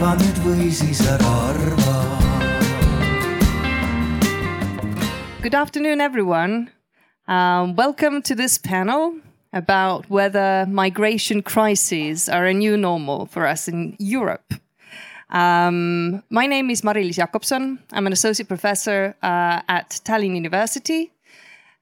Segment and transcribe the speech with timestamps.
[0.00, 1.96] nüüd või siis ära arva.
[5.42, 6.70] Good afternoon, everyone.
[7.28, 9.16] Um, welcome to this panel
[9.52, 14.54] about whether migration crises are a new normal for us in Europe.
[15.28, 17.78] Um, my name is Mari-Liis Jakobson.
[17.92, 21.12] I'm an associate professor uh, at Tallinn University.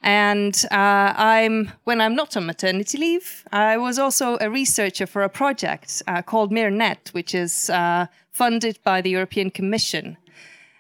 [0.01, 5.23] And uh, I'm, when I'm not on maternity leave, I was also a researcher for
[5.23, 10.17] a project uh, called MIRNet, which is uh, funded by the European Commission.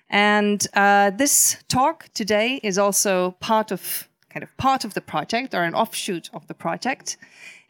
[0.08, 5.54] And uh, this talk today is also part of kind of part of the project
[5.54, 7.16] or an offshoot of the project.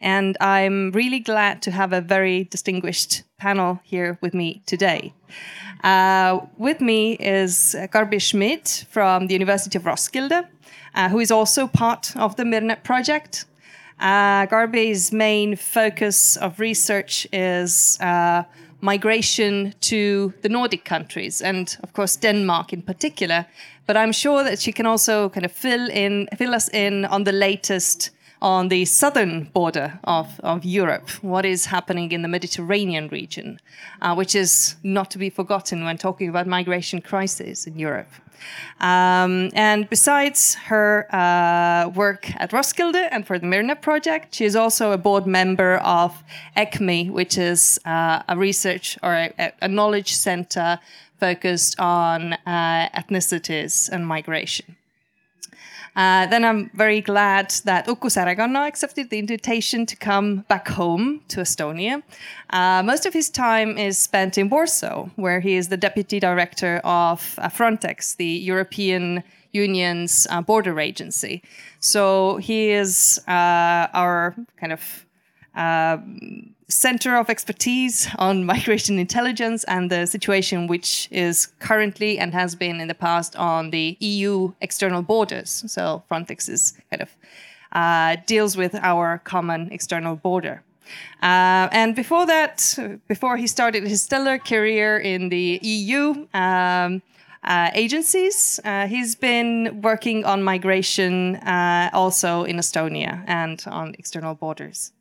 [0.01, 5.12] And I'm really glad to have a very distinguished panel here with me today.
[5.83, 10.47] Uh, with me is Garbi Schmidt from the University of Roskilde,
[10.95, 13.45] uh, who is also part of the Mirnet project.
[14.01, 18.45] Uh, Garbi's main focus of research is uh,
[18.80, 23.47] migration to the Nordic countries and, of course, Denmark in particular.
[23.86, 27.25] But I'm sure that she can also kind of fill in, fill us in on
[27.25, 33.08] the latest on the southern border of, of Europe, what is happening in the Mediterranean
[33.08, 33.61] region,
[34.03, 38.08] uh, which is not to be forgotten when talking about migration crisis in Europe.
[38.80, 44.55] Um, and besides her uh, work at Roskilde and for the Mirnet project, she is
[44.55, 46.23] also a board member of
[46.56, 50.78] ECMI, which is uh, a research or a, a, knowledge center
[51.19, 54.77] focused on uh, ethnicities and migration.
[55.99, 61.23] Uh, then I'm very glad that Uku Säärekanna accepted the invitation to come back home
[61.27, 62.05] to Estonia.
[62.51, 66.81] Uh, most of his time is spent in Warsaw, where he is the deputy director
[66.85, 71.43] of uh, Frontex, the European Union's uh, border agency.
[71.81, 75.05] So he is uh, our kind of
[76.69, 82.80] center of expertise on migration intelligence and the situation which is currently and has been
[82.80, 85.64] in the past on the EU external borders.
[85.67, 87.11] So Frontex is kind of
[87.73, 90.62] uh, deals with our common external border.
[91.23, 92.78] Uh, and before that,
[93.08, 97.02] before he started his stellar career in the EU um,
[97.45, 104.34] uh, agencies, uh, he's been working on migration uh, also in Estonia and on external
[104.34, 104.92] borders.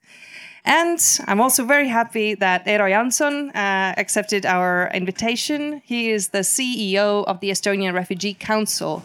[0.67, 5.81] And I'm also very happy that Eero Janson uh, accepted our invitation.
[5.85, 9.01] He is the CEO of the Estonian Refugee Council,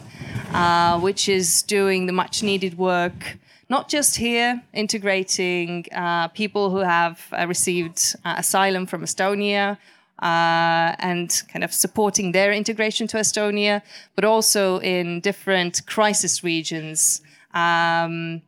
[0.53, 3.37] uh, which is doing the much needed work,
[3.69, 9.77] not just here, integrating uh, people who have uh, received uh, asylum from Estonia.
[10.19, 13.81] Uh, and kind of supporting their integration to Estonia,
[14.15, 17.21] but also in different crisis regions.
[17.53, 18.41] Um,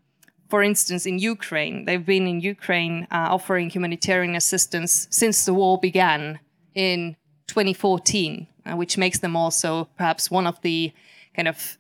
[0.56, 5.78] for instance, in Ukraine, they've been in Ukraine uh, offering humanitarian assistance since the war
[5.78, 6.40] began
[6.74, 7.18] in
[7.48, 10.94] 2014, uh, which makes them also perhaps one of the
[11.36, 11.78] kind of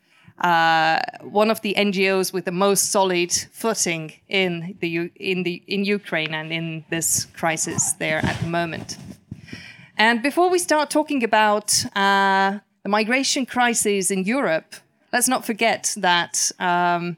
[0.49, 3.31] uh, one of the NGOs with the most solid
[3.61, 8.97] footing in the in the in Ukraine and in this crisis there at the moment.
[9.97, 14.75] And before we start talking about uh, the migration crisis in Europe,
[15.13, 16.51] let's not forget that.
[16.59, 17.15] Um,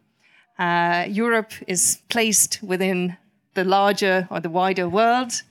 [0.59, 3.18] uh, Europe is placed within
[3.53, 5.44] the larger or the wider world.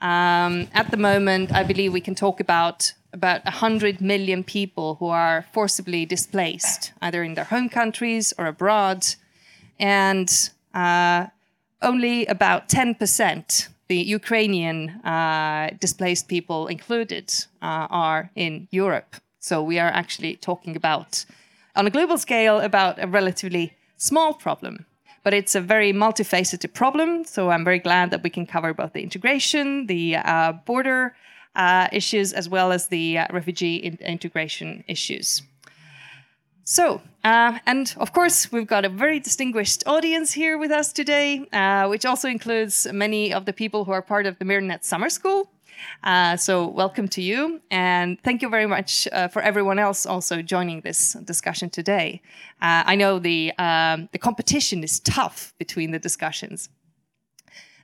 [0.00, 5.06] Um, at the moment, I believe we can talk about about 100 million people who
[5.06, 9.06] are forcibly displaced, either in their home countries or abroad.
[9.78, 10.28] And
[10.74, 11.26] uh,
[11.80, 17.32] only about 10%, the Ukrainian uh, displaced people included,
[17.62, 19.16] uh, are in Europe.
[19.38, 21.24] So we are actually talking about,
[21.76, 24.84] on a global scale, about a relatively small problem,
[25.22, 27.24] but it's a very multifaceted problem.
[27.24, 31.16] So I'm very glad that we can cover both the integration, the uh, border
[31.56, 35.42] uh, issues, as well as the uh, refugee in integration issues.
[36.64, 41.46] So, uh, and of course, we've got a very distinguished audience here with us today,
[41.52, 45.10] uh, which also includes many of the people who are part of the Mirnet Summer
[45.10, 45.50] School.
[46.02, 50.42] Uh, so, welcome to you, and thank you very much uh, for everyone else also
[50.42, 52.20] joining this discussion today.
[52.60, 56.68] Uh, I know the um, the competition is tough between the discussions.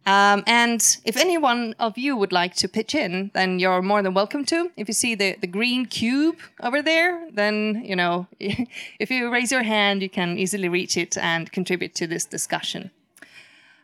[0.06, 4.02] Um, and if any one of you would like to pitch in, then you're more
[4.02, 4.70] than welcome to.
[4.76, 9.52] If you see the, the green cube over there, then, you know, if you raise
[9.52, 12.90] your hand, you can easily reach it and contribute to this discussion.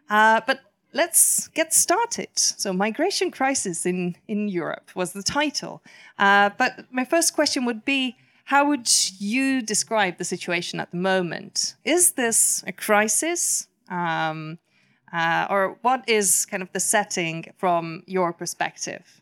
[0.08, 0.60] Uh, but
[0.96, 2.30] let's get started.
[2.34, 5.82] So, Migration Crisis in, in Europe was the title.
[6.18, 8.88] Uh, but my first question would be how would
[9.20, 11.74] you describe the situation at the moment?
[11.84, 13.68] Is this a crisis?
[13.90, 14.58] Um,
[15.12, 19.20] uh, or what is kind of the setting from your perspective?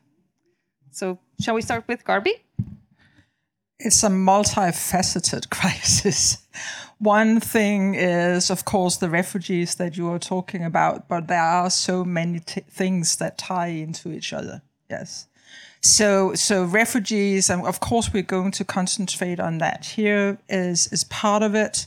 [0.90, 2.34] So, shall we start with Garbi?
[3.78, 6.38] It's a multifaceted crisis.
[6.98, 11.70] One thing is, of course, the refugees that you are talking about, but there are
[11.70, 14.62] so many t- things that tie into each other.
[14.88, 15.28] Yes.
[15.80, 21.04] So, so refugees, and of course, we're going to concentrate on that here is is
[21.04, 21.86] part of it.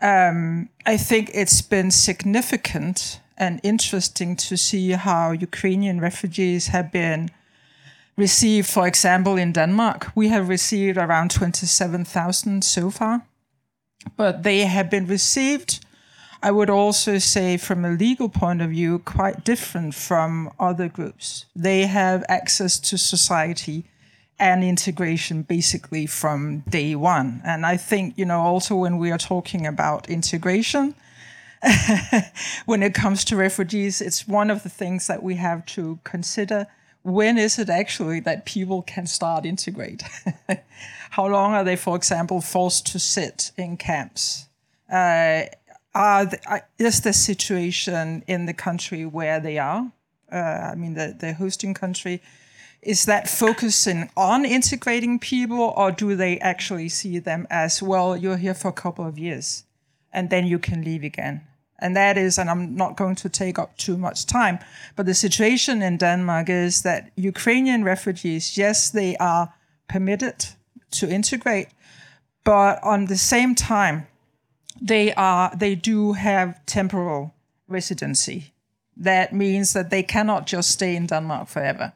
[0.00, 7.30] Um, I think it's been significant and interesting to see how Ukrainian refugees have been
[8.16, 8.68] received.
[8.68, 13.22] For example, in Denmark, we have received around twenty-seven thousand so far,
[14.16, 15.84] but they have been received
[16.40, 21.46] I would also say, from a legal point of view, quite different from other groups.
[21.56, 23.84] They have access to society
[24.38, 27.42] and integration basically from day one.
[27.44, 30.94] And I think, you know, also when we are talking about integration,
[32.66, 36.68] when it comes to refugees, it's one of the things that we have to consider.
[37.02, 40.02] When is it actually that people can start integrate?
[41.10, 44.46] How long are they, for example, forced to sit in camps?
[44.90, 45.44] Uh,
[45.94, 49.90] are the, is the situation in the country where they are?
[50.30, 52.22] Uh, I mean, the, the hosting country.
[52.82, 58.16] Is that focusing on integrating people, or do they actually see them as well?
[58.16, 59.64] You're here for a couple of years,
[60.12, 61.42] and then you can leave again.
[61.78, 64.58] And that is, and I'm not going to take up too much time,
[64.96, 69.54] but the situation in Denmark is that Ukrainian refugees, yes, they are
[69.88, 70.46] permitted
[70.90, 71.68] to integrate,
[72.44, 74.06] but on the same time,
[74.80, 77.34] they are they do have temporal
[77.68, 78.52] residency.
[78.96, 81.92] That means that they cannot just stay in Denmark forever.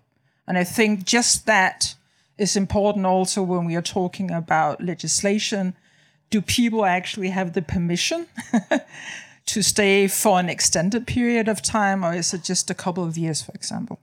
[0.46, 1.94] And I think just that
[2.38, 5.74] is important also when we are talking about legislation.
[6.30, 8.26] Do people actually have the permission
[9.46, 13.18] to stay for an extended period of time, or is it just a couple of
[13.18, 13.98] years, for example?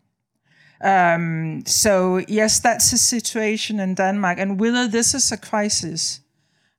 [0.81, 4.39] Um, so, yes, that's the situation in Denmark.
[4.39, 6.21] And whether this is a crisis,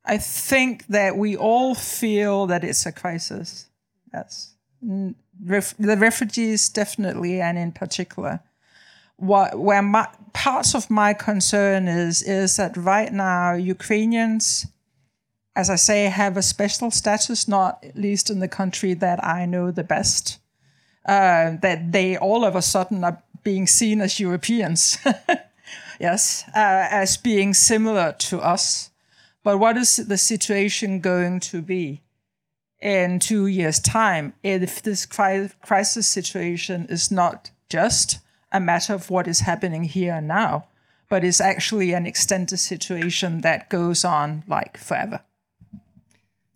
[0.05, 3.69] I think that we all feel that it's a crisis.
[4.13, 4.55] Yes.
[5.45, 8.41] Ref- the refugees, definitely, and in particular.
[9.17, 14.67] What, where my, parts of my concern is, is that right now, Ukrainians,
[15.61, 19.71] as I say, have a special status, not least in the country that I know
[19.71, 20.39] the best.
[21.05, 24.97] Uh, that they all of a sudden are being seen as Europeans.
[26.01, 28.91] yes, uh, as being similar to us.
[29.43, 32.01] But what is the situation going to be
[32.81, 38.19] in two years' time if this crisis situation is not just
[38.51, 40.69] a matter of what is happening here and now,
[41.11, 45.21] but is actually an extended situation that goes on like forever?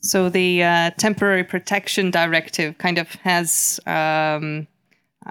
[0.04, 4.66] So the uh, temporary protection directive kind of has um,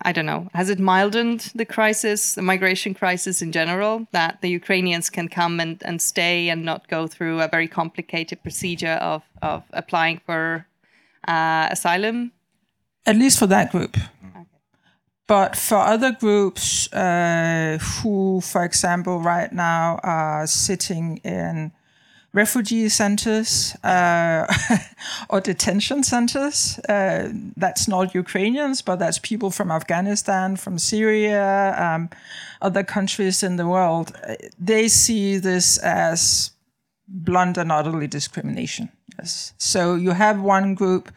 [0.01, 4.49] I don't know, has it mildened the crisis, the migration crisis in general, that the
[4.49, 9.21] Ukrainians can come and, and stay and not go through a very complicated procedure of,
[9.41, 10.65] of applying for
[11.27, 12.31] uh, asylum?
[13.05, 13.95] At least for that group.
[13.97, 14.45] Okay.
[15.27, 21.71] But for other groups uh, who, for example, right now are sitting in
[22.33, 24.51] refugee centers uh,
[25.29, 26.79] or detention centers.
[26.89, 32.09] Uh, that's not Ukrainians, but that's people from Afghanistan, from Syria, um,
[32.61, 34.17] other countries in the world.
[34.59, 36.51] They see this as
[37.07, 38.89] blunt and utterly discrimination.
[39.19, 39.53] Yes.
[39.59, 41.11] So you have one group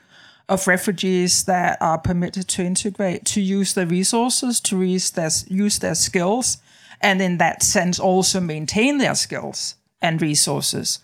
[0.48, 5.78] of refugees that are permitted to integrate, to use their resources, to use their, use
[5.78, 6.58] their skills,
[7.00, 11.00] and in that sense also maintain their skills and resources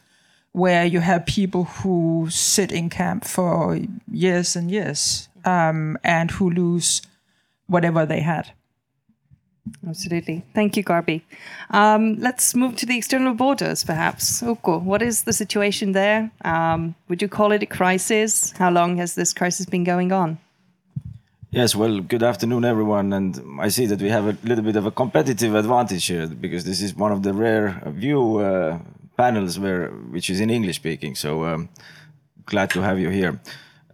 [0.53, 3.81] where you have people who sit in camp for
[4.11, 7.03] years and years um, and who lose
[7.67, 8.53] whatever they had.
[9.89, 10.45] Absolutely.
[10.55, 11.23] Thank you, Garbi.
[11.71, 14.43] Um, let's move to the external borders, perhaps.
[14.43, 16.31] Uku, what is the situation there?
[16.45, 18.53] Um, would you call it a crisis?
[18.59, 20.39] How long has this crisis been going on?
[21.51, 23.13] Yes, well, good afternoon, everyone.
[23.13, 26.65] And I see that we have a little bit of a competitive advantage here because
[26.65, 28.79] this is one of the rare view uh,
[29.25, 29.83] panels where
[30.15, 31.15] which is in English speaking.
[31.25, 31.69] So um,
[32.53, 33.35] glad to have you here.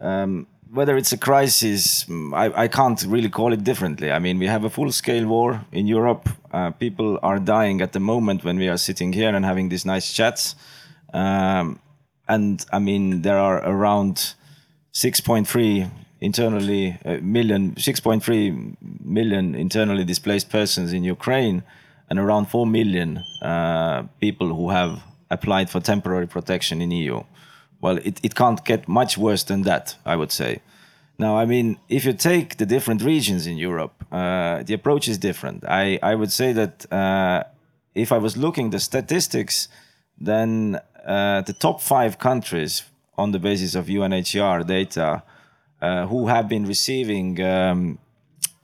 [0.01, 0.47] Um,
[0.79, 2.07] whether it's a crisis,
[2.45, 4.09] I, I, can't really call it differently.
[4.17, 6.29] I mean, we have a full-scale war in Europe.
[6.53, 9.87] Uh, people are dying at the moment when we are sitting here and having these
[9.87, 10.55] nice chats.
[11.15, 11.81] Um,
[12.27, 14.35] and I mean, there are around
[14.93, 21.63] 6.3 internally uh, million, 6.3 million internally displaced persons in Ukraine,
[22.11, 27.23] and around 4 million uh, people who have applied for temporary protection in EU.
[27.81, 30.61] Well, it, it can't get much worse than that, I would say.
[31.19, 35.19] Now, I mean, if you take the different regions in Europe, uh, the approach is
[35.19, 35.65] different.
[35.65, 37.43] I, I would say that uh,
[37.95, 39.69] if I was looking the statistics,
[40.21, 42.85] then uh, the top five countries
[43.17, 45.23] on the basis of UNHCR data
[45.81, 47.99] uh, who have been receiving um,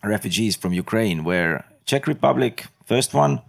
[0.04, 3.40] refugees from Ukraine were Czech Republic, first one,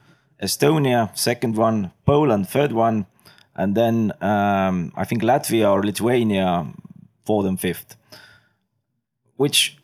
[0.41, 3.05] Estonia, second one, Poland, third one,
[3.55, 6.67] and then um, I think Latvia or Lithuania,
[7.25, 7.95] fourth and fifth.
[9.37, 9.77] Which,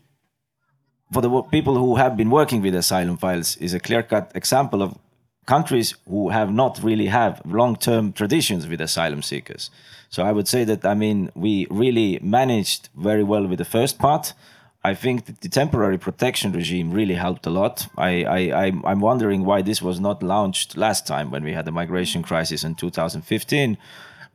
[1.12, 4.98] for the people who have been working with asylum files, is a clear-cut example of
[5.46, 9.72] countries who have not really have long-term traditions with asylum seekers.
[10.10, 13.98] So I would say that I mean we really managed very well with the first
[13.98, 14.34] part.
[14.84, 17.88] I think that the temporary protection regime really helped a lot.
[17.98, 21.66] I, I, I'm- I'm wondering why this was not launched last time when we had
[21.66, 23.78] the migration crisis in 2015.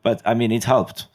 [0.02, 1.06] But I mean, it helped.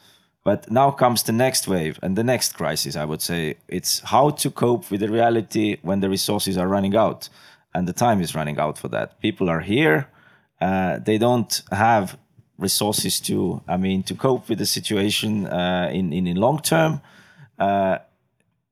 [0.43, 3.55] But now comes the next wave and the next crisis, I would say.
[3.67, 7.29] It's how to cope with the reality when the resources are running out
[7.73, 9.21] and the time is running out for that.
[9.21, 10.07] People are here,
[10.59, 12.17] uh, they don't have
[12.57, 17.01] resources to, I mean, to cope with the situation uh, in, in, in long term.
[17.59, 17.99] Uh,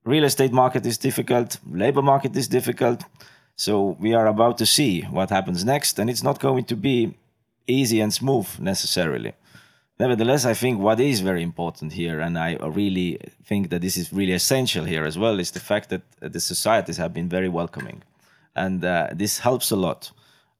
[0.09, 3.03] real estate market is difficult, labor market is difficult.
[3.55, 7.13] So we are about to see what happens next, and it's not going to be
[7.67, 9.33] easy and smooth necessarily.
[9.99, 14.13] Nevertheless, I think what is very important here, and I really think that this is
[14.13, 18.01] really essential here as well, is the fact that the societies have been very welcoming,
[18.55, 20.11] and uh, this helps a lot.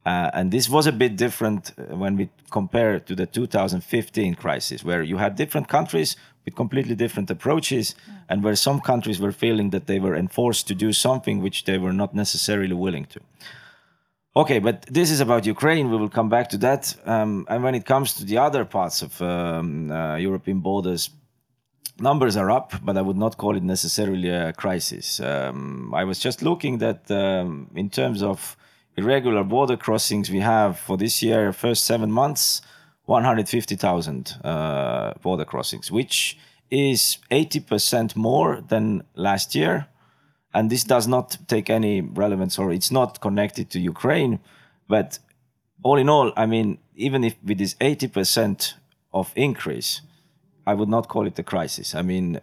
[0.06, 5.02] Uh, and this was a bit different when we compare to the 2015 crisis, where
[5.02, 6.16] you had different countries
[6.46, 7.96] with completely different approaches,
[8.28, 11.78] and where some countries were feeling that they were enforced to do something which they
[11.78, 13.20] were not necessarily willing to.
[14.36, 15.90] Okay, but this is about Ukraine.
[15.90, 16.96] We will come back to that.
[17.06, 21.10] Um, and when it comes to the other parts of um, uh, European borders,
[22.00, 25.20] numbers are up, but I would not call it necessarily a crisis.
[25.20, 28.56] Um, I was just looking that um, in terms of
[28.96, 32.62] irregular border crossings, we have for this year, first seven months,
[33.10, 36.38] 150,000 uh, border crossings, which
[36.70, 39.88] is 80% more than last year
[40.54, 44.40] and this does not take any relevance or it's not connected to Ukraine.
[44.88, 45.20] But
[45.84, 48.74] all in all, I mean, even if with this 80%
[49.14, 50.02] of increase,
[50.66, 51.96] I would not call it a crisis.
[51.96, 52.40] I mean,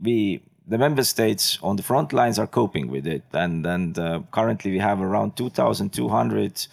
[0.00, 4.20] we the member states on the front lines are coping with it, and and uh,
[4.32, 6.66] currently we have around 2,200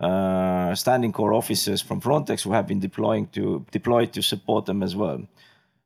[0.00, 4.82] uh, standing corps officers from Frontex who have been deploying to deployed to support them
[4.82, 5.20] as well.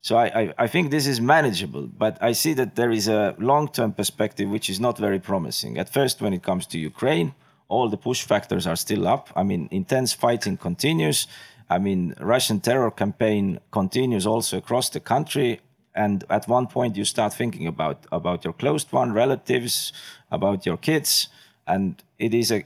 [0.00, 3.35] So I, I, I think this is manageable, but I see that there is a
[3.38, 5.77] long-term perspective which is not very promising.
[5.77, 7.35] At first, when it comes to Ukraine,
[7.69, 9.29] all the push factors are still up.
[9.37, 11.27] I mean, intense fighting continues.
[11.69, 15.61] I mean, Russian terror campaign continues also across the country.
[15.95, 19.93] And at one point, you start thinking about about your closed one, relatives,
[20.31, 21.29] about your kids,
[21.67, 22.65] and it is a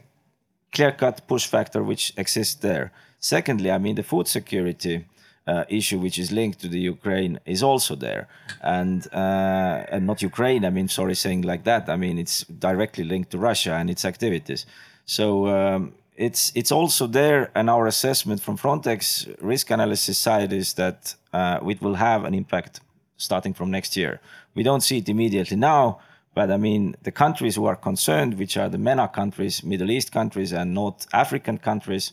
[0.73, 2.91] clear-cut push factor which exists there.
[3.19, 5.05] Secondly, I mean, the food security
[5.47, 8.27] uh, issue which is linked to the Ukraine is also there,
[8.61, 10.65] and uh, and not Ukraine.
[10.65, 11.89] I mean, sorry, saying like that.
[11.89, 14.65] I mean, it's directly linked to Russia and its activities.
[15.05, 20.73] So um, it's it's also there, and our assessment from Frontex risk analysis side is
[20.73, 22.79] that uh, it will have an impact
[23.17, 24.19] starting from next year.
[24.55, 25.99] We don't see it immediately now.
[26.33, 30.11] But I mean, the countries who are concerned, which are the MENA countries, Middle East
[30.11, 32.11] countries, and North African countries,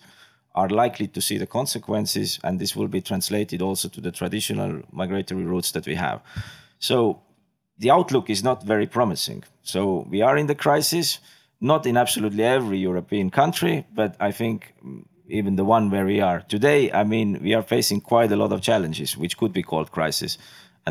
[0.55, 4.83] are likely to see the consequences, and this will be translated also to the traditional
[4.93, 6.21] migratory routes that we have.
[6.79, 7.23] So
[7.79, 9.45] the outlook is not very promising.
[9.63, 11.19] So we are in the crisis,
[11.61, 14.75] not in absolutely every European country, but I think
[15.29, 18.53] even the one where we are today, I mean, we are facing quite a lot
[18.53, 20.37] of challenges, which could be called crisis.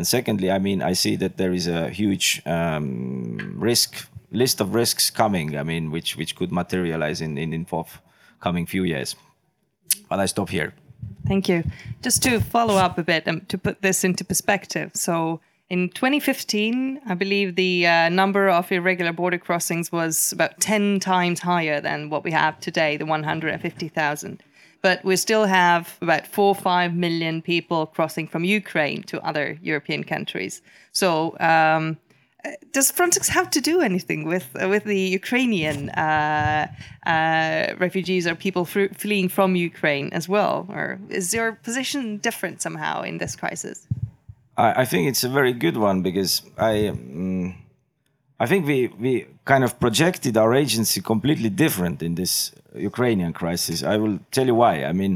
[0.00, 4.74] And secondly, I mean, I see that there is a huge um, risk list of
[4.74, 5.58] risks coming.
[5.58, 9.14] I mean, which which could materialize in in, in forthcoming few years.
[10.08, 10.72] But I stop here.
[11.26, 11.64] Thank you.
[12.00, 14.90] Just to follow up a bit and to put this into perspective.
[14.94, 21.00] So, in 2015, I believe the uh, number of irregular border crossings was about 10
[21.00, 24.42] times higher than what we have today, the 150,000.
[24.82, 29.58] But we still have about four or five million people crossing from Ukraine to other
[29.62, 30.62] European countries.
[30.92, 31.98] So, um,
[32.72, 36.66] does Frontex have to do anything with with the Ukrainian uh,
[37.06, 43.02] uh, refugees or people fleeing from Ukraine as well, or is your position different somehow
[43.02, 43.86] in this crisis?
[44.56, 47.54] I, I think it's a very good one because I um,
[48.38, 52.32] I think we we kind of projected our agency completely different in this
[52.90, 53.76] Ukrainian crisis.
[53.94, 54.74] I will tell you why.
[54.90, 55.14] I mean.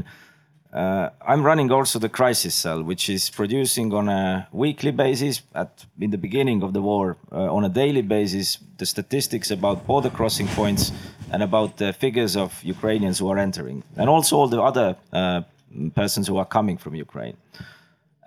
[0.75, 5.85] uh, I'm running also the crisis cell, which is producing on a weekly basis, at
[5.99, 10.09] in the beginning of the war, uh, on a daily basis, the statistics about border
[10.09, 10.91] crossing points
[11.31, 15.41] and about the figures of Ukrainians who are entering, and also all the other uh,
[15.95, 17.37] persons who are coming from Ukraine.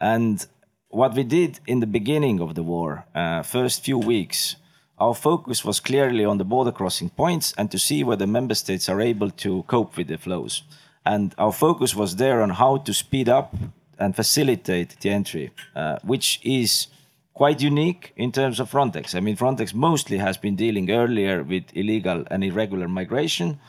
[0.01, 0.47] And
[0.89, 4.57] what we did in the beginning of the war, uh, first few weeks,
[5.01, 8.89] our focus was clearly on the border crossing points and to see whether member states
[8.89, 10.63] are able to cope with the flows.
[11.05, 13.55] And our focus was there on how to speed up
[13.99, 16.89] and facilitate the entry, uh, which is
[17.35, 19.15] quite unique in terms of Frontex.
[19.15, 23.61] I mean, Frontex mostly has been dealing earlier with illegal and irregular migration.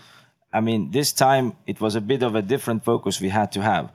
[0.51, 3.62] I mean, this time it was a bit of a different focus we had to
[3.62, 3.91] have.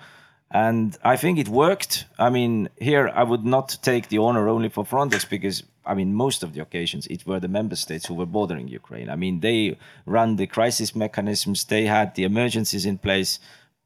[0.50, 2.04] And I think it worked.
[2.18, 6.14] I mean, here I would not take the honor only for Frontex because, I mean,
[6.14, 9.10] most of the occasions it were the member states who were bordering Ukraine.
[9.10, 13.38] I mean, they run the crisis mechanisms, they had the emergencies in place,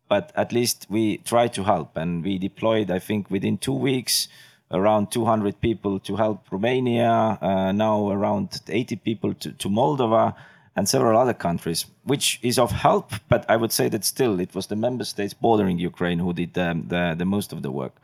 [0.08, 1.96] but at least we tried to help.
[1.96, 4.28] And we deployed, I think, within two weeks,
[4.70, 10.34] around 200 people to help Romania, uh, now around 80 people to, to Moldova
[10.76, 13.12] and several other countries, which is of help.
[13.28, 16.54] But I would say that still it was the member states bordering Ukraine who did
[16.54, 17.94] the, the, the most of the work.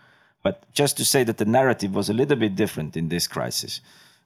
[0.44, 3.80] But just to say that the narrative was a little bit different in this crisis.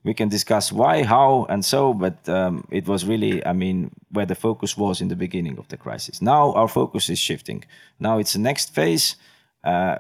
[0.05, 4.27] We can discuss why, how, and so, but um, it was really, I mean, where
[4.27, 6.21] the focus was in the beginning of the crisis.
[6.21, 7.65] Now our focus is shifting.
[7.99, 9.17] Now it's the next phase.
[9.65, 9.99] Uh,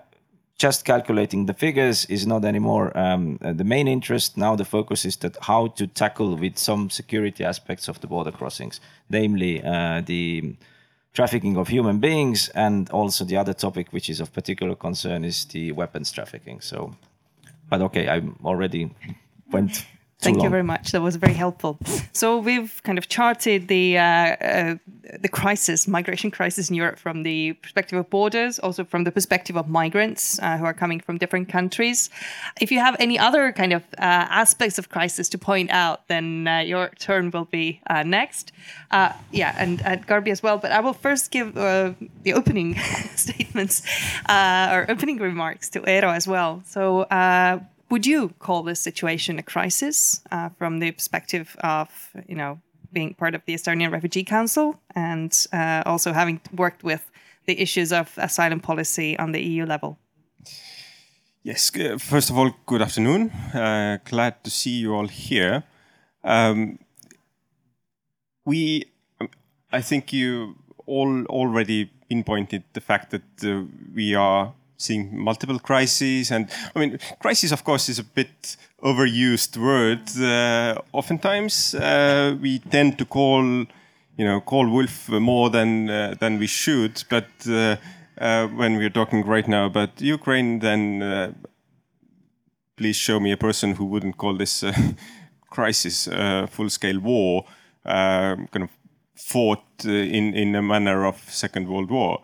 [0.58, 4.36] just calculating the figures is not anymore um, the main interest.
[4.36, 8.32] Now the focus is that how to tackle with some security aspects of the border
[8.32, 10.56] crossings, namely uh, the
[11.18, 15.46] trafficking of human beings, and also the other topic which is of particular concern is
[15.46, 16.60] the weapons trafficking.
[16.60, 16.94] So,
[17.68, 18.94] but okay, I'm already
[19.50, 19.84] went
[20.20, 20.44] Thank long.
[20.44, 20.90] you very much.
[20.90, 21.78] That was very helpful.
[22.12, 24.74] So we've kind of charted the uh, uh,
[25.20, 29.56] the crisis, migration crisis in Europe from the perspective of borders, also from the perspective
[29.56, 32.10] of migrants uh, who are coming from different countries.
[32.60, 36.48] If you have any other kind of uh, aspects of crisis to point out, then
[36.48, 38.50] uh, your turn will be uh, next.
[38.90, 40.58] yeah, and at Garbi as well.
[40.58, 42.74] But I will first give the opening
[43.14, 43.82] statements
[44.28, 46.60] or opening remarks to Eero as well.
[46.66, 47.06] So
[47.90, 52.60] would you call this situation a crisis uh, from the perspective of, you know,
[52.92, 57.10] being part of the Estonian Refugee Council and uh, also having worked with
[57.46, 59.98] the issues of asylum policy on the EU level?
[61.42, 63.30] Yes, first of all, good afternoon.
[63.54, 65.64] Uh, glad to see you all here.
[66.22, 66.78] Um,
[68.44, 68.84] we,
[69.72, 76.30] I think you all already pinpointed the fact that uh, we are seeing multiple crises.
[76.30, 80.08] And I mean, crisis, of course, is a bit overused word.
[80.16, 86.38] Uh, oftentimes, uh, we tend to call, you know, call wolf more than uh, than
[86.38, 87.04] we should.
[87.10, 87.76] But uh,
[88.18, 91.32] uh, when we're talking right now about Ukraine, then uh,
[92.76, 94.64] please show me a person who wouldn't call this
[95.50, 96.08] crisis
[96.50, 97.44] full-scale war,
[97.84, 98.70] kind of
[99.16, 102.22] fought in in a manner of Second World War.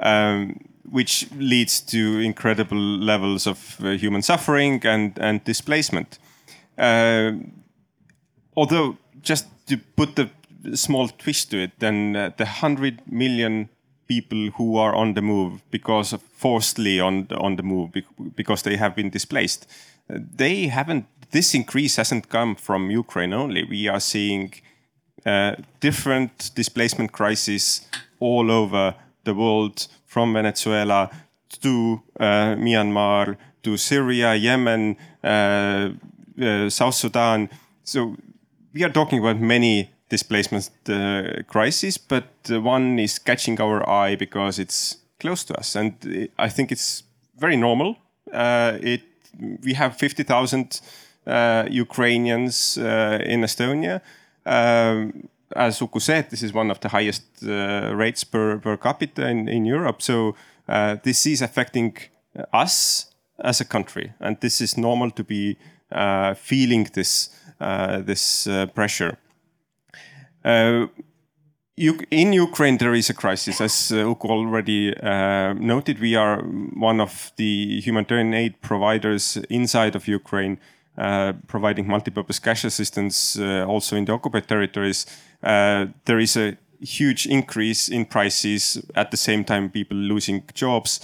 [0.00, 6.18] Um, which leads to incredible levels of uh, human suffering and, and displacement.
[6.76, 7.32] Uh,
[8.56, 10.28] although, just to put the
[10.74, 13.68] small twist to it, then uh, the 100 million
[14.08, 17.90] people who are on the move because of forcedly on on the move
[18.36, 19.66] because they have been displaced,
[20.10, 21.06] uh, they haven't.
[21.30, 23.64] This increase hasn't come from Ukraine only.
[23.64, 24.52] We are seeing
[25.24, 27.88] uh, different displacement crises
[28.20, 31.08] all over the world from Venezuela
[31.62, 35.90] to uh, Myanmar to Syria, Yemen, uh,
[36.40, 37.48] uh, South Sudan.
[37.84, 38.16] So
[38.74, 44.58] we are talking about many displacement uh, crises, but one is catching our eye because
[44.58, 45.94] it's close to us, and
[46.38, 47.04] I think it's
[47.38, 47.96] very normal.
[48.30, 49.02] Uh, it
[49.64, 50.80] we have fifty thousand
[51.26, 54.00] uh, Ukrainians in Estonia.
[54.44, 59.28] Um, as Uku said, this is one of the highest uh, rates per, per capita
[59.28, 60.02] in, in Europe.
[60.02, 60.34] So
[60.68, 61.96] uh, this is affecting
[62.52, 63.06] us
[63.38, 65.56] as a country, and this is normal to be
[65.90, 69.18] uh, feeling this uh, this uh, pressure.
[70.44, 70.86] Uh,
[72.10, 74.94] in Ukraine, there is a crisis, as Uku already
[75.54, 76.00] noted.
[76.00, 80.58] We are one of the humanitarian aid providers inside of Ukraine.
[80.98, 85.06] Uh, providing multi-purpose cash assistance uh, also in the occupied territories,
[85.42, 91.00] uh, there is a huge increase in prices at the same time people losing jobs.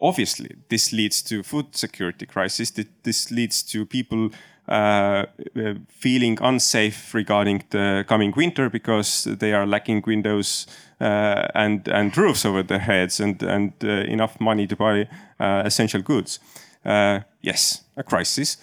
[0.00, 2.72] obviously, this leads to food security crisis.
[3.02, 4.30] This leads to people
[4.68, 10.66] uh, uh, feeling unsafe regarding the coming winter because they are lacking windows
[11.00, 15.62] uh, and and roofs over their heads and and uh, enough money to buy uh,
[15.64, 16.40] essential goods.
[16.84, 18.56] Uh, yes, a crisis.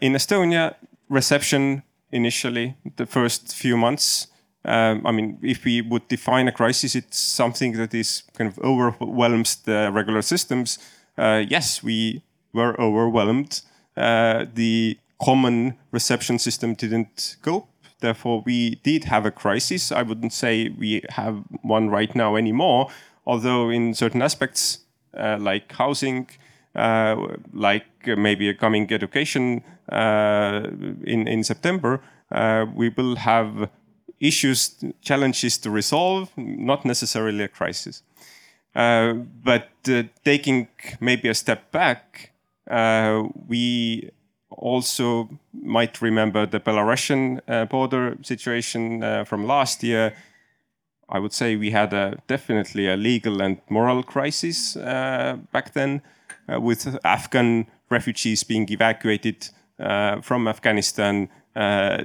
[0.00, 0.74] in Estonia,
[1.08, 1.82] reception
[2.16, 4.28] initially, the first few months.
[4.64, 8.58] Um, I mean, if we would define a crisis, it's something that is kind of
[8.58, 10.78] overwhelms the regular systems.
[11.16, 13.62] yes, we were overwhelmed
[13.96, 17.68] uh, the common reception system didn't cope.
[18.00, 19.90] Therefore, we did have a crisis.
[19.90, 22.88] I wouldn't say we have one right now anymore,
[23.26, 24.80] although in certain aspects,
[25.16, 26.28] uh, like housing,
[26.74, 27.16] uh,
[27.54, 30.62] like maybe a coming education uh,
[31.04, 33.68] in in September, uh, we will have
[34.20, 38.02] issues, challenges to resolve, not necessarily a crisis.
[38.74, 39.14] Uh,
[39.44, 39.68] but
[40.24, 40.68] taking
[41.00, 42.32] maybe a step back,
[42.70, 44.10] uh, we
[44.50, 50.14] also might remember the Belarusian uh, border situation uh, from last year.
[51.08, 56.02] I would say we had a, definitely a legal and moral crisis uh, back then,
[56.52, 61.28] uh, with Afghan refugees being evacuated uh, from Afghanistan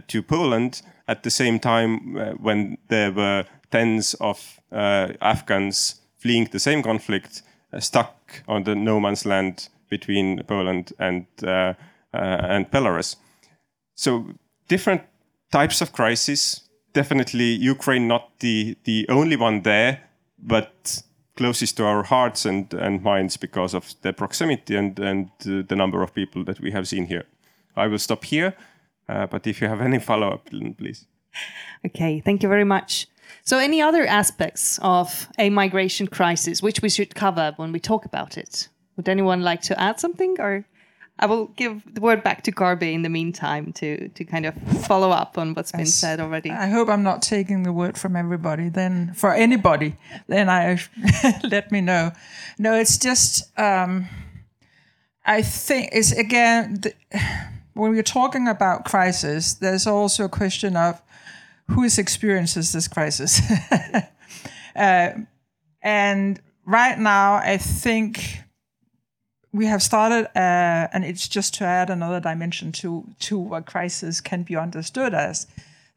[0.08, 6.82] to Poland at the same time when there were tens of Afghans fleeing the same
[6.82, 7.42] conflict
[7.80, 11.74] stuck on the no man's land between Poland and uh,
[12.14, 13.18] uh, and Belarus.
[13.96, 14.26] So
[14.68, 15.02] different
[15.52, 16.62] types of crisis.
[16.94, 20.00] Definitely Ukraine not the the only one there,
[20.40, 21.04] but
[21.38, 25.76] closest to our hearts and, and minds because of the proximity and, and uh, the
[25.76, 27.26] number of people that we have seen here.
[27.76, 28.54] I will stop here,
[29.08, 31.06] uh, but if you have any follow up, please.
[31.86, 33.08] Okay, thank you very much.
[33.44, 38.06] So, any other aspects of a migration crisis which we should cover when we talk
[38.06, 38.68] about it?
[38.98, 40.66] Would anyone like to add something, or
[41.20, 44.56] I will give the word back to Garbi in the meantime to to kind of
[44.86, 46.50] follow up on what's been said already.
[46.50, 48.70] I hope I'm not taking the word from everybody.
[48.70, 49.98] Then for anybody,
[50.28, 50.80] then I
[51.44, 52.12] let me know.
[52.58, 54.08] No, it's just um,
[55.24, 56.94] I think it's again the,
[57.74, 61.02] when we're talking about crisis, there's also a question of
[61.68, 63.40] who experiences this crisis,
[64.76, 65.12] uh,
[65.84, 68.41] and right now I think
[69.54, 74.22] we have started, uh, and it's just to add another dimension to to what crisis
[74.22, 75.48] can be understood as.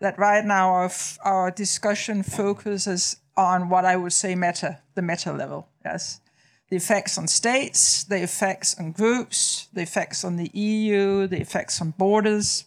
[0.01, 0.91] That right now our,
[1.25, 5.69] our discussion focuses on what I would say meta, the meta level.
[5.85, 6.21] Yes,
[6.69, 11.81] the effects on states, the effects on groups, the effects on the EU, the effects
[11.81, 12.65] on borders.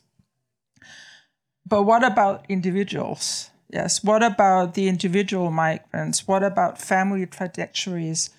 [1.66, 3.50] But what about individuals?
[3.70, 6.26] Yes, what about the individual migrants?
[6.26, 8.30] What about family trajectories?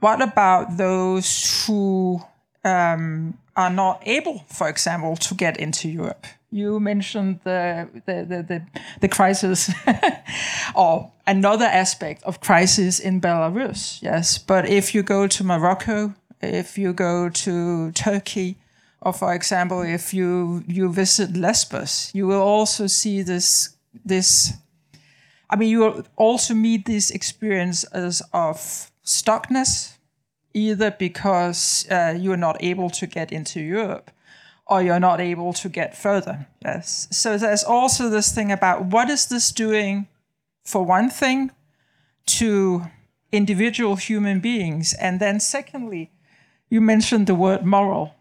[0.00, 2.20] What about those who
[2.64, 6.26] um, are not able, for example, to get into Europe?
[6.50, 8.62] You mentioned the the the the,
[9.00, 9.70] the crisis,
[10.74, 14.00] or another aspect of crisis in Belarus.
[14.02, 18.56] Yes, but if you go to Morocco, if you go to Turkey,
[19.00, 24.52] or for example, if you you visit Lesbos, you will also see this this.
[25.50, 29.96] I mean, you will also meet these experiences of stuckness,
[30.52, 34.10] either because uh, you're not able to get into Europe
[34.66, 36.46] or you're not able to get further.
[36.64, 37.06] Yes.
[37.10, 40.08] So there's also this thing about what is this doing,
[40.64, 41.52] for one thing,
[42.26, 42.90] to
[43.30, 46.10] individual human beings, and then secondly,
[46.68, 48.15] you mentioned the word moral.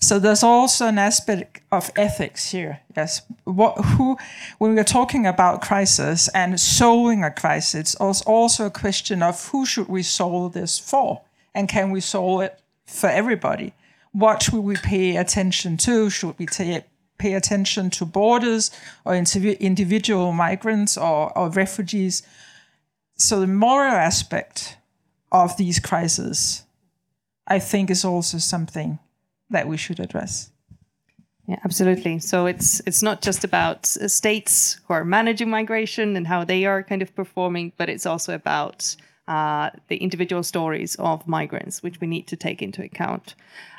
[0.00, 2.80] So there's also an aspect of ethics here.
[2.96, 4.16] Yes, what who
[4.58, 9.64] when we're talking about crisis and solving a crisis, it's also a question of who
[9.66, 11.22] should we solve this for,
[11.54, 13.72] and can we solve it for everybody?
[14.12, 16.10] What should we pay attention to?
[16.10, 16.46] Should we
[17.18, 18.70] pay attention to borders
[19.04, 22.22] or individual migrants or, or refugees?
[23.16, 24.76] So the moral aspect
[25.30, 26.64] of these crises,
[27.46, 28.98] I think, is also something
[29.52, 30.50] that we should address.
[31.46, 32.18] Yeah, absolutely.
[32.20, 36.82] So it's it's not just about states who are managing migration and how they are
[36.82, 38.94] kind of performing, but it's also about
[39.28, 43.34] uh, the individual stories of migrants, which we need to take into account.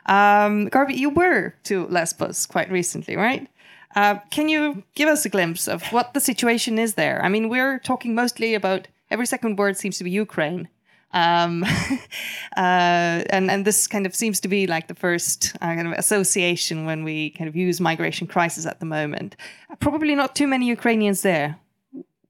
[0.05, 3.47] Um, Garbi, you were to Lesbos quite recently, right?
[3.95, 7.23] Uh, can you give us a glimpse of what the situation is there?
[7.23, 10.67] I mean, we're talking mostly about every second word seems to be Ukraine.
[11.13, 11.63] Um,
[12.57, 15.93] uh, and and this kind of seems to be like the first uh, kind of
[15.93, 19.35] association when we kind of use migration crisis at the moment.
[19.79, 21.57] Probably not too many Ukrainians there.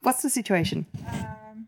[0.02, 0.86] What's the situation?
[1.08, 1.68] Um,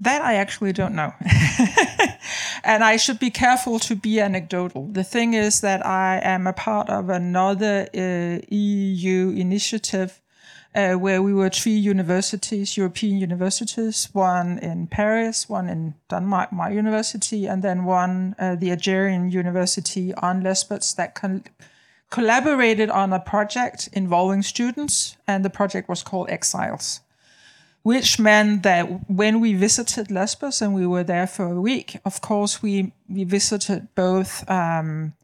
[0.00, 1.12] that I actually don't know.
[2.64, 4.86] and I should be careful to be anecdotal.
[4.92, 10.20] The thing is that I am a part of another uh, EU initiative
[10.78, 16.70] uh, where we were three universities, European universities, one in Paris, one in Denmark, my
[16.70, 21.42] university, and then one, uh, the Aegean University on Lesbos, that con-
[22.10, 27.00] collaborated on a project involving students, and the project was called Exiles
[27.82, 32.20] which meant that when we visited Lesbos and we were there for a week, of
[32.20, 35.14] course we we visited both, um,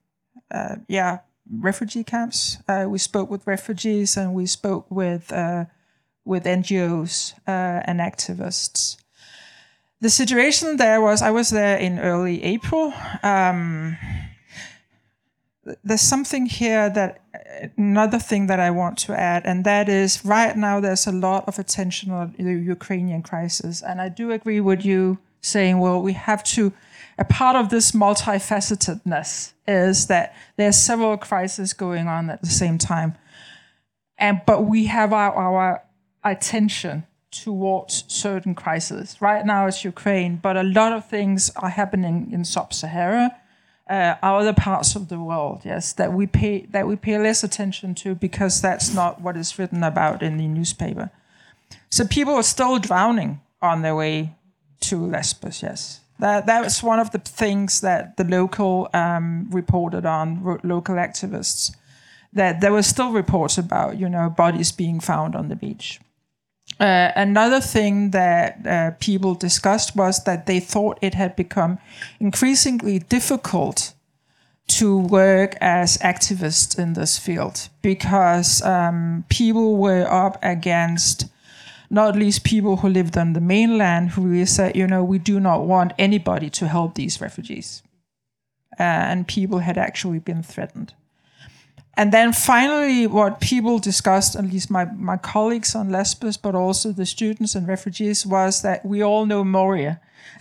[0.50, 1.18] uh, yeah,
[1.50, 2.58] refugee camps.
[2.68, 5.64] Uh, we spoke with refugees and we spoke with uh,
[6.24, 8.96] with NGOs uh, and activists.
[10.00, 12.92] The situation there was I was there in early April.
[13.22, 13.96] Um,
[15.82, 17.20] there's something here that
[17.78, 21.48] another thing that I want to add, and that is right now there's a lot
[21.48, 26.12] of attention on the Ukrainian crisis, and I do agree with you saying, well, we
[26.12, 26.72] have to.
[27.18, 32.78] A part of this multifacetedness is that there's several crises going on at the same
[32.78, 33.14] time,
[34.18, 35.82] and but we have our, our
[36.24, 39.16] attention towards certain crises.
[39.20, 43.36] Right now it's Ukraine, but a lot of things are happening in sub-Sahara
[43.88, 47.94] uh, other parts of the world, yes, that we pay that we pay less attention
[47.96, 51.10] to because that's not what is written about in the newspaper.
[51.90, 54.34] So people are still drowning on their way
[54.80, 55.62] to Lesbos.
[55.62, 60.96] Yes, that that was one of the things that the local um, reported on local
[60.96, 61.74] activists.
[62.32, 66.00] That there were still reports about you know bodies being found on the beach.
[66.80, 71.78] Uh, another thing that uh, people discussed was that they thought it had become
[72.18, 73.94] increasingly difficult
[74.66, 81.26] to work as activists in this field because um, people were up against
[81.94, 85.40] not least people who lived on the mainland who really said, you know, we do
[85.40, 87.82] not want anybody to help these refugees.
[88.78, 90.94] Uh, and people had actually been threatened.
[91.96, 96.90] And then finally, what people discussed, at least my, my colleagues on Lesbos, but also
[96.90, 100.00] the students and refugees, was that we all know Moria.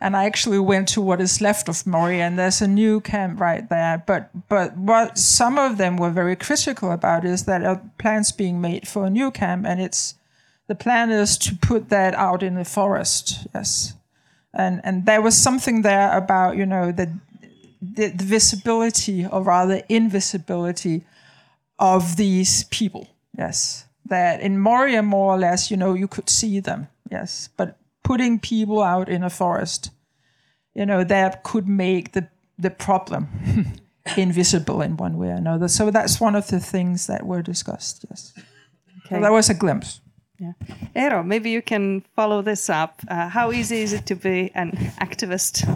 [0.00, 3.40] and I actually went to what is left of Moria, and there's a new camp
[3.40, 4.02] right there.
[4.06, 8.60] But but what some of them were very critical about is that a plan's being
[8.60, 10.16] made for a new camp, and it's
[10.70, 13.48] the plan is to put that out in the forest.
[13.52, 13.94] Yes,
[14.54, 17.08] and and there was something there about you know that
[17.82, 21.04] the, the visibility, or rather invisibility,
[21.80, 23.08] of these people.
[23.36, 26.86] Yes, that in Moria, more or less, you know, you could see them.
[27.10, 29.90] Yes, but putting people out in a forest,
[30.72, 32.28] you know, that could make the
[32.58, 33.26] the problem
[34.16, 35.66] invisible in one way or another.
[35.66, 38.06] So that's one of the things that were discussed.
[38.08, 39.16] Yes, okay.
[39.16, 40.00] So that was a glimpse.
[40.40, 40.52] Yeah.
[40.96, 43.02] Eero, maybe you can follow this up.
[43.08, 45.68] Uh, how easy is it to be an activist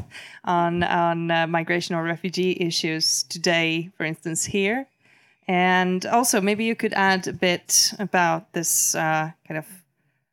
[0.45, 4.87] on, on uh, migration or refugee issues today, for instance, here?
[5.47, 9.67] And also, maybe you could add a bit about this uh, kind of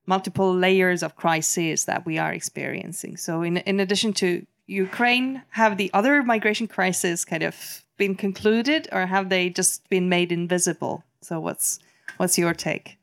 [0.05, 3.17] multiple layers of crises that we are experiencing.
[3.17, 8.87] So, in, in addition to Ukraine, have the other migration crises kind of been concluded
[8.93, 11.03] or have they just been made invisible?
[11.19, 11.79] So, what's,
[12.15, 12.97] what's your take?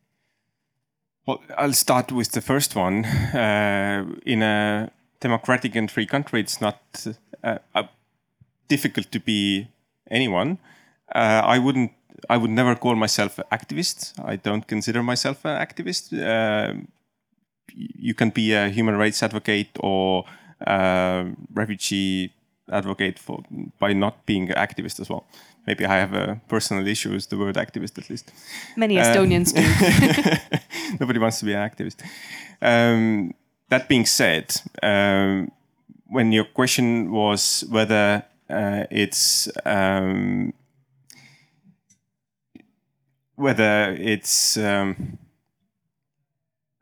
[1.29, 3.05] Well, I'll start with the first one.
[3.05, 6.81] Uh, in a democratic and free country, it's not
[7.45, 7.83] uh, uh,
[8.69, 9.69] difficult to be
[10.11, 10.57] anyone.
[11.15, 11.93] Uh, I wouldn't.
[12.31, 14.15] I would never call myself an activist.
[14.25, 16.15] I don't consider myself an activist.
[16.19, 16.81] Uh,
[17.75, 20.25] you can be a human rights advocate or
[21.53, 22.33] refugee
[22.73, 23.43] advocate for
[23.79, 25.27] by not being an activist as well
[25.69, 28.33] maybe I have a personal issue with the word activist at least.
[28.77, 30.59] Many uh, Estonians uh, do.
[31.01, 31.99] nobody wants to be an activist.
[32.63, 33.35] Um,
[33.69, 34.47] that being said,
[34.83, 35.53] um,
[36.07, 40.55] when your question was whether uh, it's um,
[43.35, 45.19] whether it's um,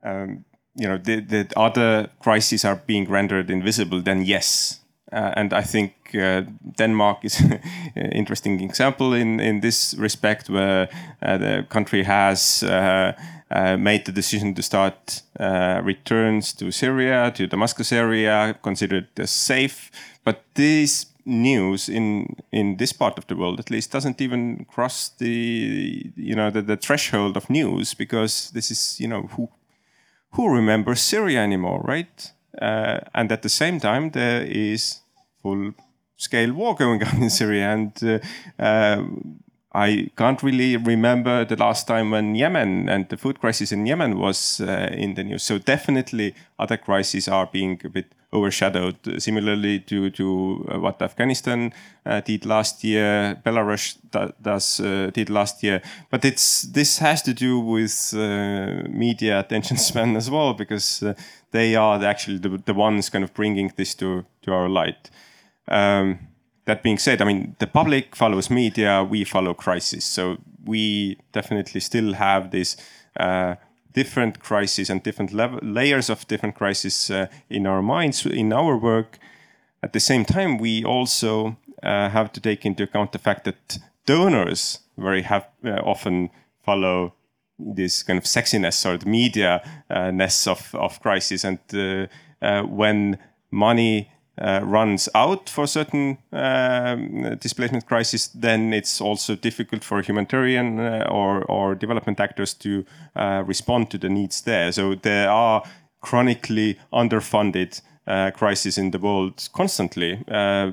[0.05, 0.45] um,
[0.77, 4.81] you know the, the other crises are being rendered invisible, then yes,
[5.13, 6.43] uh, and I think uh,
[6.79, 7.41] Denmark is
[7.95, 10.89] an interesting example in, in this respect, where
[11.23, 13.13] uh, the country has uh,
[13.51, 19.31] uh, made the decision to start uh, returns to Syria, to Damascus area, considered as
[19.31, 19.91] safe.
[20.25, 25.11] But this news in in this part of the world, at least, doesn't even cross
[25.19, 29.49] the you know the, the threshold of news because this is you know who
[30.33, 32.33] who remembers Syria anymore, right?
[32.61, 35.01] Uh, and at the same time, there is
[35.43, 35.73] full
[36.17, 37.73] scale war going on in Syria.
[37.73, 38.19] And uh,
[38.63, 39.03] uh,
[39.75, 44.19] I can't really remember the last time when Yemen and the food crisis in Yemen
[44.19, 45.43] was uh, in the news.
[45.43, 48.97] So definitely other crises are being a bit overshadowed.
[49.19, 51.73] Similarly to to uh, what Afghanistan
[52.05, 55.81] uh, did last year, Belarus do, does uh, did last year.
[56.11, 61.05] But it's this has to do with uh, media attention span as well because
[61.51, 65.11] they are actually the, the ones kind of bringing this to to our light.
[65.69, 66.19] Um,
[66.67, 70.05] that being said, I mean, the public follows media, we follow crisis.
[70.05, 72.77] So we definitely still have this
[73.19, 73.55] uh,
[73.97, 78.77] different crises and different level, layers of different crises uh, in our minds, in our
[78.77, 79.19] work.
[79.83, 83.79] At the same time, we also uh, have to take into account the fact that
[84.05, 86.31] donors very have, uh, often
[86.63, 87.15] follow
[87.59, 89.63] this kind of sexiness or the media
[90.13, 91.45] ness of, of crisis.
[91.45, 92.07] And uh,
[92.43, 93.19] uh, when
[93.51, 100.79] money uh, runs out for certain um, displacement crisis, then it's also difficult for humanitarian
[100.79, 104.71] uh, or, or development actors to uh, respond to the needs there.
[104.73, 105.63] So there are
[106.01, 110.23] chronically underfunded uh, crises in the world constantly.
[110.29, 110.71] Uh,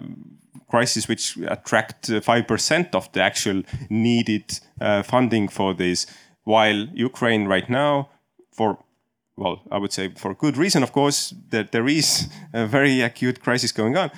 [0.70, 6.08] crises which attract 5% of the actual needed uh, funding for this,
[6.46, 8.10] while Ukraine right now,
[8.52, 8.80] for
[9.36, 13.42] well, I would say for good reason, of course, that there is a very acute
[13.42, 14.12] crisis going on,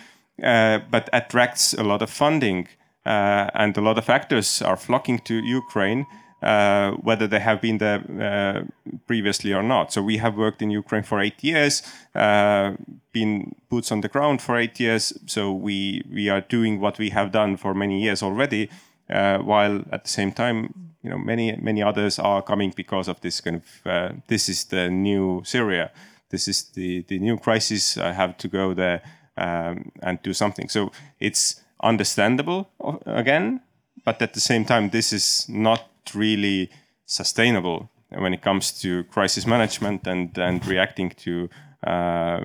[0.43, 2.67] uh, but attracts a lot of funding,
[3.06, 6.06] uh, and a lot of actors are flocking to Ukraine,
[6.41, 8.63] uh, whether they have been there uh,
[9.08, 9.93] previously or not.
[9.93, 11.82] So we have worked in Ukraine for eight years,
[12.13, 12.73] uh,
[13.13, 15.13] been boots on the ground for eight years.
[15.28, 18.69] So we we are doing what we have done for many years already,
[19.07, 20.73] while at the same time
[21.05, 24.65] you know many many others are coming because of this kind of uh, this is
[24.65, 25.91] the new Syria,
[26.29, 27.97] this is the the new crisis.
[27.97, 29.01] I have to go there
[29.37, 30.69] um, and do something.
[30.69, 33.61] So it's understandable uh, again,
[34.03, 36.69] but at the same time, this is not really
[37.05, 41.49] sustainable when it comes to crisis management and and reacting to
[41.87, 42.39] uh,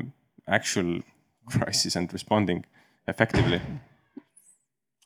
[0.46, 1.00] actual
[1.46, 2.66] crisis and responding
[3.08, 3.60] effectively.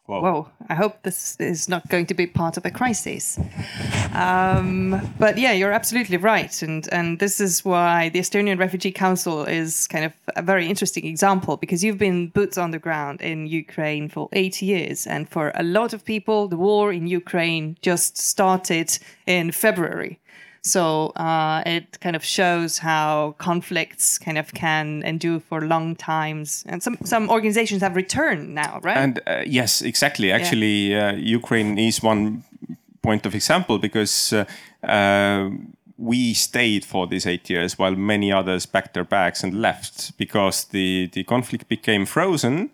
[0.06, 0.20] Whoa.
[0.20, 0.48] Whoa.
[0.68, 3.38] I hope this is not going to be part of a crisis.
[4.12, 6.62] Um, but yeah, you're absolutely right.
[6.62, 11.06] And, and this is why the Estonian Refugee Council is kind of a very interesting
[11.06, 15.06] example because you've been boots on the ground in Ukraine for eight years.
[15.06, 20.20] And for a lot of people, the war in Ukraine just started in February.
[20.64, 26.64] So uh, it kind of shows how conflicts kind of can endure for long times,
[26.66, 28.96] and some some organizations have returned now, right?
[28.96, 30.33] And uh, yes, exactly.
[30.33, 31.09] Actually, yeah.
[31.09, 32.44] uh, Ukraine is one
[33.03, 34.33] point of example because.
[34.33, 34.44] Uh,
[34.87, 35.50] uh,
[35.96, 40.64] we stayed for these eight years while many others packed their bags and left because
[40.64, 42.70] the, the conflict became frozen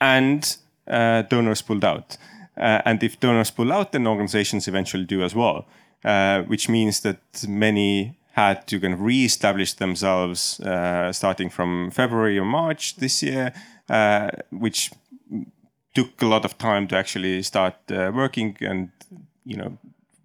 [0.00, 0.56] and
[0.88, 2.16] uh, donors pulled out.
[2.56, 5.66] and if donors pull out, then organizations eventually do as well.
[6.02, 12.38] Uh, which means that many had to kind of re-establish themselves uh, starting from February
[12.38, 13.52] or March this year,
[13.90, 14.90] uh, which
[15.94, 18.56] took a lot of time to actually start uh, working.
[18.62, 18.90] And
[19.44, 19.76] you know,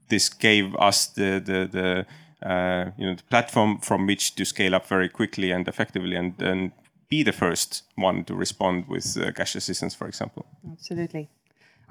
[0.08, 4.76] this gave us the the, the uh, you know the platform from which to scale
[4.76, 6.72] up very quickly and effectively, and and
[7.10, 10.46] be the first one to respond with cash assistance, for example.
[10.72, 11.28] Absolutely.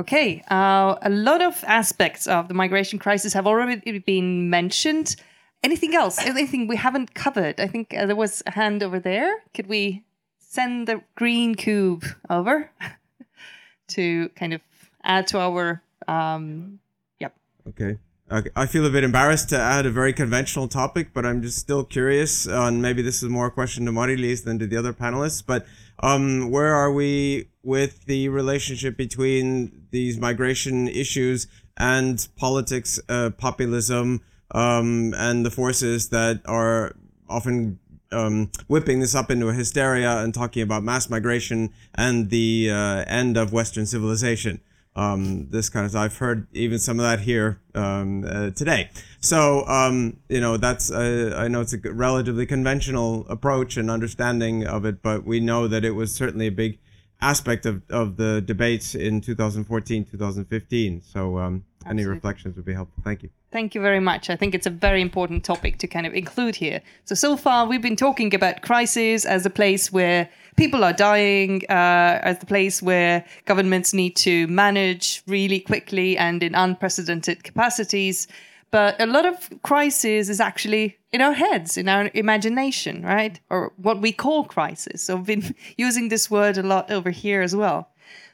[0.00, 5.16] Okay, uh, a lot of aspects of the migration crisis have already been mentioned.
[5.62, 6.18] Anything else?
[6.18, 7.60] Anything we haven't covered?
[7.60, 9.42] I think uh, there was a hand over there.
[9.54, 10.04] Could we
[10.38, 12.70] send the green cube over
[13.88, 14.60] to kind of
[15.04, 15.82] add to our?
[16.08, 16.80] Um,
[17.20, 17.34] yep.
[17.68, 17.98] Okay.
[18.30, 18.50] Okay.
[18.56, 21.84] I feel a bit embarrassed to add a very conventional topic, but I'm just still
[21.84, 22.46] curious.
[22.48, 25.42] On maybe this is more a question to Mari-Liis than to the other panelists.
[25.46, 25.66] But
[26.00, 34.20] um, where are we with the relationship between these migration issues and politics, uh, populism,
[34.50, 36.94] um, and the forces that are
[37.28, 37.78] often
[38.12, 43.04] um, whipping this up into a hysteria and talking about mass migration and the uh,
[43.06, 44.60] end of Western civilization?
[44.96, 48.90] Um, this kind of I've heard even some of that here um, uh, today.
[49.20, 54.66] So um, you know that's uh, I know it's a relatively conventional approach and understanding
[54.66, 56.78] of it, but we know that it was certainly a big
[57.20, 63.02] aspect of, of the debates in 2014 2015 so um, any reflections would be helpful.
[63.02, 63.30] Thank you.
[63.50, 64.30] Thank you very much.
[64.30, 66.82] I think it's a very important topic to kind of include here.
[67.04, 71.62] So so far we've been talking about crisis as a place where people are dying
[71.68, 78.28] uh, as the place where governments need to manage really quickly and in unprecedented capacities.
[78.70, 83.38] But a lot of crisis is actually in our heads, in our imagination, right?
[83.48, 85.04] Or what we call crisis.
[85.04, 87.88] So I've been using this word a lot over here as well.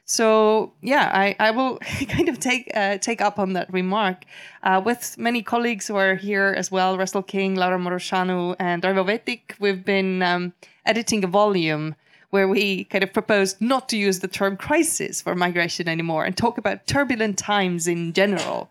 [0.07, 4.25] So yeah, I, I will kind of take uh, take up on that remark
[4.63, 6.99] uh, with many colleagues who are here as well.
[6.99, 9.55] Russell King, Laura Moroșanu, and Raivo Vetik.
[9.61, 10.53] We've been um,
[10.85, 11.95] editing a volume
[12.31, 16.37] where we kind of proposed not to use the term crisis for migration anymore and
[16.37, 18.71] talk about turbulent times in general.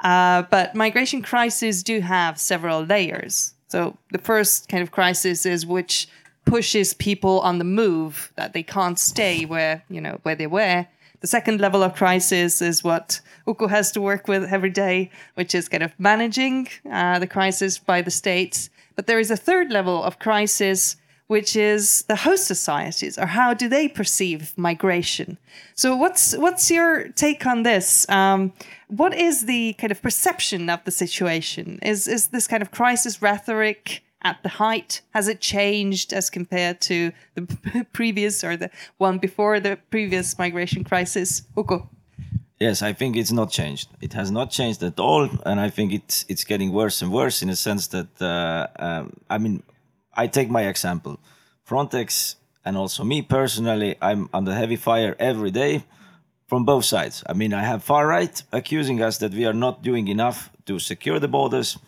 [0.00, 3.54] Uh, but migration crises do have several layers.
[3.68, 6.08] So the first kind of crisis is which
[6.44, 10.86] pushes people on the move that they can't stay where you know where they were.
[11.20, 15.54] The second level of crisis is what Uku has to work with every day, which
[15.54, 18.70] is kind of managing uh, the crisis by the states.
[18.94, 23.54] But there is a third level of crisis, which is the host societies, or how
[23.54, 25.38] do they perceive migration?
[25.74, 28.08] So, what's what's your take on this?
[28.08, 28.52] Um,
[28.88, 31.78] what is the kind of perception of the situation?
[31.82, 34.02] Is is this kind of crisis rhetoric?
[34.22, 35.02] at the height?
[35.10, 40.82] Has it changed as compared to the previous or the one before the previous migration
[40.82, 41.42] crisis?
[41.56, 41.80] Uku.
[42.58, 43.88] Yes, I think it's not changed.
[44.00, 47.42] It has not changed at all, and I think it's it's getting worse and worse
[47.42, 49.62] in a sense that uh, um, I mean,
[50.16, 51.18] I take my example,
[51.68, 53.96] Frontex, and also me personally.
[54.00, 55.84] I'm under heavy fire every day
[56.46, 57.22] from both sides.
[57.28, 60.78] I mean, I have far right accusing us that we are not doing enough to
[60.78, 61.78] secure the borders.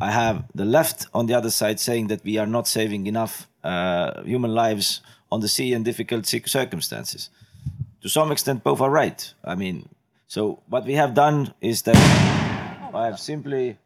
[0.00, 3.48] I have the left on the other side saying that we are not saving enough
[3.62, 7.30] uh, human lives on the sea in difficult circumstances.
[8.02, 9.34] To some extent, both are right.
[9.44, 9.88] I mean,
[10.26, 11.96] so what we have done is that
[12.94, 13.78] I have simply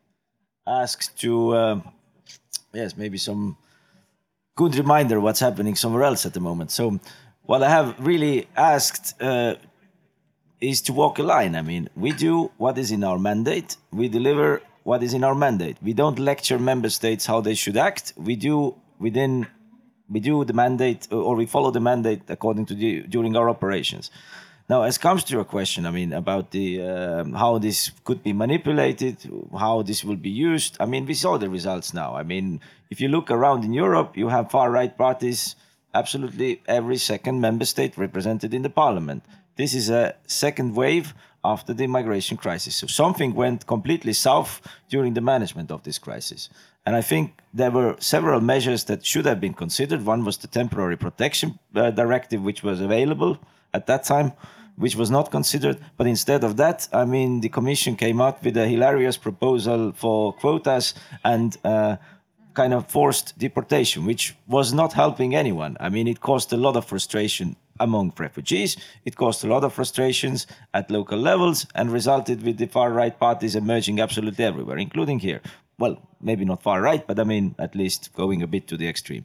[0.67, 1.81] asked to, uh,
[2.73, 3.57] yes, maybe some
[4.59, 6.69] good reminder what's happening somewhere else at the moment.
[6.73, 6.85] So
[7.51, 9.55] what I have really asked uh,
[10.61, 11.55] is to walk a line.
[11.55, 13.77] I mean, we do what is in our mandate.
[13.93, 15.77] We deliver what is in our mandate.
[15.81, 18.05] We don't lecture member states how they should act.
[18.17, 19.47] We do within
[20.15, 24.11] we do the mandate or we follow the mandate according to the during our operations.
[24.71, 28.33] Now, as comes to your question, I mean about the um, how this could be
[28.45, 29.17] manipulated,
[29.67, 30.73] how this will be used.
[30.85, 32.11] I mean, we saw the results now.
[32.23, 32.61] I mean,
[32.91, 35.57] if you look around in Europe, you have far right parties,
[35.95, 39.25] absolutely every second member state represented in the parliament.
[39.57, 41.15] This is a second wave
[41.45, 42.77] after the migration crisis.
[42.77, 46.49] So something went completely south during the management of this crisis.
[46.87, 50.05] And I think there were several measures that should have been considered.
[50.05, 53.39] One was the temporary protection uh, directive, which was available
[53.75, 54.33] at that time,
[54.77, 55.79] which was not considered.
[55.97, 60.33] But instead of that, I mean, the Commission came out with a hilarious proposal for
[60.33, 61.97] quotas and uh,
[62.61, 64.25] kind of forced deportation, which
[64.57, 65.77] was not helping anyone.
[65.87, 67.57] I mean, it caused a lot of frustration
[67.87, 68.77] among refugees.
[69.09, 70.47] It caused a lot of frustrations
[70.79, 75.41] at local levels and resulted with the far right parties emerging absolutely everywhere, including here.
[75.79, 78.89] Well, maybe not far right, but I mean, at least going a bit to the
[78.89, 79.25] extreme.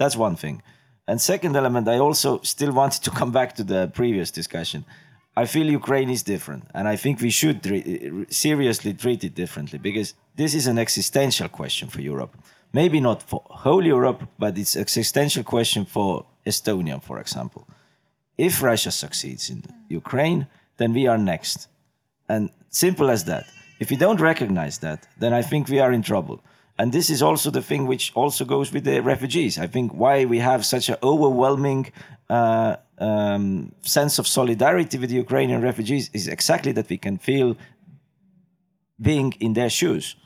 [0.00, 0.62] That's one thing.
[1.08, 4.84] And second element, I also still wanted to come back to the previous discussion.
[5.42, 7.58] I feel Ukraine is different, and I think we should
[8.44, 10.08] seriously treat it differently because
[10.40, 12.34] this is an existential question for Europe.
[12.72, 17.66] Maybe not for whole Europe, but it's an existential question for Estonia, for example.
[18.38, 20.46] If Russia succeeds in Ukraine,
[20.76, 21.68] then we are next.
[22.28, 23.44] And simple as that.
[23.80, 26.40] If we don't recognize that, then I think we are in trouble.
[26.78, 29.58] And this is also the thing which also goes with the refugees.
[29.58, 31.92] I think why we have such an overwhelming
[32.30, 37.56] uh, um, sense of solidarity with the Ukrainian refugees is exactly that we can feel
[39.00, 40.16] being in their shoes.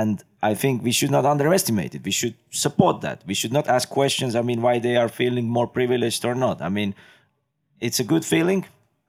[0.00, 2.02] And I think we should not underestimate it.
[2.04, 3.18] We should support that.
[3.26, 4.34] We should not ask questions.
[4.34, 6.56] I mean, why they are feeling more privileged or not.
[6.60, 6.90] I mean,
[7.86, 8.60] it's a good feeling.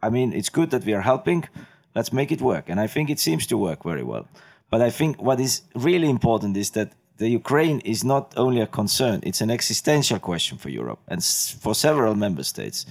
[0.01, 1.41] I mean, it's good that we are helping.
[1.97, 2.65] Let's make it work.
[2.69, 4.25] And I think it seems to work very well.
[4.71, 8.67] But I think what is really important is that the Ukraine is not only a
[8.81, 11.21] concern, it's an existential question for Europe and
[11.63, 12.85] for several member states.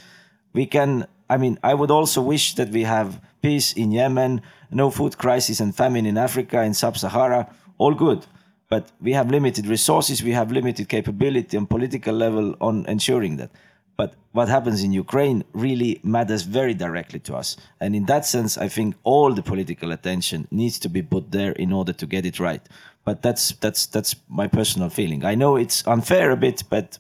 [0.53, 0.91] We can,
[1.35, 3.09] I mean, I would also wish that we have
[3.41, 7.43] peace in Yemen, no food crisis and famine in Africa, in sub Sahara,
[7.79, 8.27] all good.
[8.69, 13.51] But we have limited resources, we have limited capability on political level on ensuring that.
[13.97, 17.57] But what happens in Ukraine really matters very directly to us.
[17.81, 21.53] And in that sense, I think all the political attention needs to be put there
[21.53, 22.61] in order to get it right.
[23.05, 25.25] But that's that's that's my personal feeling.
[25.25, 26.99] I know it's unfair a bit, but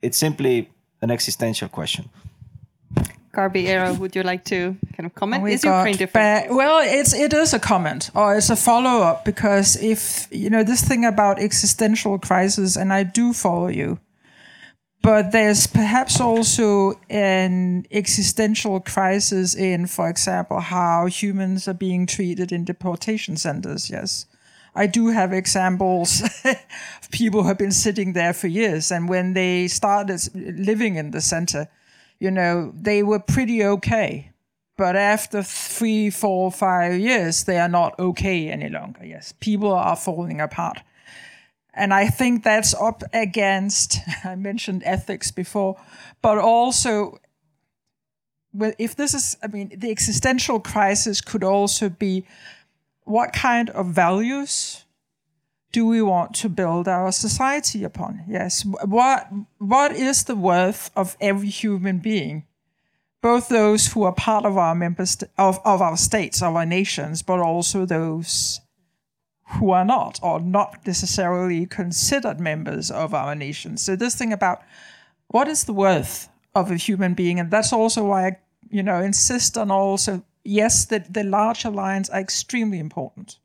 [0.00, 0.70] it's simply
[1.02, 2.08] an existential question.
[3.34, 5.42] Garbi Era, would you like to kind of comment?
[5.42, 6.48] We is Ukraine different?
[6.48, 10.50] Ba- well, it's it is a comment or it's a follow up because if you
[10.50, 13.98] know this thing about existential crisis, and I do follow you,
[15.02, 22.52] but there's perhaps also an existential crisis in, for example, how humans are being treated
[22.52, 23.90] in deportation centers.
[23.90, 24.26] Yes.
[24.76, 29.34] I do have examples of people who have been sitting there for years, and when
[29.34, 31.68] they started living in the center,
[32.24, 34.30] you know, they were pretty okay.
[34.78, 39.04] But after three, four, five years, they are not okay any longer.
[39.04, 40.80] Yes, people are falling apart.
[41.74, 45.76] And I think that's up against, I mentioned ethics before,
[46.22, 47.18] but also,
[48.54, 52.24] well, if this is, I mean, the existential crisis could also be
[53.02, 54.83] what kind of values
[55.74, 58.22] do we want to build our society upon?
[58.28, 58.64] Yes.
[58.64, 59.26] What,
[59.58, 62.44] what is the worth of every human being?
[63.20, 67.22] Both those who are part of our members of, of our states, of our nations,
[67.22, 68.60] but also those
[69.58, 73.76] who are not or not necessarily considered members of our nation.
[73.76, 74.62] So this thing about
[75.26, 78.36] what is the worth of a human being, and that's also why I,
[78.70, 83.38] you know, insist on also yes, that the larger lines are extremely important,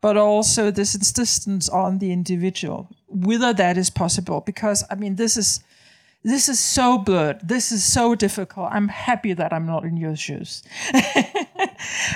[0.00, 4.40] but also this insistence on the individual, whether that is possible.
[4.40, 5.60] Because I mean, this is
[6.22, 7.40] this is so blurred.
[7.42, 8.68] This is so difficult.
[8.72, 10.62] I'm happy that I'm not in your shoes,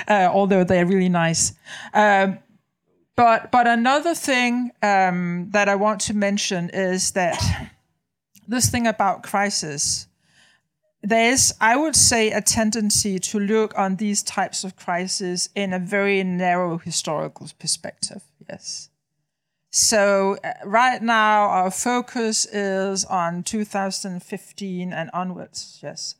[0.07, 1.53] uh, although they're really nice.
[1.93, 2.39] Um,
[3.15, 7.41] but but another thing um, that I want to mention is that
[8.47, 10.07] this thing about crisis.
[11.05, 15.71] There is, I would say, a tendency to look on these types of crises in
[15.71, 18.23] a very narrow historical perspective.
[18.49, 18.89] Yes.
[19.69, 25.79] So uh, right now our focus is on 2015 and onwards.
[25.83, 26.15] Yes.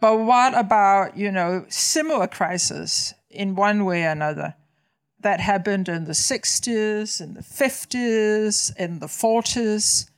[0.00, 4.54] But what about you know similar crises in one way or another?
[5.22, 10.09] that happened in the 60s, in the 50s, in the 40s.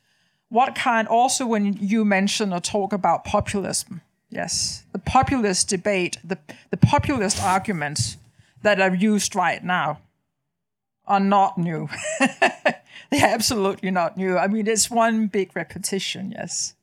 [0.52, 6.36] What kind, also when you mention or talk about populism, yes, the populist debate, the,
[6.68, 8.18] the populist arguments
[8.60, 10.00] that are used right now
[11.06, 11.88] are not new.
[12.20, 14.36] They're absolutely not new.
[14.36, 16.74] I mean, it's one big repetition, yes.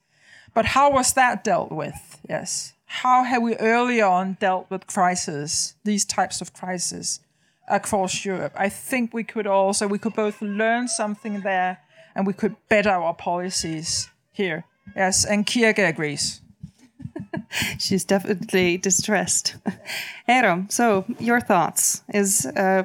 [0.56, 2.20] But how was that dealt with?
[2.28, 2.74] Yes.
[2.86, 7.20] How have we early on dealt with crises, these types of crises?
[7.68, 8.54] across Europe.
[8.56, 11.78] I think we could also we could both learn something there
[12.20, 14.66] and we could better our policies here.
[14.94, 16.42] Yes, and Kierke agrees.
[17.80, 19.56] She's definitely distressed.
[20.28, 22.84] Eero, so your thoughts is uh,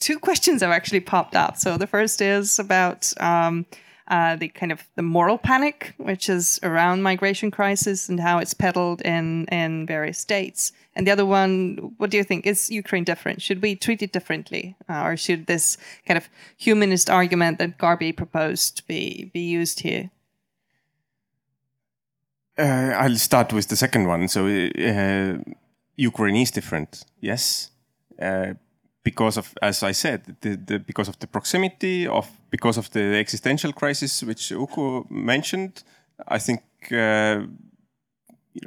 [0.00, 1.56] two questions have actually popped up.
[1.56, 3.64] So the first is about um,
[4.08, 8.54] uh, the kind of the moral panic, which is around migration crisis and how it's
[8.54, 10.72] peddled in in various states.
[10.96, 12.46] And the other one, what do you think?
[12.46, 13.42] Is Ukraine different?
[13.42, 15.76] Should we treat it differently, uh, or should this
[16.06, 20.10] kind of humanist argument that Garbi proposed be be used here?
[22.56, 24.28] Uh, I'll start with the second one.
[24.28, 25.38] So uh,
[25.96, 27.70] Ukraine is different, yes,
[28.20, 28.54] uh,
[29.04, 33.16] because of, as I said, the, the, because of the proximity of, because of the
[33.16, 35.84] existential crisis which Uku mentioned.
[36.26, 37.42] I think uh,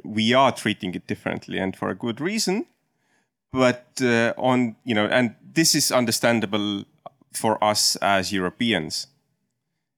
[0.04, 2.66] we are treating it differently, and for a good reason.
[3.52, 6.84] But uh, on you know, and this is understandable
[7.32, 9.08] for us as Europeans.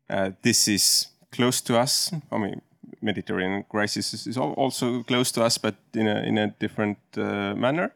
[0.09, 2.11] Uh, this is close to us.
[2.31, 2.61] I mean,
[3.01, 7.91] Mediterranean crisis is also close to us, but in a in a different uh, manner.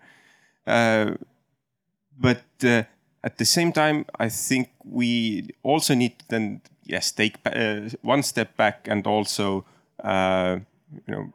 [2.19, 2.83] But uh,
[3.23, 8.23] at the same time, I think we also need to then yes take uh, one
[8.23, 9.65] step back and also
[10.03, 10.59] uh,
[11.07, 11.33] you know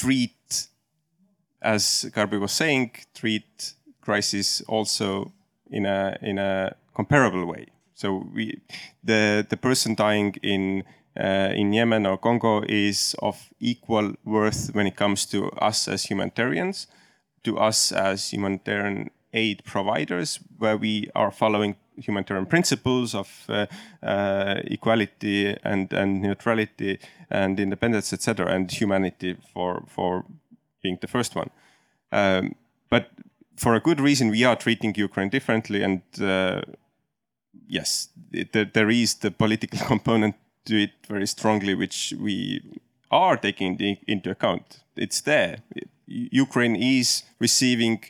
[0.00, 0.68] treat,
[1.60, 5.32] as Garbi was saying, treat crisis also
[5.70, 7.66] in a in a comparable way.
[7.94, 8.60] So we
[9.04, 10.84] the the person dying in
[11.18, 16.04] uh, in Yemen or Congo is of equal worth when it comes to us as
[16.04, 16.86] humanitarians,
[17.44, 23.66] to us as humanitarian aid providers, where we are following humanitarian principles of uh,
[24.02, 26.98] uh, equality and, and neutrality
[27.30, 30.24] and independence, etc., and humanity for for
[30.82, 31.50] being the first one.
[32.12, 32.54] Um,
[32.88, 33.10] but
[33.56, 36.62] for a good reason, we are treating Ukraine differently, and uh,
[37.68, 40.34] yes, it, there is the political component
[40.64, 42.60] to it very strongly, which we
[43.10, 44.80] are taking into account.
[44.96, 45.58] It's there.
[46.10, 48.04] Ukraine is receiving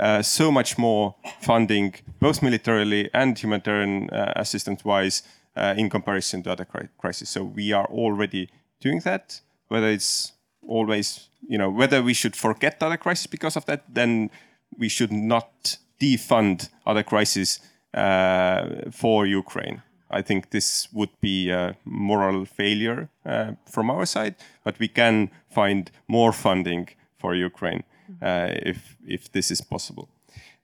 [0.00, 5.22] uh, so much more funding, both militarily and humanitarian uh, assistance wise,
[5.54, 7.28] uh, in comparison to other cri crises.
[7.28, 8.48] So we are already
[8.80, 9.40] doing that.
[9.68, 10.32] Whether it's
[10.66, 14.30] always, you know, whether we should forget other crises because of that, then
[14.78, 17.60] we should not defund other crises
[17.94, 19.82] uh, for Ukraine.
[20.10, 24.34] I think this would be a moral failure uh, from our side,
[24.64, 26.88] but we can find more funding
[27.22, 27.82] for Ukraine
[28.28, 28.78] uh, if
[29.16, 30.06] if this is possible.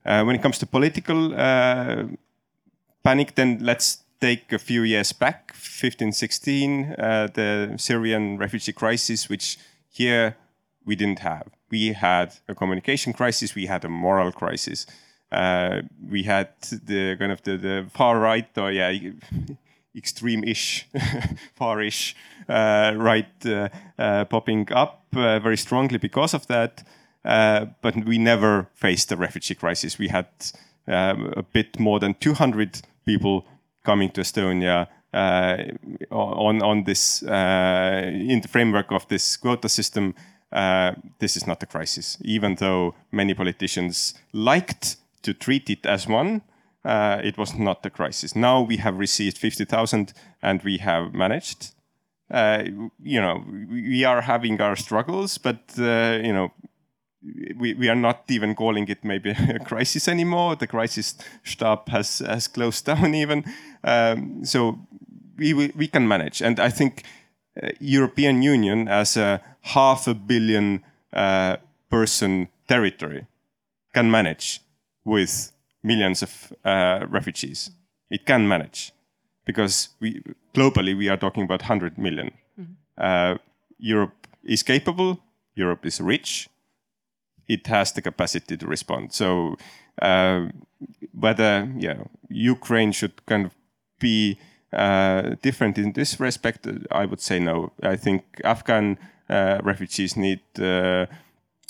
[0.08, 2.04] Uh, when it comes to political uh,
[3.02, 3.88] panic, then let's
[4.20, 6.94] take a few years back, 15, 16,
[7.34, 9.58] the Syrian refugee crisis, which
[9.90, 10.36] here
[10.84, 11.46] we didn't have.
[11.70, 14.86] We had a communication crisis, we had a moral crisis.
[15.30, 16.48] uh, we had
[16.84, 18.92] the kind of the, the far right or yeah
[19.96, 20.86] extreme-ish,
[21.56, 22.14] far-ish
[22.48, 23.68] right uh,
[23.98, 26.82] uh, popping up uh, very strongly because of that.
[27.24, 29.98] Uh, but we never faced a refugee crisis.
[29.98, 30.28] We had
[30.86, 33.44] a bit more than 200 people
[33.84, 35.56] coming to Estonia uh,
[36.10, 40.14] on on this in the framework of this quota system.
[41.18, 46.42] this is not a crisis, even though many politicians liked to treat it as one
[46.84, 48.34] uh, it was not a crisis.
[48.34, 51.74] Now we have received 50,000 and we have managed.
[52.30, 52.64] Uh,
[53.02, 56.52] you know, we are having our struggles, but, uh, you know,
[57.56, 60.56] we, we are not even calling it maybe a crisis anymore.
[60.56, 61.14] The crisis
[61.44, 63.44] stab has, has closed down even.
[63.82, 64.78] Um, so
[65.36, 66.42] we, we can manage.
[66.42, 67.04] And I think
[67.62, 71.56] uh, European Union as a half a billion uh,
[71.90, 73.26] person territory
[73.94, 74.60] can manage
[75.04, 75.52] with
[75.82, 77.70] millions of uh, refugees.
[78.10, 78.92] It can manage
[79.44, 80.22] because we
[80.58, 82.30] globally we are talking about 100 million.
[82.60, 82.72] Mm-hmm.
[82.96, 83.38] Uh,
[83.78, 85.20] Europe is capable.
[85.54, 86.48] Europe is rich.
[87.46, 89.12] It has the capacity to respond.
[89.12, 89.56] So
[90.02, 90.48] uh,
[91.12, 93.52] whether yeah Ukraine should kind of
[94.00, 94.38] be
[94.72, 97.72] uh, different in this respect, I would say no.
[97.82, 98.98] I think Afghan
[99.30, 101.06] uh, refugees need uh,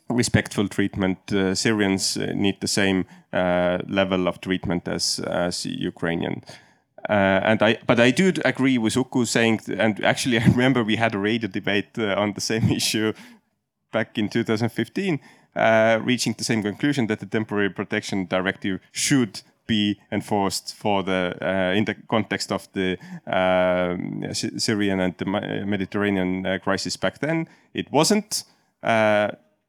[0.08, 1.18] respectful treatment.
[1.32, 6.42] Uh, Syrians uh, need the same uh, level of treatment as as Ukrainian.
[7.08, 10.96] Uh, and I, but I do agree with Uku saying, and actually I remember we
[10.96, 13.12] had a radio debate uh, on the same issue
[13.92, 15.20] back in 2015,
[15.56, 21.36] uh, reaching the same conclusion that the temporary protection directive should be enforced for the
[21.76, 22.96] in the context of the
[23.26, 27.46] um, Syrian and the Mediterranean crisis back then.
[27.74, 28.44] It wasn't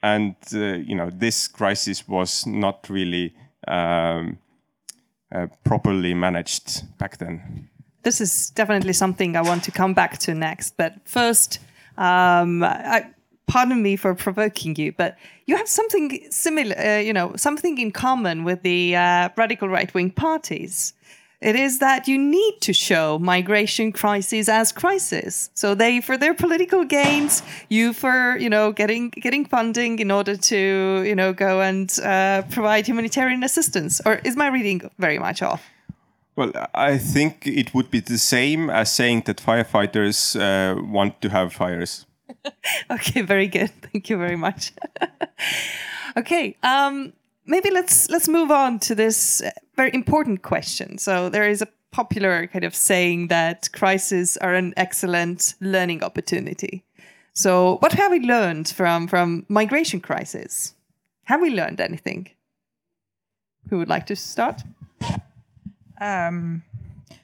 [0.02, 3.34] and uh, you know this crisis was not really
[3.68, 4.38] um,
[5.34, 7.70] uh, properly managed back then.
[8.04, 10.78] This is definitely something I want to come back to next.
[10.78, 11.60] But first,
[11.98, 13.06] um, I,
[13.48, 17.92] pardon me for provoking you, but you have something similar, uh, you know, something in
[17.92, 20.94] common with the uh, radical right wing parties.
[21.42, 25.50] It is that you need to show migration crises as crisis.
[25.54, 30.36] So they, for their political gains, you for you know getting getting funding in order
[30.36, 34.02] to you know go and uh, provide humanitarian assistance.
[34.06, 35.64] Or is my reading very much off?
[36.36, 41.30] Well, I think it would be the same as saying that firefighters uh, want to
[41.30, 42.06] have fires.
[42.92, 43.72] okay, very good.
[43.82, 44.74] Thank you very much.
[46.18, 47.14] okay, um,
[47.50, 49.42] maybe let's let's move on to this
[49.76, 50.98] very important question.
[50.98, 56.84] So there is a popular kind of saying that crises are an excellent learning opportunity.
[57.34, 60.76] So what have we learned from from migration crisis?
[61.26, 62.30] Have we learned anything?
[63.70, 64.62] Who would like to start?
[66.02, 66.64] Um,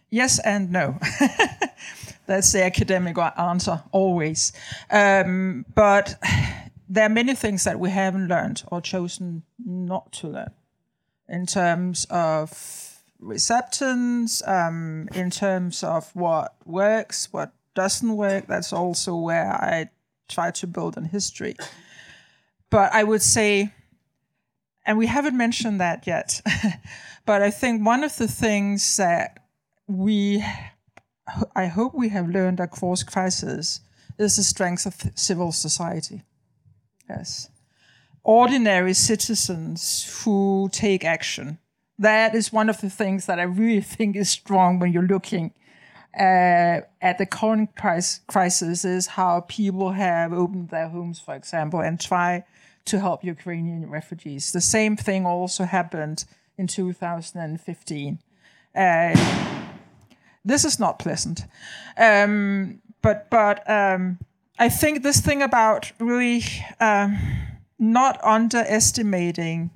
[0.09, 0.99] yes and no.
[2.27, 4.51] That's the academic answer always.
[4.89, 6.15] Um, but
[6.87, 10.51] there are many things that we haven't learned or chosen not to learn
[11.27, 18.47] in terms of receptance, um, in terms of what works, what doesn't work.
[18.47, 19.89] That's also where I
[20.27, 21.55] try to build on history.
[22.69, 23.73] But I would say,
[24.85, 26.41] and we haven't mentioned that yet,
[27.25, 29.39] but I think one of the things that
[29.87, 30.45] we,
[31.55, 33.81] I hope we have learned across crises
[34.17, 36.23] is the strength of civil society.
[37.09, 37.49] Yes
[38.25, 41.59] ordinary citizens who take action.
[41.99, 45.53] That is one of the things that I really think is strong when you're looking
[46.17, 51.81] uh, at the current price crisis is how people have opened their homes, for example,
[51.81, 52.43] and try
[52.85, 54.51] to help Ukrainian refugees.
[54.51, 56.25] The same thing also happened
[56.57, 58.19] in 2015.
[58.73, 59.51] Uh,
[60.45, 61.45] this is not pleasant,
[61.97, 64.19] um, but but um,
[64.57, 66.43] I think this thing about really.
[66.79, 67.17] Um,
[67.77, 69.69] not underestimating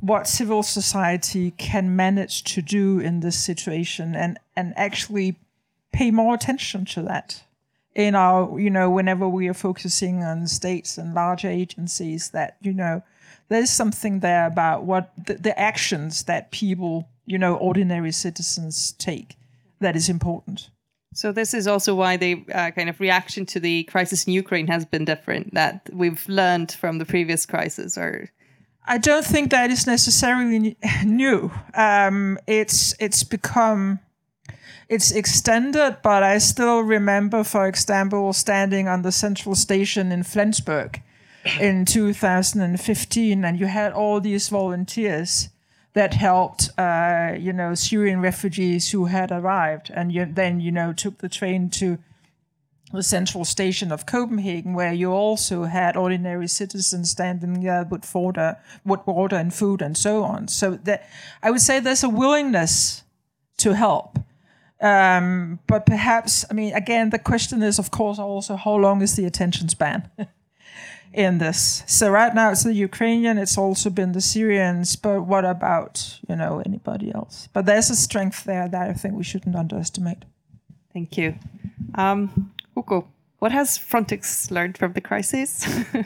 [0.00, 5.36] what civil society can manage to do in this situation and, and actually
[5.92, 7.42] pay more attention to that
[7.94, 12.72] in our, you know, whenever we are focusing on states and larger agencies, that, you
[12.72, 13.02] know,
[13.48, 19.36] there's something there about what the, the actions that people, you know, ordinary citizens take
[19.80, 20.68] that is important.
[21.16, 24.66] So this is also why the uh, kind of reaction to the crisis in Ukraine
[24.66, 25.54] has been different.
[25.54, 28.28] That we've learned from the previous crisis, or
[28.86, 31.50] I don't think that is necessarily new.
[31.72, 34.00] Um, it's it's become
[34.90, 41.00] it's extended, but I still remember, for example, standing on the central station in Flensburg
[41.58, 45.48] in 2015, and you had all these volunteers
[45.96, 50.92] that helped, uh, you know, Syrian refugees who had arrived, and you, then you know
[50.92, 51.96] took the train to
[52.92, 58.58] the central station of Copenhagen, where you also had ordinary citizens standing there with water,
[58.84, 60.48] with water and food and so on.
[60.48, 61.08] So that
[61.42, 63.02] I would say there's a willingness
[63.56, 64.18] to help.
[64.82, 69.16] Um, but perhaps, I mean, again, the question is, of course, also how long is
[69.16, 70.10] the attention span
[71.16, 71.82] in this?
[71.86, 76.36] So right now it's the Ukrainian, it's also been the Syrians, but what about, you
[76.36, 77.48] know, anybody else?
[77.52, 80.24] But there's a strength there that I think we shouldn't underestimate.
[80.92, 81.34] Thank you.
[81.94, 83.02] Um, Uku,
[83.38, 85.66] what has Frontex learned from the crisis?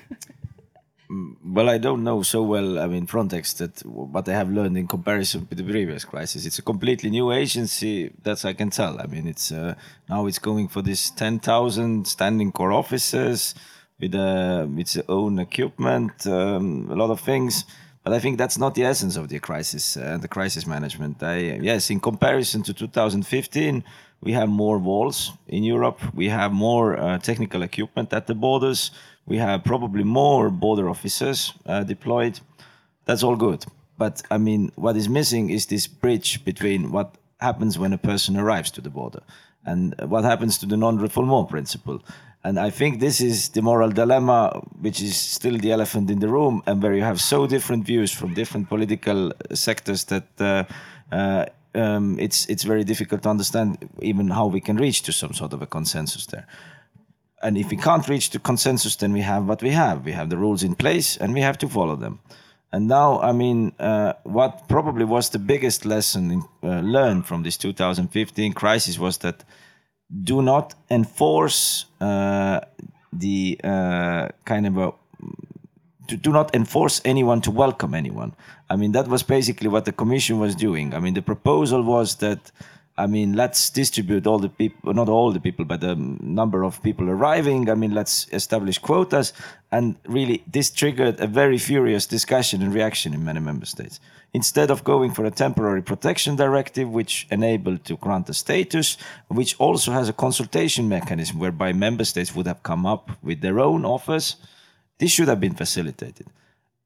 [1.44, 2.78] Well, I don't know so well.
[2.78, 6.46] I mean, Frontex that what they have learned in comparison with the previous crisis.
[6.46, 8.12] It's a completely new agency.
[8.22, 9.00] That's I can tell.
[9.00, 9.74] I mean, it's uh,
[10.08, 13.56] now it's going for this ten thousand standing corps officers
[14.00, 17.64] with uh, its own equipment, um, a lot of things.
[18.02, 21.22] But I think that's not the essence of the crisis and uh, the crisis management.
[21.22, 23.84] I, yes, in comparison to 2015,
[24.22, 26.00] we have more walls in Europe.
[26.14, 28.90] We have more uh, technical equipment at the borders
[29.30, 32.40] we have probably more border officers uh, deployed.
[33.04, 33.64] That's all good.
[33.96, 38.36] But I mean, what is missing is this bridge between what happens when a person
[38.36, 39.22] arrives to the border
[39.64, 42.02] and what happens to the non-refoulement principle.
[42.42, 46.28] And I think this is the moral dilemma, which is still the elephant in the
[46.28, 50.64] room, and where you have so different views from different political sectors that uh,
[51.12, 55.34] uh, um, it's it's very difficult to understand even how we can reach to some
[55.34, 56.46] sort of a consensus there
[57.42, 60.04] and if we can't reach the consensus, then we have what we have.
[60.04, 62.20] We have the rules in place, and we have to follow them.
[62.72, 67.42] And now, I mean, uh, what probably was the biggest lesson in, uh, learned from
[67.42, 69.42] this 2015 crisis was that
[70.24, 72.60] do not enforce uh,
[73.12, 74.92] the uh, kind of a
[76.16, 78.34] do not enforce anyone to welcome anyone.
[78.68, 80.92] I mean, that was basically what the commission was doing.
[80.92, 82.50] I mean, the proposal was that
[83.00, 86.82] I mean, let's distribute all the people, not all the people, but the number of
[86.82, 87.70] people arriving.
[87.70, 89.32] I mean, let's establish quotas.
[89.72, 94.00] And really, this triggered a very furious discussion and reaction in many member states.
[94.34, 98.98] Instead of going for a temporary protection directive, which enabled to grant a status,
[99.28, 103.60] which also has a consultation mechanism whereby member states would have come up with their
[103.60, 104.36] own offers,
[104.98, 106.26] this should have been facilitated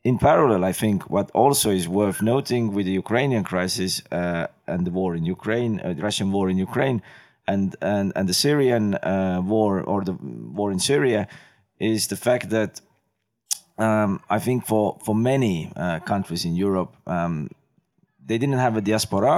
[0.05, 4.87] in parallel, I think what also is worth noting with the Ukrainian crisis uh, and
[4.87, 7.03] the war in Ukraine, uh, the Russian war in Ukraine,
[7.47, 10.17] and and and the Syrian uh, war or the
[10.59, 11.27] war in Syria,
[11.79, 12.83] is the fact that
[13.79, 17.49] um, I think for for many uh, countries in Europe, um,
[18.29, 19.37] they didn't have a diaspora,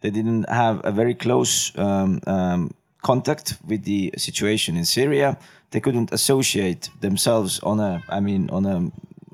[0.00, 2.70] they didn't have a very close um, um
[3.02, 5.36] contact with the situation in Syria.
[5.70, 8.76] They couldn't associate themselves on a, I mean, on a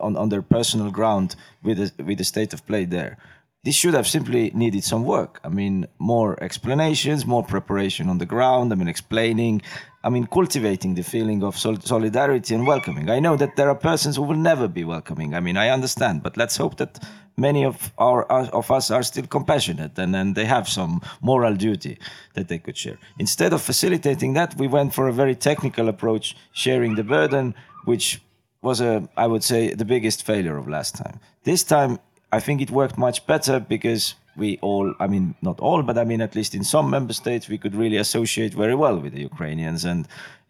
[0.00, 3.18] on, on their personal ground with the, with the state of play there.
[3.64, 5.40] This should have simply needed some work.
[5.44, 8.72] I mean, more explanations, more preparation on the ground.
[8.72, 9.62] I mean, explaining,
[10.04, 13.10] I mean, cultivating the feeling of sol- solidarity and welcoming.
[13.10, 15.34] I know that there are persons who will never be welcoming.
[15.34, 17.04] I mean, I understand, but let's hope that
[17.36, 18.24] many of our
[18.60, 21.98] of us are still compassionate and then they have some moral duty
[22.34, 22.98] that they could share.
[23.18, 28.20] Instead of facilitating that, we went for a very technical approach, sharing the burden, which
[28.68, 28.92] was a
[29.24, 31.16] I would say the biggest failure of last time.
[31.50, 31.92] This time
[32.38, 34.02] I think it worked much better because
[34.36, 37.48] we all I mean not all but I mean at least in some member states
[37.48, 40.00] we could really associate very well with the Ukrainians and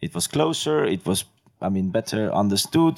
[0.06, 1.18] it was closer it was
[1.66, 2.96] I mean better understood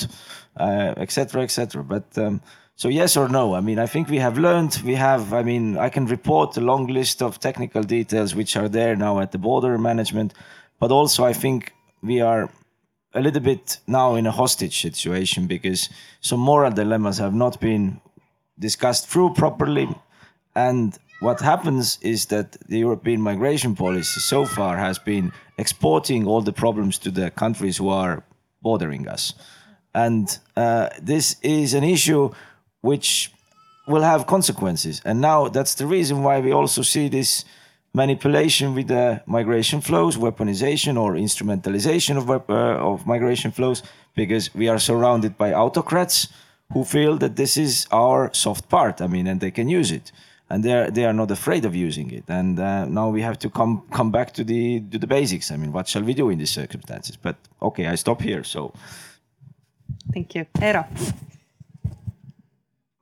[1.07, 2.35] etc uh, etc et but um,
[2.83, 5.65] so yes or no I mean I think we have learned we have I mean
[5.87, 9.43] I can report a long list of technical details which are there now at the
[9.49, 10.31] border management
[10.83, 11.61] but also I think
[12.11, 12.43] we are
[13.15, 15.89] a little bit now in a hostage situation because
[16.21, 18.01] some moral dilemmas have not been
[18.59, 19.89] discussed through properly.
[20.55, 26.41] And what happens is that the European migration policy so far has been exporting all
[26.41, 28.23] the problems to the countries who are
[28.63, 29.35] bordering us.
[29.95, 32.31] And uh, this is an issue
[32.81, 33.33] which
[33.87, 35.03] will have consequences.
[35.05, 37.45] And now that's the reason why we also see this
[37.93, 42.55] manipulation with the migration flows, weaponization or instrumentalization of, uh,
[42.93, 43.83] of migration flows,
[44.15, 46.29] because we are surrounded by autocrats
[46.73, 49.01] who feel that this is our soft part.
[49.01, 50.13] I mean, and they can use it,
[50.49, 52.25] and they are they are not afraid of using it.
[52.29, 55.51] And uh, now we have to come come back to the to the basics.
[55.51, 57.17] I mean, what shall we do in these circumstances?
[57.17, 58.45] But okay, I stop here.
[58.45, 58.73] So,
[60.13, 60.87] thank you, Eero.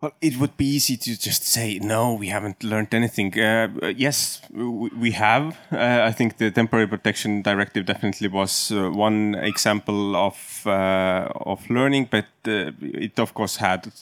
[0.00, 2.14] Well, it would be easy to just say no.
[2.14, 3.36] We haven't learned anything.
[3.36, 5.58] Uh, yes, we have.
[5.72, 11.68] Uh, I think the temporary protection directive definitely was uh, one example of uh, of
[11.68, 13.92] learning, but uh, it of course had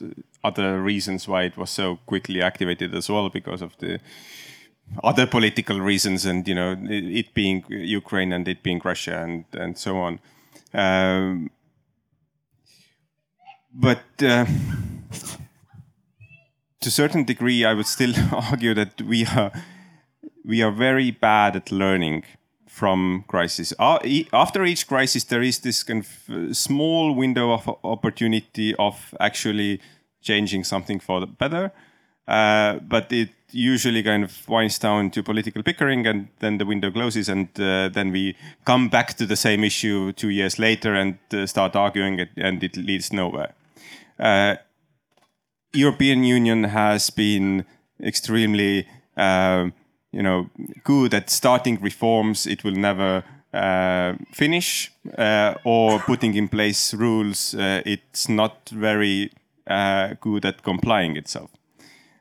[0.45, 3.99] other reasons why it was so quickly activated as well because of the
[5.03, 9.79] other political reasons and you know it, being Ukraine and it being Russia and and
[9.79, 10.21] so on.
[10.75, 11.51] Um,
[13.73, 14.45] but uh,
[16.87, 19.51] to a certain degree, I would still argue that we are
[20.45, 22.23] we are very bad at learning
[22.69, 23.73] from crisis.
[23.79, 23.99] Uh,
[24.33, 29.81] After each crisis, there is this kind of uh, small window of opportunity of actually
[30.23, 31.73] changing something for the better,
[32.29, 36.93] uh, but it usually kind of winds down to political bickering, and then the window
[36.93, 41.19] closes, and uh, then we come back to the same issue two years later and
[41.33, 43.55] uh, start arguing, it, and it leads nowhere.
[45.75, 47.65] Uh, European Union has been
[48.03, 48.87] extremely,
[49.17, 49.73] um,
[50.13, 50.51] you know,
[50.85, 52.47] good at starting reforms.
[52.47, 57.55] It will never uh, finish uh, or putting in place rules.
[57.55, 59.31] Uh, it's not very
[59.67, 61.51] uh, good at complying itself.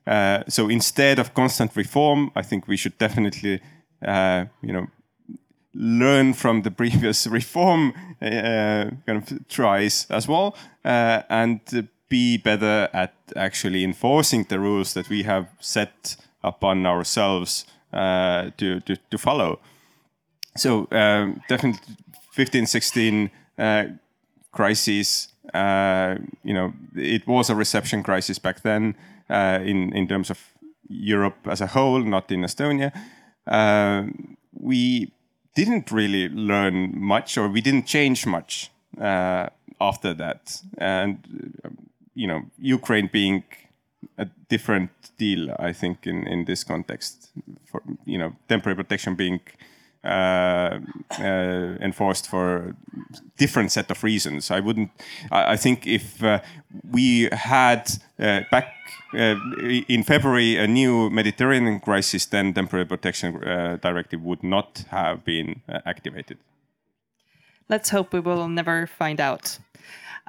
[0.07, 3.59] Uh, so instead of constant reform, I think we should definitely,
[4.05, 4.87] uh, you know,
[5.73, 12.37] learn from the previous reform uh, kind of tries as well, uh, and uh, be
[12.37, 18.97] better at actually enforcing the rules that we have set upon ourselves uh, to, to
[19.09, 19.59] to follow.
[20.57, 21.95] So um, definitely,
[22.31, 23.83] 15, 16 uh,
[24.51, 25.29] crises.
[25.53, 28.95] Uh, you know, it was a reception crisis back then
[29.29, 30.39] uh, in in terms of
[30.87, 32.91] Europe as a whole, not in Estonia.
[33.47, 34.03] Uh,
[34.53, 35.11] we
[35.55, 39.47] didn't really learn much, or we didn't change much uh,
[39.79, 40.61] after that.
[40.77, 41.17] And
[42.15, 43.43] you know, Ukraine being
[44.17, 47.31] a different deal, I think, in in this context.
[47.65, 49.39] For you know, temporary protection being
[50.05, 50.79] uh,
[51.19, 52.75] uh, enforced for
[53.37, 54.51] different set of reasons.
[54.51, 54.91] I wouldn't.
[55.31, 56.41] I, I think if uh,
[56.91, 57.89] we had
[58.19, 58.67] uh, back
[59.13, 59.35] uh,
[59.87, 65.61] in February a new Mediterranean crisis, then temporary protection uh, directive would not have been
[65.85, 66.37] activated.
[67.67, 69.57] Let's hope we will never find out.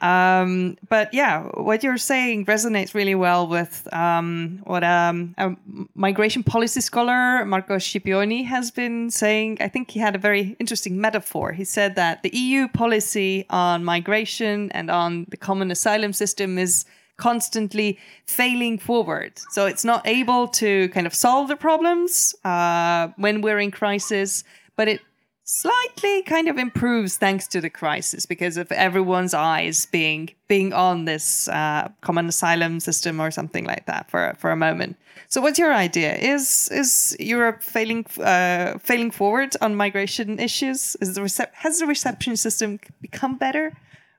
[0.03, 5.57] Um, but yeah, what you're saying resonates really well with um, what um, a
[5.94, 9.59] migration policy scholar Marco Scipioni has been saying.
[9.61, 11.53] I think he had a very interesting metaphor.
[11.53, 16.84] He said that the EU policy on migration and on the common asylum system is
[17.16, 19.32] constantly failing forward.
[19.51, 24.44] So it's not able to kind of solve the problems uh, when we're in crisis,
[24.76, 25.01] but it
[25.47, 31.05] slightly kind of improves thanks to the crisis because of everyone's eyes being being on
[31.05, 34.97] this uh, common asylum system or something like that for for a moment.
[35.28, 36.14] So, what's your idea?
[36.16, 40.97] Is is Europe failing uh, failing forward on migration issues?
[41.01, 43.72] Is the recep- has the reception system become better,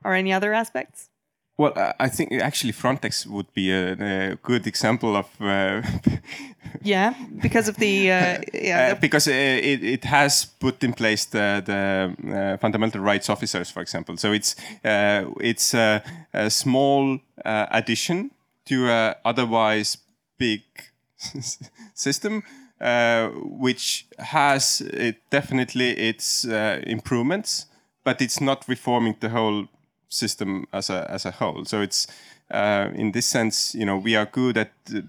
[0.03, 1.06] or any other aspects?
[1.57, 5.81] Well, uh, I think actually Frontex would be a, a good example of uh,
[6.81, 8.93] Yeah, because of the uh, yeah.
[8.93, 13.69] Uh, because uh, it, it has put in place the, the uh, fundamental rights officers,
[13.69, 14.17] for example.
[14.17, 15.99] So it's uh, it's uh,
[16.33, 18.31] a small uh, addition
[18.65, 19.97] to a otherwise
[20.37, 20.61] big
[21.93, 22.43] system,
[22.81, 27.65] uh, which has it definitely its uh, improvements,
[28.03, 29.67] but it's not reforming the whole
[30.09, 31.65] system as a as a whole.
[31.65, 32.07] So it's
[32.51, 35.01] uh, in this sense, you know, we are good at uh,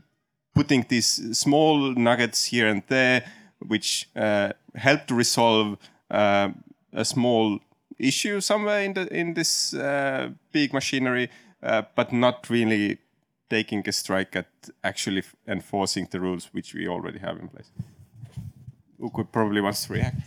[0.55, 3.25] putting these small nuggets here and there,
[3.59, 5.79] which uh, help to resolve
[6.11, 6.51] uh,
[6.93, 7.61] a small
[7.99, 11.31] issue somewhere in the in this uh, big machinery,
[11.63, 12.99] uh, but not really
[13.51, 14.49] taking a strike at
[14.85, 17.71] actually enforcing the rules which we already have in place.
[19.01, 20.21] Uku probably wants to react.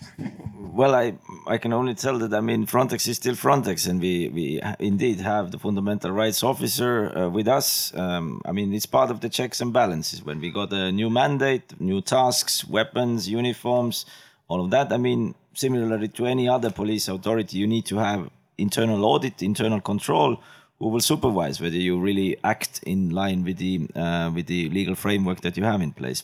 [0.74, 1.16] Well, I
[1.48, 5.20] I can only tell that I mean Frontex is still Frontex, and we we indeed
[5.20, 7.94] have the fundamental rights officer uh, with us.
[7.94, 10.24] Um, I mean, it's part of the checks and balances.
[10.24, 14.06] When we got a new mandate, new tasks, weapons, uniforms,
[14.48, 14.94] all of that.
[14.94, 19.82] I mean, similarly to any other police authority, you need to have internal audit, internal
[19.82, 20.42] control,
[20.80, 24.96] who will supervise whether you really act in line with the uh, with the legal
[24.96, 26.24] framework that you have in place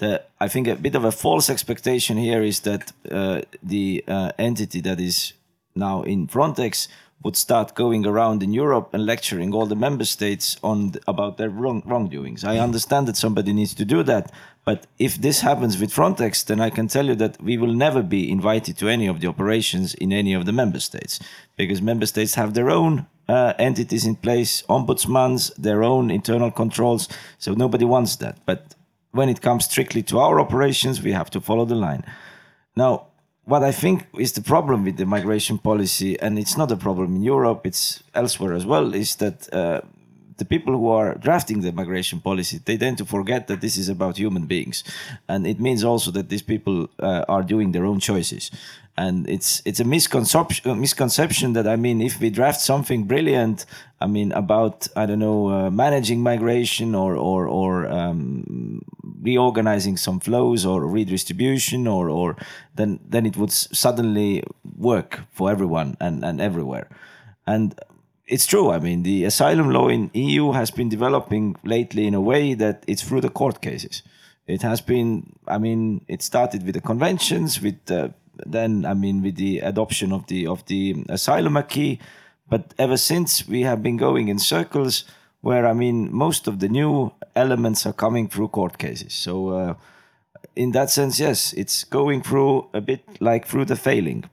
[0.00, 4.80] I think a bit of a false expectation here is that uh, the uh, entity
[4.82, 5.32] that is
[5.74, 6.88] now in Frontex
[7.22, 11.48] would start going around in Europe and lecturing all the member states on about their
[11.48, 12.44] wrong wrongdoings.
[12.44, 14.30] I understand that somebody needs to do that,
[14.64, 18.02] but if this happens with Frontex, then I can tell you that we will never
[18.02, 21.18] be invited to any of the operations in any of the member states
[21.56, 27.08] because member states have their own uh, entities in place, ombudsmans, their own internal controls.
[27.38, 28.38] So nobody wants that.
[28.46, 28.75] But
[29.16, 32.04] when it comes strictly to our operations, we have to follow the line.
[32.76, 33.06] Now,
[33.44, 37.16] what I think is the problem with the migration policy, and it's not a problem
[37.16, 39.80] in Europe, it's elsewhere as well, is that uh,
[40.38, 43.88] the people who are drafting the migration policy they tend to forget that this is
[43.88, 44.84] about human beings
[45.28, 48.50] and it means also that these people uh, are doing their own choices
[48.98, 53.64] and it's it's a misconception misconception that i mean if we draft something brilliant
[54.00, 58.82] i mean about i don't know uh, managing migration or or or um,
[59.22, 62.36] reorganizing some flows or redistribution or or
[62.74, 64.42] then then it would suddenly
[64.76, 66.88] work for everyone and and everywhere
[67.46, 67.74] and
[68.26, 68.70] it's true.
[68.70, 72.82] I mean, the asylum law in EU has been developing lately in a way that
[72.86, 74.02] it's through the court cases.
[74.46, 75.32] It has been.
[75.46, 78.08] I mean, it started with the conventions, with uh,
[78.44, 81.98] then I mean with the adoption of the of the asylum acquis,
[82.48, 85.04] but ever since we have been going in circles
[85.40, 89.14] where I mean most of the new elements are coming through court cases.
[89.14, 89.48] So.
[89.48, 89.74] Uh,
[90.54, 94.24] in that sense, yes, it's going through a bit like through the failing.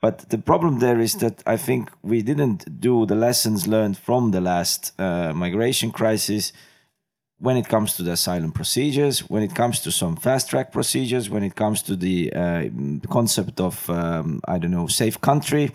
[0.00, 4.32] But the problem there is that I think we didn't do the lessons learned from
[4.32, 6.52] the last uh, migration crisis
[7.38, 11.30] when it comes to the asylum procedures, when it comes to some fast track procedures,
[11.30, 12.64] when it comes to the uh,
[13.10, 15.72] concept of, um, I don't know, safe country.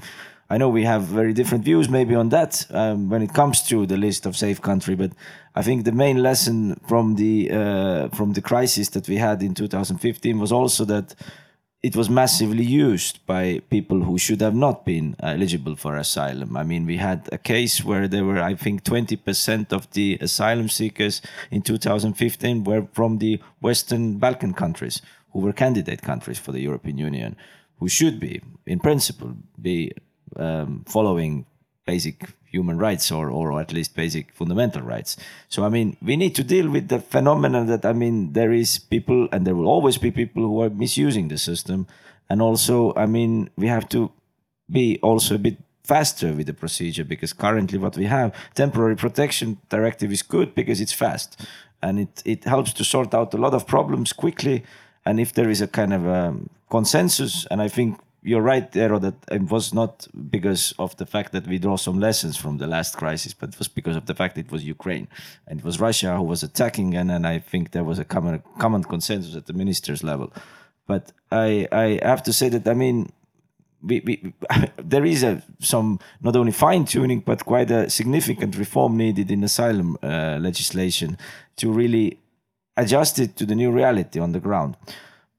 [0.51, 3.85] I know we have very different views maybe on that um, when it comes to
[3.85, 5.11] the list of safe country, but
[5.53, 9.53] I think the main lesson from the uh, from the crisis that we had in
[9.53, 11.13] 2015 was also that
[11.81, 16.57] it was massively used by people who should have not been eligible for asylum.
[16.57, 20.67] I mean, we had a case where there were, I think, 20% of the asylum
[20.67, 21.21] seekers
[21.51, 26.97] in 2015 were from the Western Balkan countries, who were candidate countries for the European
[26.97, 27.37] Union,
[27.77, 29.93] who should be, in principle, be
[30.35, 31.45] um, following
[31.85, 35.17] basic human rights or, or at least basic fundamental rights.
[35.49, 38.79] So, I mean, we need to deal with the phenomenon that, I mean, there is
[38.79, 41.87] people and there will always be people who are misusing the system.
[42.29, 44.11] And also, I mean, we have to
[44.69, 49.57] be also a bit faster with the procedure because currently what we have, temporary protection
[49.69, 51.45] directive is good because it's fast
[51.81, 54.63] and it, it helps to sort out a lot of problems quickly.
[55.05, 56.35] And if there is a kind of a
[56.69, 61.31] consensus, and I think you're right, Eero, that it was not because of the fact
[61.31, 64.15] that we draw some lessons from the last crisis, but it was because of the
[64.15, 65.07] fact it was Ukraine
[65.47, 68.43] and it was Russia who was attacking, and then I think there was a common
[68.57, 70.33] common consensus at the ministers' level.
[70.85, 73.11] But I I have to say that I mean.
[73.81, 74.33] We, we,
[74.75, 79.41] there is a, some not only fine tuning but quite a significant reform needed in
[79.41, 81.17] asylum uh, legislation
[81.55, 82.19] to really
[82.75, 84.75] adjust it to the new reality on the ground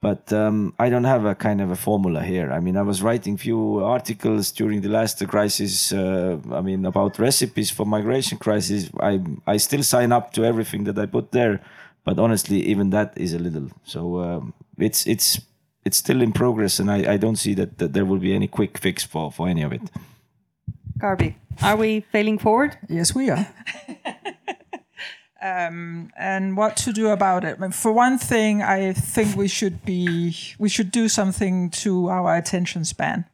[0.01, 2.51] but um, I don't have a kind of a formula here.
[2.51, 5.93] I mean, I was writing few articles during the last crisis.
[5.93, 8.91] Uh, I mean, about recipes for migration crisis.
[9.01, 11.61] I I still sign up to everything that I put there,
[12.05, 13.69] but honestly, even that is a little.
[13.85, 15.41] So um, it's it's
[15.85, 18.49] it's still in progress, and I, I don't see that, that there will be any
[18.49, 19.83] quick fix for for any of it.
[20.99, 22.77] Garby, are we failing forward?
[22.89, 23.47] Yes, we are.
[25.43, 27.59] um, and what to do about it.
[27.75, 32.85] For one thing, I think we should be we should do something to our attention
[32.85, 33.25] span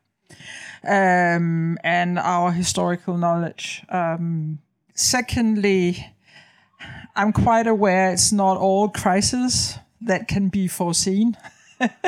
[0.84, 3.84] um, and our historical knowledge.
[3.88, 4.58] Um,
[4.94, 6.12] secondly,
[7.14, 11.36] I'm quite aware it's not all crises that can be foreseen.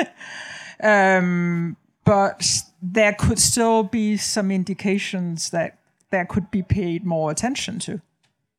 [0.83, 1.75] um,
[2.05, 2.45] but
[2.81, 5.77] there could still be some indications that
[6.09, 8.01] there could be paid more attention to.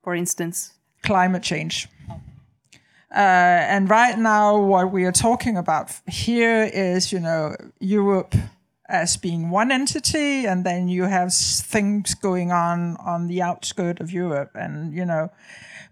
[0.02, 1.88] For instance, climate change.
[3.12, 8.34] Uh, and right now, what we are talking about here is, you know, Europe
[8.88, 14.12] as being one entity, and then you have things going on on the outskirt of
[14.12, 15.30] Europe, and you know,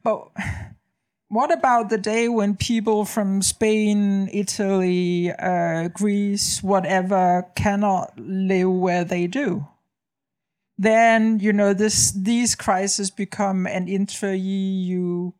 [0.02, 0.28] but
[1.28, 9.04] what about the day when people from Spain, Italy, uh, Greece, whatever, cannot live where
[9.04, 9.66] they do?
[10.78, 15.32] Then you know this these crises become an intra-EU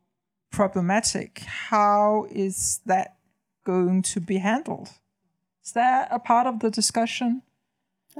[0.51, 1.39] problematic.
[1.39, 3.15] How is that
[3.65, 4.89] going to be handled?
[5.63, 7.41] Is that a part of the discussion?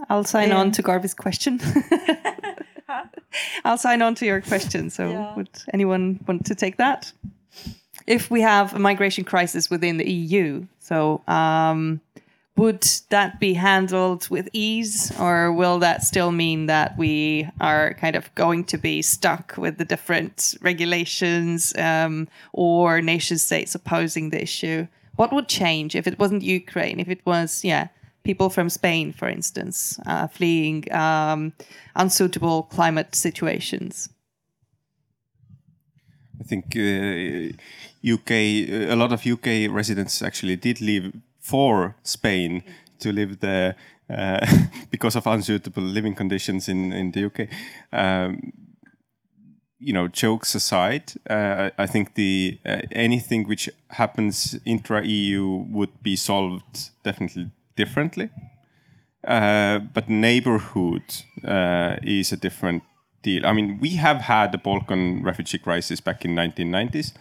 [0.09, 1.59] I'll sign on to Garby's question.
[3.65, 4.89] I'll sign on to your question.
[4.89, 5.35] So, Yeah.
[5.35, 7.11] would anyone want to take that?
[8.07, 12.01] If we have a migration crisis within the EU, so um,
[12.59, 18.17] would that be handled with ease, or will that still mean that we are kind
[18.17, 24.41] of going to be stuck with the different regulations um, or nation states opposing the
[24.41, 24.87] issue?
[25.15, 26.99] What would change if it wasn't Ukraine?
[26.99, 27.87] If it was, yeah,
[28.23, 31.53] people from Spain, for instance, uh, fleeing um,
[31.95, 34.09] unsuitable climate situations?
[36.41, 37.55] I think uh,
[38.15, 38.31] UK,
[38.91, 42.63] a lot of UK residents actually did leave for Spain
[42.99, 43.75] to live there
[44.09, 44.45] uh,
[44.91, 47.47] because of unsuitable living conditions in, in the UK.
[47.91, 48.53] Um,
[49.79, 56.03] you know, jokes aside, uh, I think the uh, anything which happens intra EU would
[56.03, 58.29] be solved definitely differently.
[59.25, 61.03] Uh, but neighborhood
[61.45, 62.83] uh, is a different
[63.21, 63.45] deal.
[63.45, 67.13] I mean, we have had the Balkan refugee crisis back in 1990s.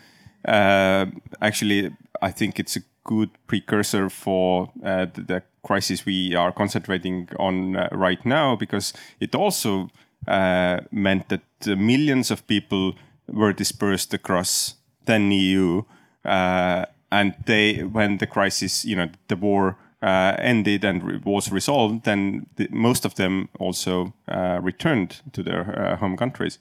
[0.44, 1.06] Uh,
[1.40, 1.90] actually,
[2.22, 7.74] I think it's a good precursor for uh, the, the, crisis we are concentrating on
[7.92, 9.90] right now because it also
[10.26, 12.94] uh, meant that millions of people
[13.26, 14.76] were dispersed across
[15.08, 15.82] then EU,
[16.24, 21.50] uh, and they when the crisis, you know, the war uh, ended and re was
[21.50, 26.58] resolved, then the, most of them also uh, returned to their uh, home countries.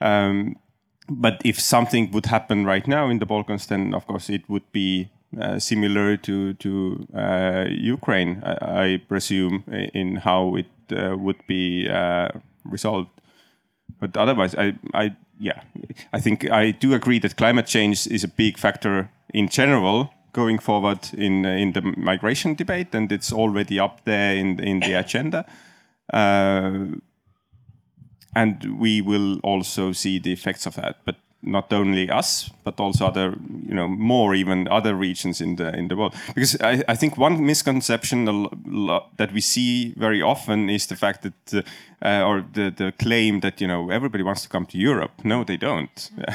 [0.00, 0.56] Um,
[1.08, 4.70] but if something would happen right now in the Balkans, then of course it would
[4.72, 5.19] be uh,
[5.58, 9.64] similar to to uh, Ukraine, I, I, presume,
[9.94, 11.88] in how it uh, would be
[12.64, 13.08] resolved.
[14.00, 15.60] But otherwise, I, I, yeah,
[16.12, 20.58] I think I do agree that climate change is a big factor in general going
[20.58, 25.44] forward in in the migration debate, and it's already up there in in the agenda.
[26.12, 26.98] Uh,
[28.34, 30.96] and we will also see the effects of that.
[31.04, 33.34] But not only us, but also other,
[33.66, 36.14] you know, more even other regions in the in the world.
[36.34, 38.26] Because I, I think one misconception
[39.16, 41.64] that we see very often is the fact that,
[42.04, 45.12] uh, or the the claim that you know everybody wants to come to Europe.
[45.24, 46.10] No, they don't.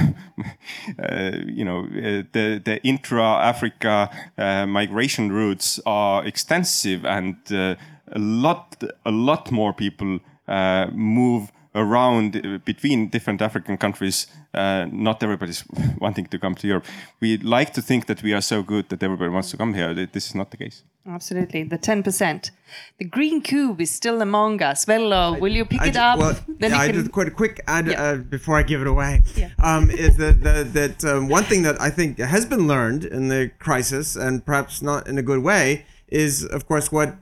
[0.99, 7.75] uh, you know, uh, the the intra-Africa uh, migration routes are extensive, and uh,
[8.11, 14.85] a lot a lot more people uh, move around uh, between different African countries, uh,
[14.91, 15.63] not everybody's
[15.99, 16.85] wanting to come to Europe.
[17.19, 19.93] We like to think that we are so good that everybody wants to come here.
[19.93, 20.83] This is not the case.
[21.07, 22.49] Absolutely, the ten percent.
[22.97, 24.87] The green cube is still among us.
[24.87, 26.17] Well, will you pick I it up?
[26.17, 26.95] Well, then yeah, I can...
[26.95, 28.03] just quite a quick add yeah.
[28.03, 29.21] uh, before I give it away.
[29.35, 29.49] Yeah.
[29.59, 33.27] Um, is that that, that um, one thing that I think has been learned in
[33.27, 37.15] the crisis, and perhaps not in a good way, is of course what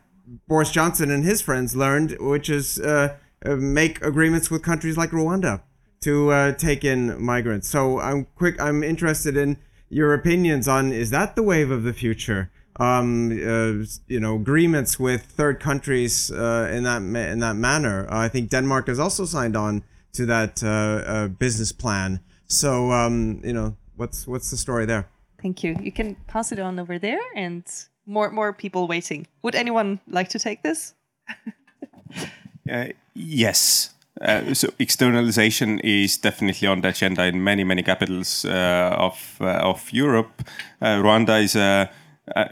[0.47, 2.80] Boris Johnson and his friends learned, which is.
[2.80, 5.62] Uh, make agreements with countries like Rwanda
[6.02, 7.70] to uh, take in migrants.
[7.70, 8.60] So I'm quick.
[8.62, 9.58] I'm interested in
[9.89, 12.52] your opinions on is that the wave of the future?
[12.78, 18.08] Um, uh, you know, agreements with third countries uh, in that ma- in that manner.
[18.10, 19.84] I think Denmark has also signed on
[20.14, 22.20] to that uh, business plan.
[22.48, 25.08] So um, you know, what's what's the story there?
[25.41, 25.78] Thank you.
[25.82, 27.64] You can pass it on over there, and
[28.06, 29.28] more more people waiting.
[29.44, 30.96] Would anyone like to take this?
[32.70, 33.89] Uh, yes.
[34.22, 39.70] Uh, so externalization is definitely on the agenda in many many capitals uh, of uh,
[39.70, 40.43] of Europe.
[40.82, 41.89] Uh, Rwanda is a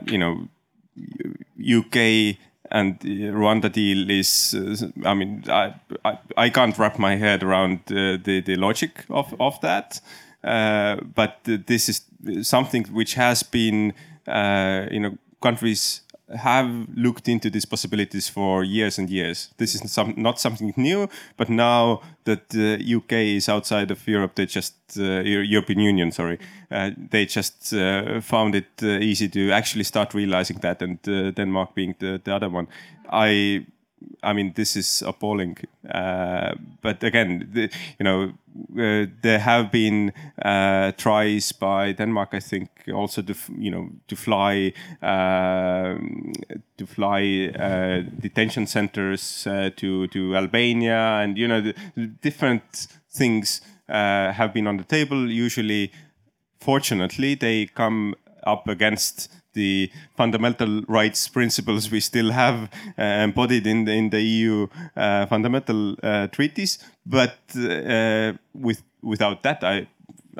[0.05, 0.47] you know
[1.59, 2.37] UK
[2.71, 4.55] and Rwanda deal is
[5.05, 9.61] I mean I, I, I can't wrap my head around the the logic of of
[9.61, 10.01] that.
[10.41, 12.01] but this is
[12.41, 13.93] something which has been
[14.27, 16.01] you know countries
[16.35, 19.49] have looked into these possibilities for years and years.
[19.57, 24.35] This is some, not something new, but now that the UK is outside of Europe,
[24.35, 26.39] they just uh, European Union, sorry,
[26.71, 31.31] uh, they just uh, found it uh, easy to actually start realizing that, and uh,
[31.31, 32.67] Denmark being the, the other one.
[33.11, 33.65] I
[34.23, 35.57] I mean, this is appalling.
[35.89, 38.33] Uh, but again, the, you know,
[38.77, 44.15] uh, there have been uh, tries by Denmark, I think, also to you know to
[44.15, 46.33] fly um,
[46.77, 51.73] to fly uh, detention centers uh, to to Albania, and you know, the,
[52.21, 55.29] different things uh, have been on the table.
[55.29, 55.91] Usually,
[56.59, 63.85] fortunately, they come up against the fundamental rights principles we still have uh, embodied in
[63.85, 66.79] the, in the EU uh, fundamental uh, treaties.
[67.05, 69.87] But uh, with without that, I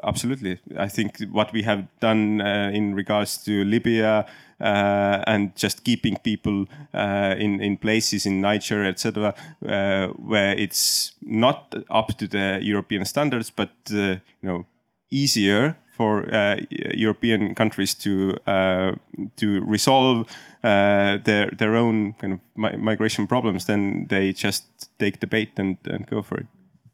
[0.03, 4.25] absolutely I think what we have done uh, in regards to Libya.
[4.63, 12.15] Uh, and just keeping people in in places in Niger, etc., where it's not up
[12.19, 14.67] to the European standards, but you know
[15.09, 16.55] easier for uh,
[16.97, 18.91] European countries to uh,
[19.35, 20.17] to resolve
[20.63, 24.63] uh, their their own kind of mi migration problems, then they just
[24.97, 26.47] take the bait and, and go for it.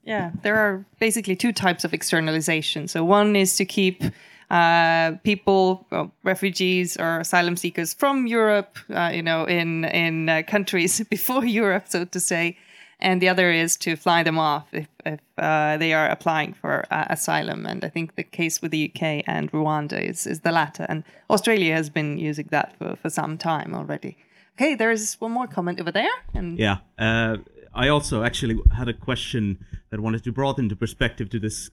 [0.03, 2.87] Yeah, there are basically two types of externalization.
[2.87, 4.03] So one is to keep
[4.49, 10.41] uh, people, well, refugees or asylum seekers from Europe, uh, you know, in in uh,
[10.51, 12.57] countries before Europe, so to say,
[12.99, 16.85] and the other is to fly them off if, if uh, they are applying for
[16.91, 17.65] uh, asylum.
[17.65, 21.03] And I think the case with the UK and Rwanda is is the latter, and
[21.29, 24.17] Australia has been using that for, for some time already.
[24.55, 26.77] Okay, there is one more comment over there, and Yeah.
[26.97, 27.37] Uh,
[27.73, 31.69] I also actually had a question that wanted to brought into perspective to this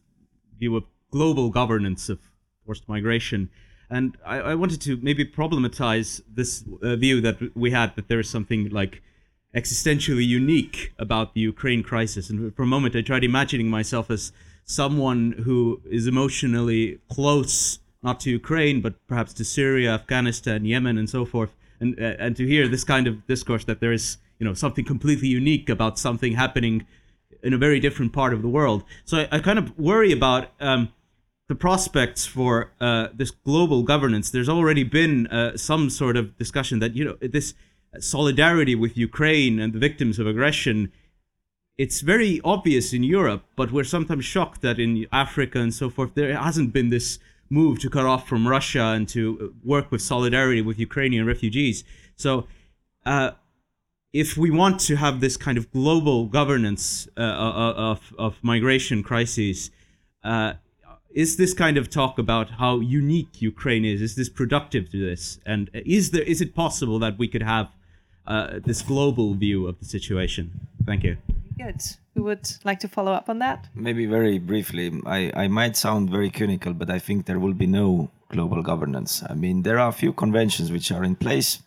[0.59, 2.19] view of global governance of
[2.67, 3.49] forced migration.
[3.89, 8.21] And I, I wanted to maybe problematize this uh, view that we had that there
[8.21, 9.03] is something like
[9.55, 12.29] existentially unique about the Ukraine crisis.
[12.31, 14.33] And for a moment, I tried imagining myself as
[14.65, 21.09] someone who is emotionally close, not to Ukraine, but perhaps to Syria, Afghanistan, Yemen, and
[21.09, 21.51] so forth.
[21.81, 24.85] And, uh, and to hear this kind of discourse that there is you know something
[24.85, 26.87] completely unique about something happening
[27.43, 28.85] in a very different part of the world.
[29.05, 30.93] So I, I kind of worry about um,
[31.49, 34.31] the prospects for uh, this global governance.
[34.31, 37.55] There's already been uh, some sort of discussion that you know this
[38.01, 40.93] solidarity with Ukraine and the victims of aggression.
[41.77, 46.15] It's very obvious in Europe, but we're sometimes shocked that in Africa and so forth
[46.15, 47.19] there hasn't been this
[47.51, 51.85] move to cut off from Russia and to work with solidarity with Ukrainian refugees.
[52.17, 52.47] So.
[53.05, 53.33] Uh,
[54.15, 59.73] if we want to have this kind of global governance uh, of, of migration crises,
[60.23, 60.53] uh,
[61.15, 64.03] is this kind of talk about how unique Ukraine is?
[64.03, 65.39] Is this productive to this?
[65.47, 67.69] And is there is it possible that we could have
[68.27, 70.51] uh, this global view of the situation?
[70.87, 71.17] Thank you.
[71.59, 71.83] good.
[72.15, 73.69] Who would like to follow up on that?
[73.75, 77.67] Maybe very briefly, I, I might sound very cynical, but I think there will be
[77.67, 79.23] no global governance.
[79.29, 81.59] I mean, there are a few conventions which are in place.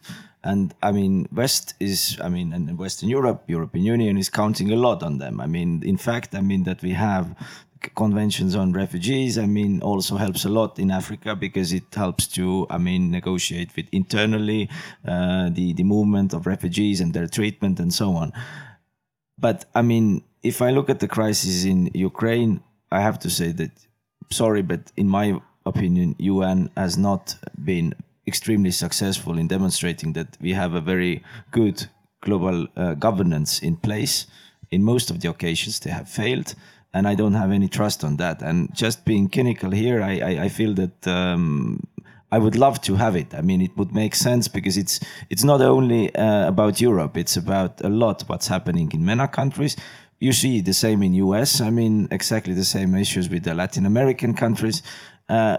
[0.44, 4.76] And I mean, West is, I mean, and Western Europe, European Union is counting a
[4.76, 5.42] lot on them.
[5.42, 7.36] I mean, in fact, I mean, that we have
[7.96, 12.68] conventions on refugees, I mean, also helps a lot in Africa because it helps to,
[12.70, 14.70] I mean, negotiate with internally
[15.08, 18.34] uh, the, the movement of refugees and their treatment and so on.
[19.38, 23.52] But I mean, if I look at the crisis in Ukraine, I have to say
[23.54, 23.72] that,
[24.32, 27.94] sorry, but in my opinion, UN has not been
[28.26, 31.88] extremely successful in demonstrating that we have a very good
[32.22, 34.28] global uh, governance in place.
[34.72, 36.56] In most of the occasions, they have failed,
[36.98, 38.42] and I don't have any trust on that.
[38.42, 41.84] And just being cynical here, I, I, I feel that um,
[42.32, 43.36] I would love to have it.
[43.36, 45.00] I mean, it would make sense because it's
[45.30, 49.76] it's not only uh, about Europe; it's about a lot what's happening in MENA countries.
[50.20, 51.62] You see the same in US.
[51.62, 54.82] I mean, exactly the same issues with the Latin American countries.
[55.30, 55.58] Uh,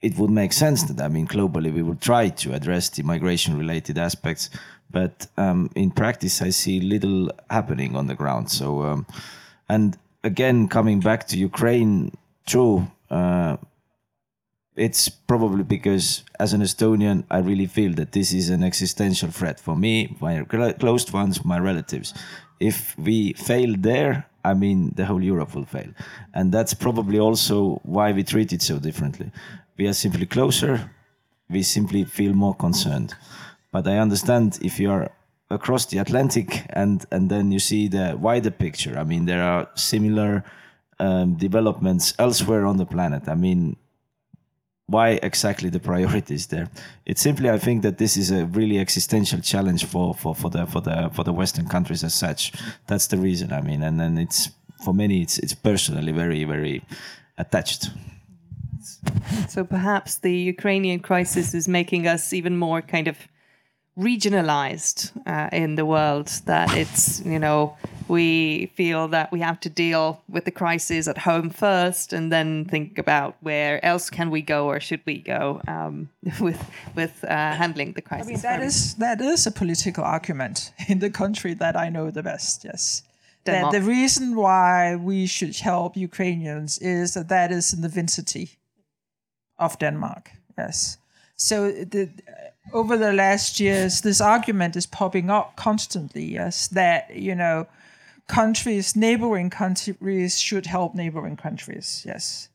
[0.00, 3.58] it would make sense that I mean globally we would try to address the migration
[3.58, 4.48] related aspects,
[4.90, 8.48] but um, in practice I see little happening on the ground.
[8.48, 9.06] So, um,
[9.68, 12.16] and again coming back to Ukraine,
[12.46, 12.90] true.
[13.10, 13.56] Uh,
[14.76, 19.58] it's probably because as an Estonian, I really feel that this is an existential threat
[19.58, 22.14] for me, my close ones, my relatives.
[22.60, 25.90] If we fail there, I mean, the whole Europe will fail.
[26.32, 29.32] And that's probably also why we treat it so differently.
[29.76, 30.90] We are simply closer,
[31.50, 33.14] we simply feel more concerned.
[33.72, 35.10] But I understand if you are
[35.50, 39.68] across the Atlantic and, and then you see the wider picture, I mean, there are
[39.74, 40.44] similar
[40.98, 43.28] um, developments elsewhere on the planet.
[43.28, 43.76] I mean,
[44.86, 46.70] why exactly the priorities there?
[47.04, 50.66] It's simply I think that this is a really existential challenge for, for, for the
[50.66, 52.52] for the for the Western countries as such.
[52.86, 53.52] That's the reason.
[53.52, 54.48] I mean, and then it's
[54.82, 56.82] for many it's it's personally very very
[57.36, 57.90] attached.
[59.48, 63.16] So perhaps the Ukrainian crisis is making us even more kind of
[63.98, 66.28] regionalized uh, in the world.
[66.46, 67.76] That it's you know
[68.08, 72.64] we feel that we have to deal with the crisis at home first, and then
[72.64, 76.08] think about where else can we go or should we go um,
[76.40, 76.62] with
[76.94, 78.28] with uh, handling the crisis.
[78.28, 82.10] I mean, that is that is a political argument in the country that I know
[82.10, 82.64] the best.
[82.64, 83.02] Yes,
[83.44, 88.58] that the reason why we should help Ukrainians is that that is in the vicinity
[89.58, 90.30] of Denmark.
[90.56, 90.98] Yes,
[91.36, 92.10] so the
[92.72, 96.24] over the last years, this argument is popping up constantly.
[96.24, 97.66] Yes, that you know,
[98.26, 102.04] countries, neighboring countries, should help neighboring countries.
[102.06, 102.48] Yes,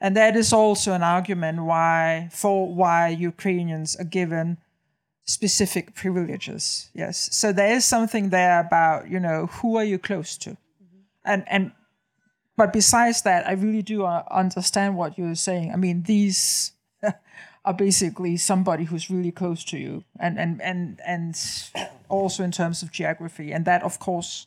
[0.00, 4.58] and that is also an argument why for why Ukrainians are given
[5.24, 6.90] specific privileges.
[6.94, 10.56] Yes, so there is something there about you know who are you close to,
[11.24, 11.72] and and.
[12.58, 15.72] But besides that, I really do uh, understand what you're saying.
[15.74, 16.72] I mean, these
[17.66, 21.36] are basically somebody who's really close to you and and and and
[22.08, 24.46] also in terms of geography and that of course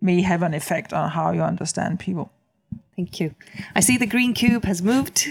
[0.00, 2.30] may have an effect on how you understand people
[2.96, 3.34] Thank you.
[3.74, 5.26] I see the green cube has moved.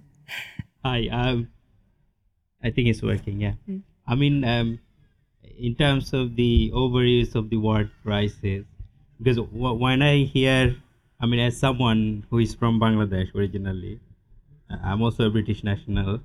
[0.84, 1.08] Hi.
[1.08, 1.48] Um,
[2.62, 3.40] I think it's working.
[3.40, 3.54] Yeah.
[4.06, 4.78] I mean, um,
[5.58, 8.64] in terms of the overuse of the word crisis,
[9.18, 10.76] because w- when I hear,
[11.20, 14.00] I mean, as someone who is from Bangladesh originally,
[14.70, 16.20] I'm also a British national.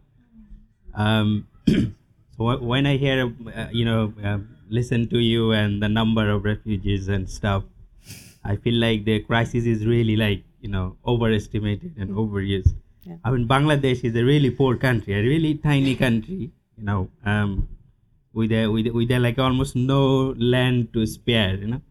[0.93, 6.29] Um, so when I hear, uh, you know, um, listen to you and the number
[6.29, 7.63] of refugees and stuff,
[8.43, 12.75] I feel like the crisis is really like you know overestimated and overused.
[13.03, 13.17] Yeah.
[13.23, 17.67] I mean, Bangladesh is a really poor country, a really tiny country, you know, um,
[18.33, 21.81] with a, with with a, like almost no land to spare, you know,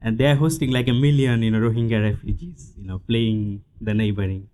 [0.00, 3.94] and they are hosting like a million, you know, Rohingya refugees, you know, fleeing the
[3.94, 4.48] neighboring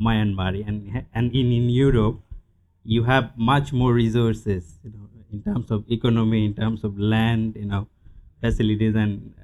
[0.00, 2.20] Myanmar, and and in in Europe,
[2.84, 7.56] you have much more resources, you know, in terms of economy, in terms of land,
[7.56, 7.86] you know,
[8.40, 9.34] facilities, and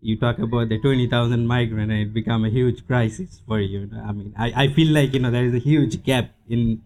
[0.00, 3.80] you talk about the 20,000 migrant and it become a huge crisis for you.
[3.80, 3.90] you.
[4.00, 6.82] I mean, I, I feel like, you know, there is a huge gap in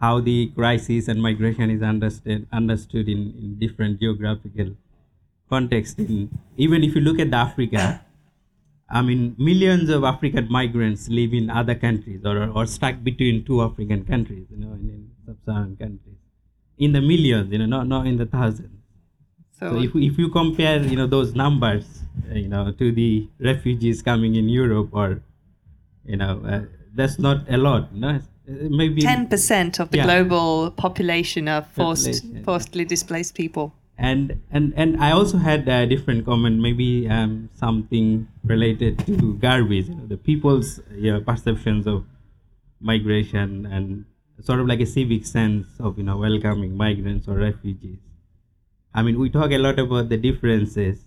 [0.00, 4.76] how the crisis and migration is understood, understood in, in different geographical
[5.48, 5.98] context.
[5.98, 8.04] In, even if you look at the Africa,
[8.90, 13.62] I mean, millions of African migrants live in other countries or, or stuck between two
[13.62, 16.16] African countries, you know, in, in sub-Saharan countries.
[16.78, 18.70] In the millions, you know, not, not in the thousands.
[19.58, 21.84] So, So if, if you compare, you know, those numbers,
[22.30, 25.22] uh, you know, to the refugees coming in Europe, or,
[26.04, 26.62] you know, uh,
[26.94, 27.94] that's not a lot.
[27.94, 30.06] No, It's- uh, maybe ten percent of the Yeah.
[30.06, 32.44] global population are forced Population.
[32.44, 33.72] forcibly displaced people.
[34.00, 39.88] And and and I also had a different comment, maybe um, something related to garbage.
[39.88, 42.06] You know, the people's you know, perceptions of
[42.80, 44.06] migration and
[44.40, 47.98] sort of like a civic sense of you know welcoming migrants or refugees.
[48.94, 51.04] I mean, we talk a lot about the differences,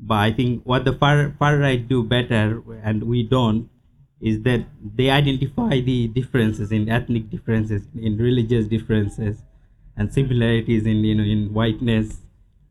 [0.00, 3.70] but I think what the far far right do better, and we don't,
[4.20, 9.44] is that they identify the differences in ethnic differences, in religious differences,
[9.96, 12.18] and similarities in you know in whiteness.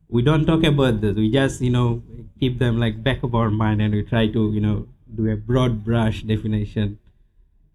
[0.09, 1.15] We don't talk about this.
[1.15, 2.03] We just you know
[2.39, 5.35] keep them like back of our mind, and we try to you know do a
[5.35, 6.99] broad brush definition.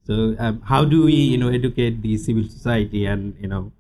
[0.05, 3.73] So um, how do we you know educate the civil society and you know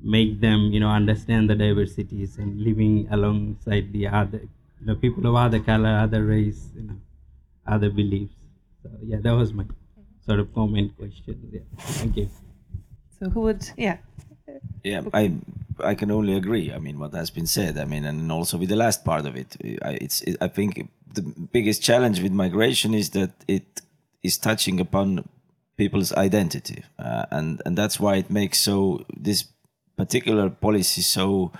[0.00, 4.38] make them you know understand the diversities and living alongside the other
[4.80, 6.96] you know people of other color other race you know
[7.66, 8.36] other beliefs
[8.82, 9.64] so yeah that was my
[10.24, 11.60] sort of comment question yeah
[11.98, 12.28] thank you
[13.18, 13.68] So who would?
[13.76, 13.98] Yeah.
[14.84, 15.32] Yeah, I
[15.82, 16.72] I can only agree.
[16.72, 17.78] I mean, what has been said.
[17.78, 20.88] I mean, and also with the last part of it, I, it's it, I think
[21.14, 23.80] the biggest challenge with migration is that it
[24.22, 25.28] is touching upon
[25.76, 29.44] people's identity, uh, and and that's why it makes so this
[29.96, 31.52] particular policy so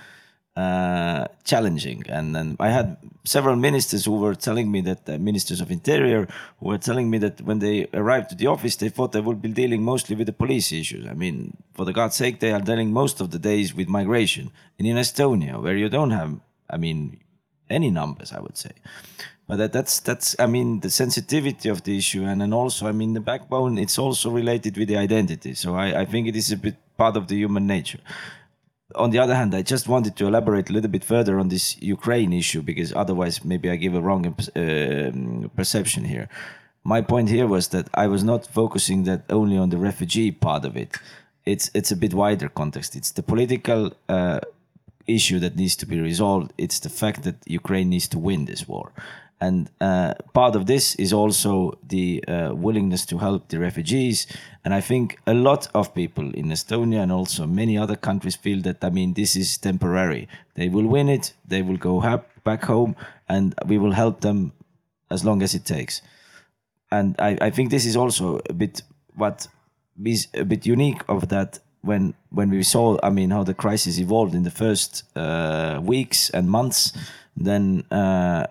[0.55, 2.03] uh, challenging.
[2.09, 6.27] And then I had several ministers who were telling me that uh, ministers of interior
[6.59, 9.41] who were telling me that when they arrived to the office, they thought they would
[9.41, 11.07] be dealing mostly with the police issues.
[11.07, 14.51] I mean, for the God's sake, they are dealing most of the days with migration.
[14.77, 16.39] And in Estonia, where you don't have,
[16.69, 17.19] I mean,
[17.69, 18.71] any numbers, I would say.
[19.47, 22.91] But that, that's that's I mean the sensitivity of the issue, and then also I
[22.91, 23.79] mean the backbone.
[23.79, 25.55] It's also related with the identity.
[25.55, 27.99] So I, I think it is a bit part of the human nature
[28.95, 31.79] on the other hand, I just wanted to elaborate a little bit further on this
[31.81, 34.25] Ukraine issue because otherwise, maybe I give a wrong
[34.55, 36.27] um, perception here.
[36.83, 40.65] My point here was that I was not focusing that only on the refugee part
[40.65, 40.95] of it.
[41.45, 42.95] It's it's a bit wider context.
[42.95, 44.39] It's the political uh,
[45.07, 46.53] issue that needs to be resolved.
[46.57, 48.91] It's the fact that Ukraine needs to win this war.
[49.41, 54.27] And uh, part of this is also the uh, willingness to help the refugees.
[54.65, 58.61] And I think a lot of people in Estonia and also many other countries feel
[58.63, 60.27] that, I mean, this is temporary.
[60.55, 62.95] They will win it, they will go ha- back home,
[63.29, 64.51] and we will help them
[65.09, 66.01] as long as it takes.
[66.91, 68.81] And I, I think this is also a bit
[69.15, 69.47] what
[70.03, 73.99] is a bit unique of that when when we saw I mean how the crisis
[73.99, 76.93] evolved in the first uh, weeks and months
[77.37, 78.47] then uh,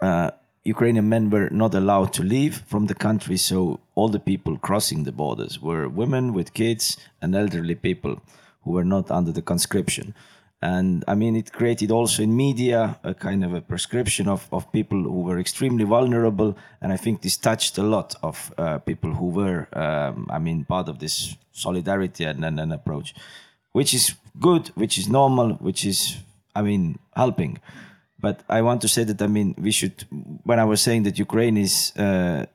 [0.00, 0.30] uh,
[0.64, 5.04] Ukrainian men were not allowed to leave from the country so all the people crossing
[5.04, 8.20] the borders were women with kids and elderly people
[8.62, 10.14] who were not under the conscription.
[10.60, 14.70] And I mean it created also in media a kind of a prescription of, of
[14.72, 19.12] people who were extremely vulnerable and I think this touched a lot of uh, people
[19.14, 23.14] who were um, I mean part of this solidarity and, and an approach
[23.72, 26.16] which is good which is normal which is
[26.56, 27.60] I mean helping
[28.18, 30.04] but I want to say that I mean we should
[30.44, 32.46] when I was saying that Ukraine is uh,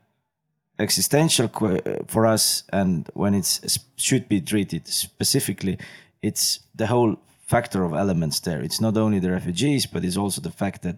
[0.79, 3.47] existential qu- for us and when it
[3.95, 5.77] should be treated specifically
[6.21, 8.61] it's the whole factor of elements there.
[8.61, 10.97] It's not only the refugees but it's also the fact that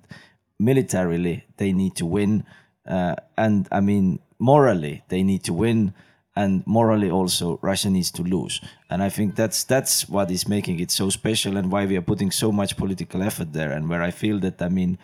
[0.60, 2.44] militarily they need to win
[2.88, 5.94] uh, and i mean morally they need to win
[6.36, 8.62] and morally also Russia needs to lose.
[8.90, 12.02] And I think that's that's what is making it so special and why we are
[12.02, 13.72] putting so much political effort there.
[13.72, 14.98] And where I feel that I mean,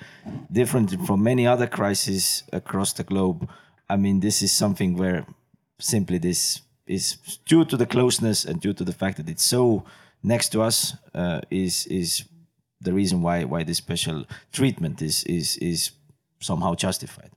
[0.51, 3.49] different from many other crises across the globe,
[3.89, 5.25] I mean this is something where
[5.79, 9.85] simply this is due to the closeness and due to the fact that it's so
[10.23, 12.25] next to us uh, is is
[12.81, 15.91] the reason why why this special treatment is is is
[16.41, 17.31] somehow justified.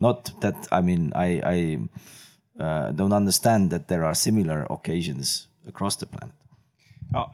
[0.00, 1.78] Not that I mean I I
[2.58, 6.34] uh, don't understand that there are similar occasions across the planet.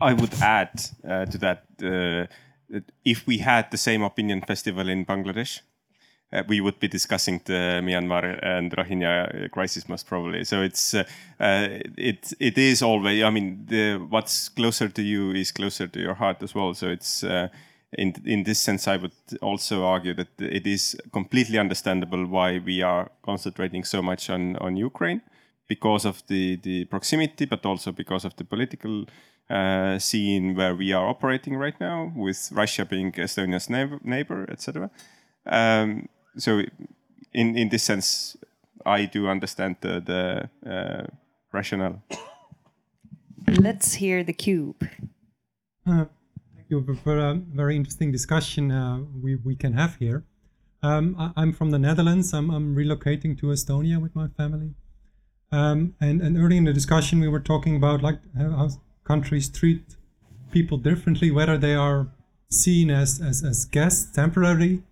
[0.01, 2.27] I would add uh, to that, uh,
[2.69, 5.61] that if we had the same opinion festival in Bangladesh,
[6.33, 10.45] uh, we would be discussing the Myanmar and Rohingya crisis most probably.
[10.45, 11.05] So it's uh,
[11.41, 13.23] uh, it it is always.
[13.23, 16.75] I mean, the, what's closer to you is closer to your heart as well.
[16.75, 17.49] So it's uh,
[17.93, 19.13] in in this sense, I would
[19.43, 24.77] also argue that it is completely understandable why we are concentrating so much on on
[24.77, 25.23] Ukraine
[25.69, 29.07] because of the the proximity, but also because of the political
[29.51, 34.91] uh, scene where we are operating right now, with Russia being Estonia's neighbor, neighbor etc.
[35.47, 36.63] Um, so,
[37.33, 38.37] in in this sense,
[38.87, 41.07] I do understand the the uh,
[41.53, 42.03] rationale.
[43.49, 44.89] Let's hear the cube.
[45.87, 46.20] Uh, thank
[46.71, 50.25] you for a very interesting discussion uh, we, we can have here.
[50.83, 52.33] Um, I, am from the Netherlands.
[52.33, 54.75] I'm, I'm relocating to Estonia with my family.
[55.53, 58.71] Um, and, and early in the discussion, we were talking about like how
[59.05, 59.97] countries treat
[60.53, 62.09] people differently, whether they are
[62.49, 64.83] seen as, as, as guests, temporary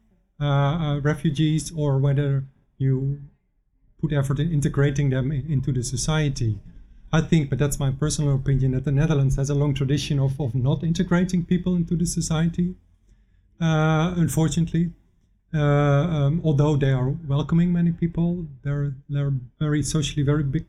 [0.40, 2.44] uh, uh, refugees, or whether
[2.76, 3.20] you
[4.00, 6.58] put effort in integrating them into the society.
[7.10, 10.38] I think, but that's my personal opinion, that the Netherlands has a long tradition of,
[10.40, 12.74] of not integrating people into the society,
[13.60, 14.92] uh, unfortunately.
[15.54, 20.66] Uh, um, although they are welcoming many people, there, there are very socially very big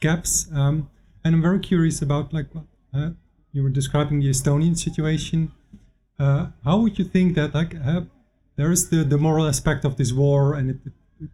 [0.00, 0.48] gaps.
[0.54, 0.88] Um,
[1.22, 2.46] and I'm very curious about, like,
[2.94, 3.10] uh,
[3.52, 5.52] you were describing the Estonian situation.
[6.18, 8.02] Uh, how would you think that, like, uh,
[8.56, 10.78] there is the, the moral aspect of this war and it,
[11.20, 11.28] it,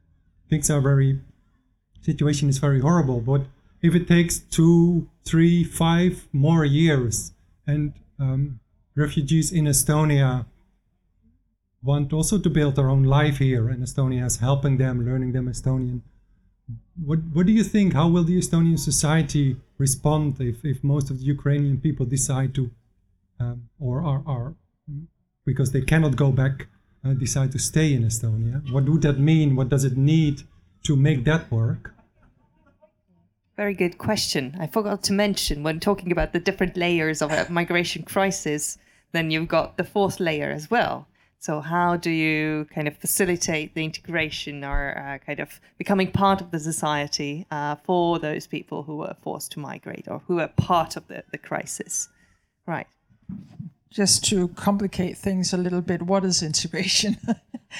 [0.51, 1.20] things are very,
[2.02, 3.43] situation is very horrible, but
[3.85, 7.32] if it takes two, three, five more years,
[7.66, 8.59] and um,
[8.97, 10.47] refugees in Estonia
[11.82, 15.47] want also to build their own life here, and Estonia is helping them, learning them
[15.48, 16.01] Estonian.
[17.11, 17.93] What What do you think?
[17.93, 22.70] How will the Estonian society respond if, if most of the Ukrainian people decide to,
[23.39, 24.55] um, or are, are
[25.44, 26.69] because they cannot go back,
[27.05, 28.56] uh, decide to stay in Estonia?
[28.73, 29.56] What would that mean?
[29.56, 30.36] What does it need
[30.85, 31.94] to make that work?
[33.57, 34.57] Very good question.
[34.59, 38.79] I forgot to mention when talking about the different layers of a migration crisis,
[39.13, 41.07] then you've got the fourth layer as well.
[41.39, 46.41] So, how do you kind of facilitate the integration or uh, kind of becoming part
[46.41, 50.49] of the society uh, for those people who were forced to migrate or who are
[50.49, 52.09] part of the, the crisis?
[52.67, 52.87] Right.
[53.95, 57.16] Just to complicate things a little bit, what is integration?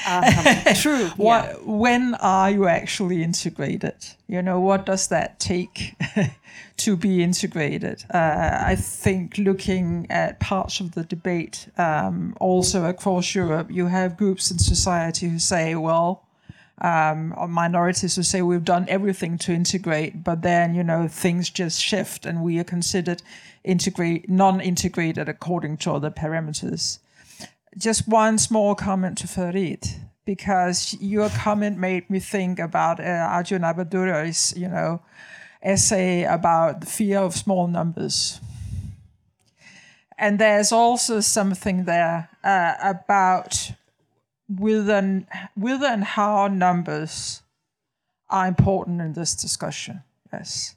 [0.07, 0.25] Um,
[0.77, 1.07] true.
[1.17, 1.57] what, yeah.
[1.65, 3.97] When are you actually integrated?
[4.29, 5.97] You know, what does that take
[6.77, 8.05] to be integrated?
[8.15, 14.17] Uh, I think looking at parts of the debate, um, also across Europe, you have
[14.17, 16.25] groups in society who say, well,
[16.81, 21.49] um, or minorities who say we've done everything to integrate, but then you know things
[21.49, 23.23] just shift and we are considered
[23.65, 26.99] integrate non-integrated according to other parameters
[27.77, 29.87] just one small comment to Farid,
[30.25, 35.03] because your comment made me think about uh, Arjun Appadurai's, you know,
[35.63, 38.41] essay about the fear of small numbers.
[40.17, 43.73] And there's also something there uh, about
[44.49, 45.25] whether,
[45.55, 47.43] whether and how numbers
[48.31, 50.03] are important in this discussion.
[50.33, 50.74] Yes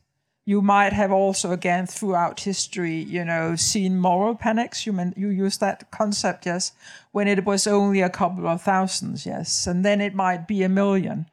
[0.48, 4.86] you might have also again throughout history you know seen moral panics.
[4.86, 6.72] You mean you use that concept yes
[7.11, 10.69] when it was only a couple of thousands yes and then it might be a
[10.69, 11.26] million.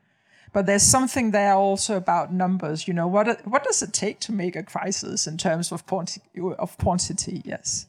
[0.52, 4.32] But there's something there also about numbers you know what what does it take to
[4.32, 6.26] make a crisis in terms of quantity
[6.58, 7.86] of quantity yes?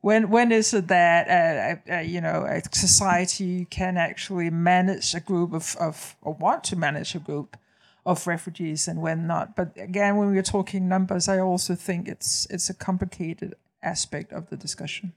[0.00, 5.20] When when is it that uh, uh, you know a society can actually manage a
[5.20, 7.56] group of, of or want to manage a group
[8.08, 9.54] of refugees and when not.
[9.54, 14.48] But again, when we're talking numbers, I also think it's it's a complicated aspect of
[14.48, 15.12] the discussion.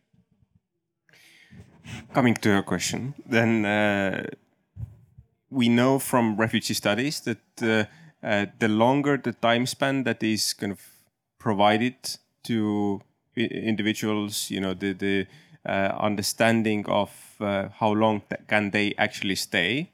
[2.14, 4.28] Coming to your question, then uh,
[5.50, 7.86] we know from refugee studies that uh,
[8.24, 10.82] uh, the longer the time span that is kind of
[11.40, 11.96] provided
[12.44, 13.02] to
[13.36, 15.28] individuals, you know, the the
[15.66, 19.92] uh, understanding of uh, how long can they actually stay,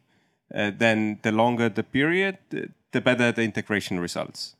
[0.55, 2.37] uh, then the longer the period,
[2.97, 4.55] the better the integration results.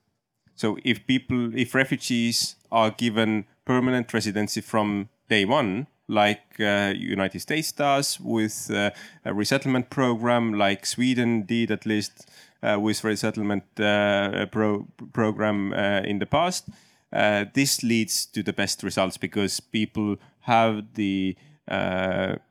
[0.56, 7.40] So if people, if refugees are given permanent residency from day one, like uh, United
[7.40, 8.92] States does with uh,
[9.26, 12.30] a resettlement program, like Sweden did at least
[12.62, 16.70] uh, with resettlement uh, pro- program uh, in the past,
[17.12, 21.36] uh, this leads to the best results because people have the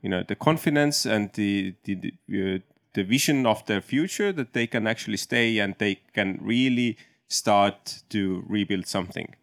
[0.02, 1.94] you know the confidence and the the,
[2.28, 2.62] the,
[2.96, 6.96] the vision of their future that they can actually stay and they can really
[7.28, 9.34] start to rebuild something.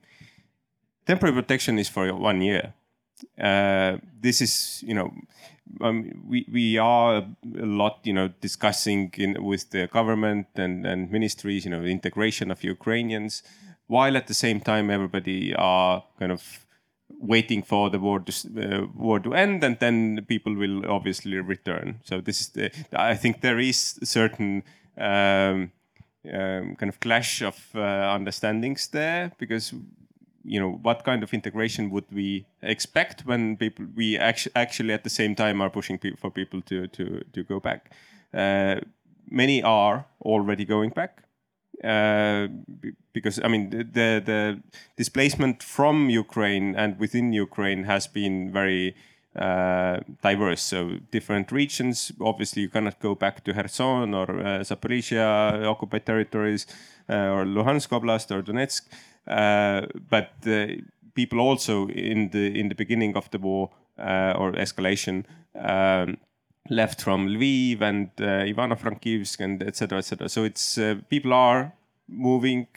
[1.06, 2.74] Temporary protection is for one year.
[3.40, 5.14] Uh, this is, you know,
[5.82, 11.12] um, we we are a lot, you know, discussing in, with the government and, and
[11.12, 13.44] ministries, you know, integration of Ukrainians,
[13.88, 16.63] while at the same time everybody are kind of
[17.24, 22.00] waiting for the war to uh, war to end, and then people will obviously return.
[22.04, 22.72] So this is the.
[22.94, 24.64] I think there is a certain.
[24.98, 25.72] Um,
[26.32, 29.74] um, kind of clash of uh, understandings there because
[30.46, 35.04] you know what kind of integration would we expect when people we actually actually at
[35.04, 37.92] the same time are pushing pe- for people to to to go back
[38.34, 38.76] uh,
[39.30, 41.23] many are already going back
[41.84, 42.48] uh,
[43.14, 44.62] because I mean the, the,
[44.96, 48.96] displacement from Ukraine and within Ukraine has been very
[49.36, 50.62] uh, diverse.
[50.62, 52.12] So different regions.
[52.22, 56.68] Obviously, you cannot go back to Kherson or uh, Zaporizhia occupied territories
[57.10, 58.84] uh, or Luhansk Oblast or Donetsk.
[59.28, 60.34] Uh, but
[61.16, 65.26] people also in the in the beginning of the war or escalation.
[65.56, 66.18] Um,
[66.70, 69.98] left from Lviv and uh, Ivano-Frankivsk and etc.
[69.98, 70.30] etc.
[70.30, 70.80] So it's
[71.10, 71.74] people are
[72.08, 72.68] moving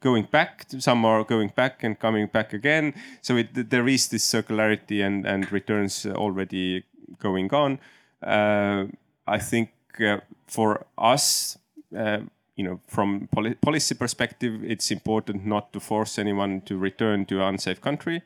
[0.00, 0.66] going back.
[0.78, 2.94] Some are going back and coming back again.
[3.22, 6.84] So it, there is this circularity and, and returns already
[7.18, 7.78] going on.
[8.22, 8.86] Uh,
[9.26, 9.70] I think
[10.00, 11.58] uh, for us,
[11.96, 12.18] uh,
[12.56, 17.42] you know, from poli policy perspective, it's important not to force anyone to return to
[17.42, 18.22] an unsafe country.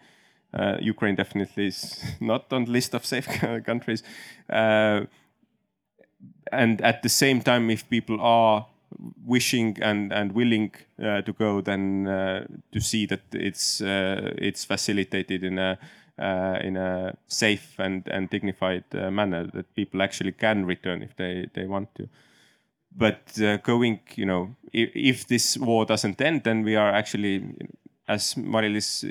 [0.53, 3.27] Uh, Ukraine definitely is not on the list of safe
[3.65, 4.03] countries.
[4.49, 5.03] Uh,
[6.53, 8.67] and at the same time, if people are
[9.25, 10.73] wishing and and willing
[11.03, 15.79] uh, to go, then uh, to see that it's uh, it's facilitated in a
[16.19, 21.47] uh, in a safe and and dignified manner that people actually can return if they
[21.55, 22.09] they want to.
[22.93, 27.55] But going, you know, if, if, this war doesn't end, then we are actually,
[28.15, 29.05] as Mari-Liis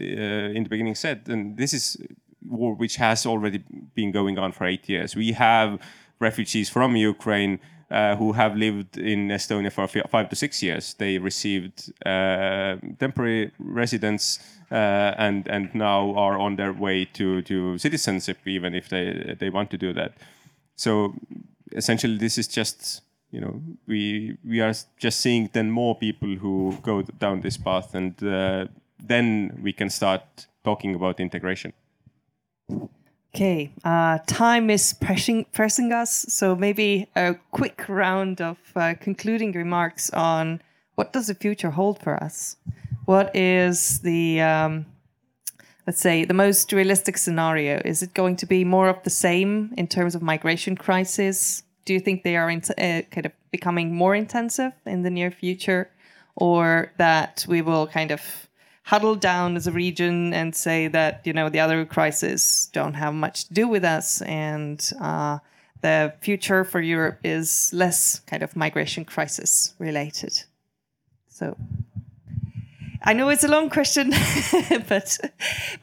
[0.57, 1.97] in the beginning said, then this is
[2.41, 3.63] war which has already
[3.95, 5.15] been going on for eight years.
[5.15, 5.80] We have
[6.19, 7.59] refugees from Ukraine
[7.91, 10.93] uh, who have lived in Estonia for five to six years.
[10.93, 14.39] They received uh, temporary residence
[14.71, 19.49] uh, and and now are on their way to to citizenship, even if they they
[19.49, 20.11] want to do that.
[20.76, 21.15] So
[21.71, 23.01] essentially, this is just
[23.31, 27.95] you know we we are just seeing then more people who go down this path,
[27.95, 28.65] and uh,
[28.99, 31.73] then we can start talking about integration.
[33.35, 39.51] Okay, uh, time is pressing pressing us, so maybe a quick round of uh, concluding
[39.51, 40.61] remarks on
[40.95, 42.57] what does the future hold for us.
[43.05, 44.85] What is the um,
[45.85, 47.81] let's say the most realistic scenario?
[47.85, 51.63] Is it going to be more of the same in terms of migration crisis?
[51.85, 55.31] Do you think they are in, uh, kind of becoming more intensive in the near
[55.31, 55.89] future,
[56.35, 58.48] or that we will kind of
[58.89, 63.13] huddle down as a region and say that you know the other crises don't have
[63.13, 65.37] much to do with us and uh,
[65.81, 70.33] the future for Europe is less kind of migration crisis related.
[71.27, 71.55] So
[73.03, 74.09] I know it's a long question,
[74.89, 75.17] but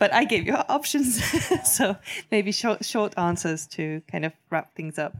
[0.00, 1.22] but I gave you options,
[1.76, 1.96] so
[2.32, 5.16] maybe short short answers to kind of wrap things up.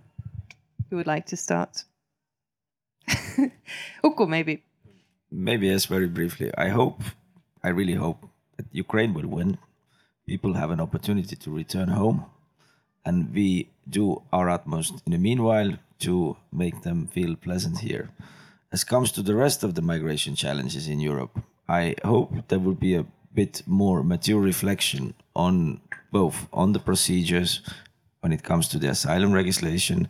[0.91, 1.85] Who would like to start?
[4.05, 4.65] Uku, maybe.
[5.31, 6.51] Maybe yes, very briefly.
[6.59, 7.01] I hope
[7.67, 8.21] I really hope
[8.57, 9.59] that Ukraine will win.
[10.25, 12.19] People have an opportunity to return home,
[13.05, 15.73] and we do our utmost in the meanwhile
[16.07, 18.11] to make them feel pleasant here.
[18.71, 21.35] As comes to the rest of the migration challenges in Europe,
[21.69, 25.81] I hope there will be a bit more mature reflection on
[26.13, 27.63] both on the procedures
[28.21, 30.09] when it comes to the asylum legislation,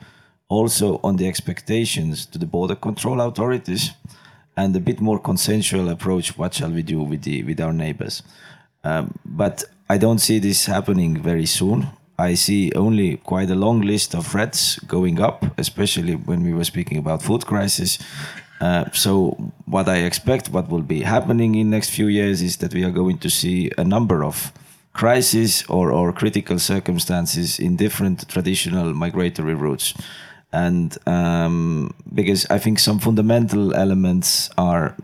[0.49, 3.93] also on the expectations to the border control authorities
[4.57, 6.39] and a bit more consensual approach.
[6.39, 8.23] What shall we do with the with our neighbors?
[8.85, 11.89] Um, but I don't see this happening very soon.
[12.19, 16.65] I see only quite a long list of threats going up, especially when we were
[16.65, 17.99] speaking about food crisis.
[18.61, 22.73] Uh, so what I expect, what will be happening in next few years, is that
[22.73, 24.51] we are going to see a number of
[24.95, 29.93] crises or, or critical circumstances in different traditional migratory routes
[30.57, 34.97] and um, because I think some fundamental elements are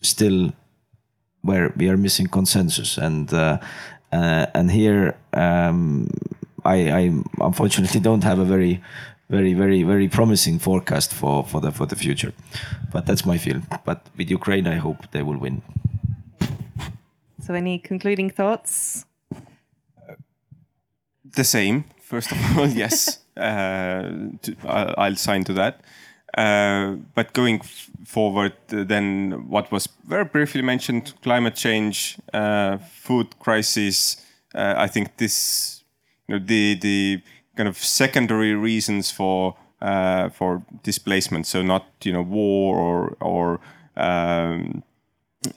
[0.00, 0.52] still
[1.42, 3.58] where we are missing consensus, and uh,
[4.12, 6.10] uh, and here um,
[6.64, 7.02] I, I
[7.40, 8.82] unfortunately don't have a very
[9.30, 12.32] very very very promising forecast for for the for the future,
[12.92, 13.60] but that's my feel.
[13.84, 15.62] But with Ukraine, I hope they will win.
[17.46, 19.06] So, any concluding thoughts?
[21.34, 21.84] the same.
[22.00, 25.80] First of all, yes, to, I'll, sign to that.
[26.36, 32.78] Uh, but going f- forward, uh, then what was very briefly mentioned: climate change, uh,
[32.78, 34.16] food crisis.
[34.54, 35.84] Uh, I think this,
[36.26, 37.22] you know, the the
[37.56, 41.46] kind of secondary reasons for uh, for displacement.
[41.46, 43.60] So not you know war or or
[43.96, 44.82] um,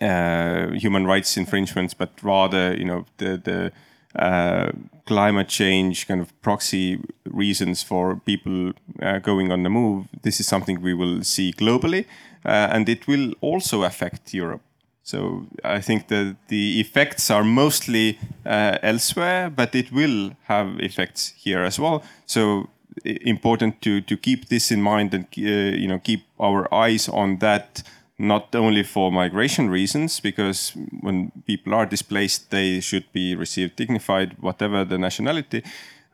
[0.01, 3.71] uh, human rights infringements, but rather you know the the
[4.19, 4.71] uh,
[5.05, 10.05] climate change kind of proxy reasons for people uh, going on the move.
[10.21, 12.05] This is something we will see globally,
[12.45, 14.61] uh, and it will also affect Europe.
[15.03, 21.33] So I think that the effects are mostly uh, elsewhere, but it will have effects
[21.37, 22.03] here as well.
[22.25, 22.69] So
[23.03, 27.39] important to to keep this in mind and uh, you know keep our eyes on
[27.39, 27.83] that
[28.17, 30.71] not only for migration reasons, because
[31.01, 35.63] when people are displaced, they should be received dignified, whatever the nationality,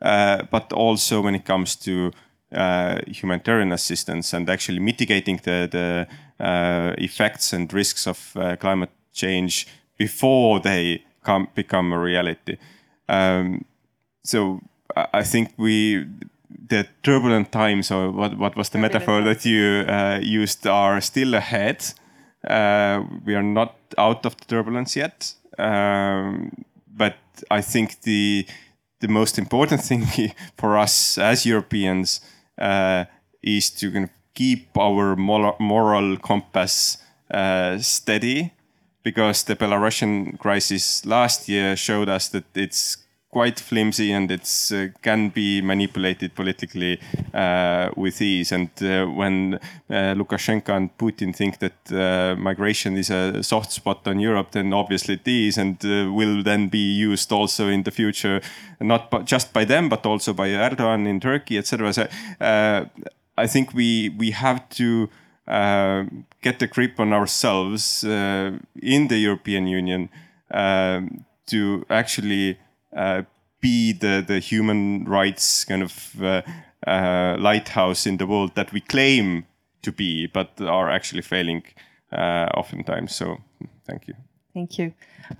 [0.00, 2.10] uh, but also when it comes to
[2.52, 8.90] uh, humanitarian assistance and actually mitigating the, the uh, effects and risks of uh, climate
[9.12, 9.66] change
[9.96, 12.56] before they come, become a reality.
[13.08, 13.64] Um,
[14.24, 14.60] so
[14.96, 16.06] I think we
[16.68, 21.34] the turbulent times or what what was the metaphor that you uh, used are still
[21.34, 21.84] ahead.
[22.48, 26.50] Uh, we are not out of the turbulence yet, um,
[26.86, 27.16] but
[27.50, 28.46] I think the
[29.00, 30.06] the most important thing
[30.56, 32.20] for us as Europeans
[32.58, 33.04] uh,
[33.42, 36.98] is to kind of keep our moral, moral compass
[37.30, 38.52] uh, steady
[39.02, 43.01] because the Belarusian crisis last year showed us that it's
[43.32, 47.00] quite flimsy and it's uh, can be manipulated politically
[47.32, 48.52] uh, with ease.
[48.52, 49.54] And uh, when
[49.88, 54.74] uh, Lukashenko and Putin think that uh, migration is a soft spot on Europe, then
[54.74, 58.42] obviously it is, and uh, will then be used also in the future,
[58.80, 61.92] not just by them, but also by Erdogan in Turkey, etc.
[61.94, 62.08] So
[63.38, 65.08] I think we we have to
[66.42, 70.10] get a grip on ourselves in the European Union
[70.50, 72.58] um, to actually
[72.96, 73.22] uh,
[73.60, 76.42] be the, the human rights kind of uh,
[76.86, 79.46] uh, lighthouse in the world that we claim
[79.82, 81.62] to be, but are actually failing
[82.12, 83.14] uh, oftentimes.
[83.14, 83.38] So,
[83.86, 84.14] thank you.
[84.54, 84.92] Thank you.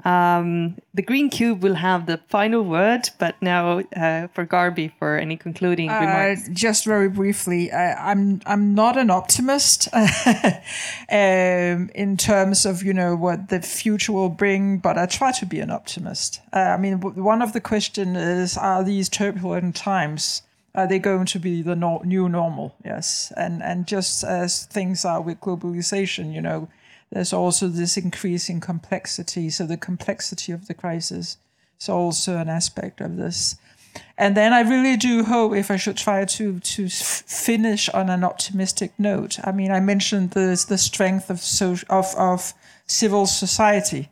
[0.06, 5.18] Um, the Green Cube will have the final word, but now uh, for Garby for
[5.18, 6.48] any concluding Uh, remarks.
[6.48, 13.14] just very briefly, uh, I'm I'm not an optimist um, in terms of you know
[13.16, 16.40] what the future will bring, but I try to be an optimist.
[16.52, 20.42] Uh, I mean, w- one of the question is: Are these turbulent times?
[20.74, 22.74] Are they going to be the no- new normal?
[22.84, 26.68] Yes, and and just as things are with globalization, you know,
[27.12, 29.50] there's also this increasing complexity.
[29.50, 31.36] So the complexity of the crisis
[31.78, 33.56] is also an aspect of this.
[34.16, 38.24] And then I really do hope, if I should try to to finish on an
[38.24, 39.38] optimistic note.
[39.44, 42.54] I mean, I mentioned the the strength of so of of
[42.86, 44.08] civil society,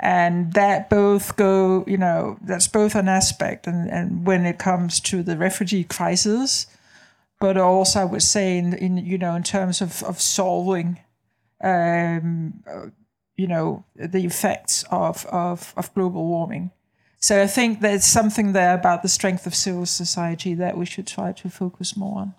[0.00, 5.00] and that both go, you know, that's both an aspect, and and when it comes
[5.00, 6.66] to the refugee crisis,
[7.38, 11.00] but also I would say in in you know in terms of of solving
[11.62, 12.86] um, uh,
[13.36, 16.70] you know, the effects of, of, of global warming.
[17.18, 21.06] So I think there's something there about the strength of civil society that we should
[21.06, 22.34] try to focus more on.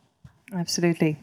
[0.54, 1.18] Absolutely.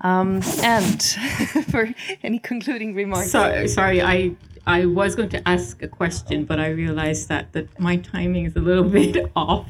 [0.00, 1.02] Um, and
[1.70, 1.88] for
[2.22, 3.30] any concluding remarks.
[3.30, 4.36] Sorry, sorry, I
[4.66, 8.56] I was going to ask a question, but I realized that that my timing is
[8.56, 9.68] a little bit off.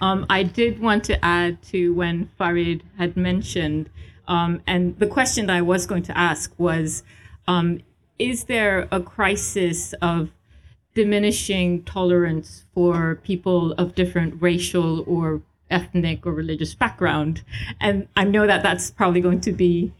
[0.00, 3.90] Um, I did want to add to when Farid had mentioned,
[4.28, 7.02] um, and the question that I was going to ask was,
[7.46, 7.80] um,
[8.18, 10.30] is there a crisis of
[10.94, 15.40] diminishing tolerance for people of different racial or
[15.70, 17.42] ethnic or religious background.
[17.80, 19.92] And I know that that's probably going to be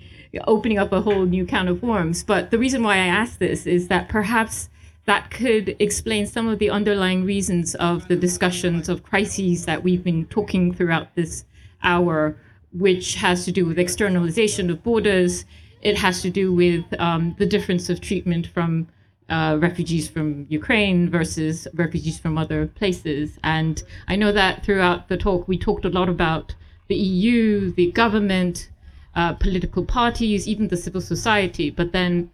[0.47, 2.23] opening up a whole new can of worms.
[2.23, 4.69] But the reason why I ask this is that perhaps
[5.07, 10.05] that could explain some of the underlying reasons of the discussions of crises that we've
[10.05, 11.45] been talking throughout this
[11.83, 12.37] hour,
[12.73, 15.45] which has to do with externalization of borders.
[15.81, 18.89] It has to do with um, the difference of treatment from
[19.29, 23.39] uh, refugees from Ukraine versus refugees from other places.
[23.45, 26.55] And I know that throughout the talk, we talked a lot about
[26.89, 28.71] the EU, the government,
[29.15, 31.71] uh, political parties, even the civil society.
[31.71, 32.31] But then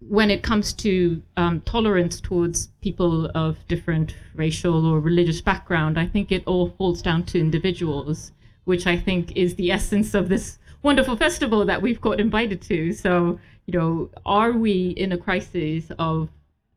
[0.00, 6.06] when it comes to um, tolerance towards people of different racial or religious background, I
[6.06, 8.32] think it all falls down to individuals,
[8.64, 12.92] which I think is the essence of this wonderful festival that we've got invited to.
[12.92, 16.28] So, you know, are we in a crisis of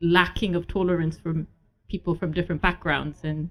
[0.02, 1.48] lacking of tolerance from
[1.90, 3.20] people from different backgrounds?
[3.24, 3.50] And,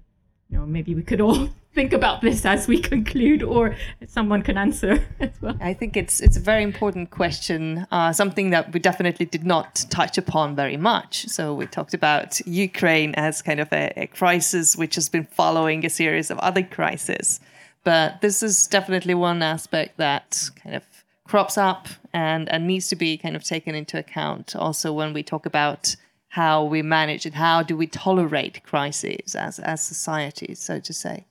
[0.49, 3.75] you know, maybe we could all think about this as we conclude, or
[4.07, 5.55] someone can answer as well.
[5.61, 9.85] I think it's it's a very important question, uh, something that we definitely did not
[9.91, 11.27] touch upon very much.
[11.27, 15.85] So we talked about Ukraine as kind of a, a crisis which has been following
[15.85, 17.39] a series of other crises,
[17.83, 20.83] but this is definitely one aspect that kind of
[21.27, 25.23] crops up and and needs to be kind of taken into account also when we
[25.23, 25.95] talk about
[26.29, 31.25] how we manage it how do we tolerate crises as as societies so to say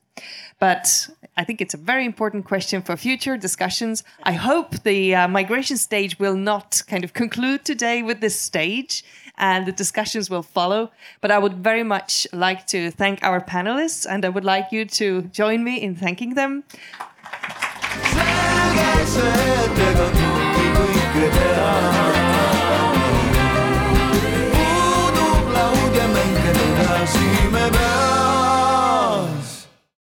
[0.59, 4.02] but I think it's a very important question for future discussions.
[4.23, 9.05] I hope the uh, migration stage will not kind of conclude today with this stage
[9.38, 10.90] and the discussions will follow.
[11.20, 14.84] But I would very much like to thank our panelists and I would like you
[14.84, 16.64] to join me in thanking them.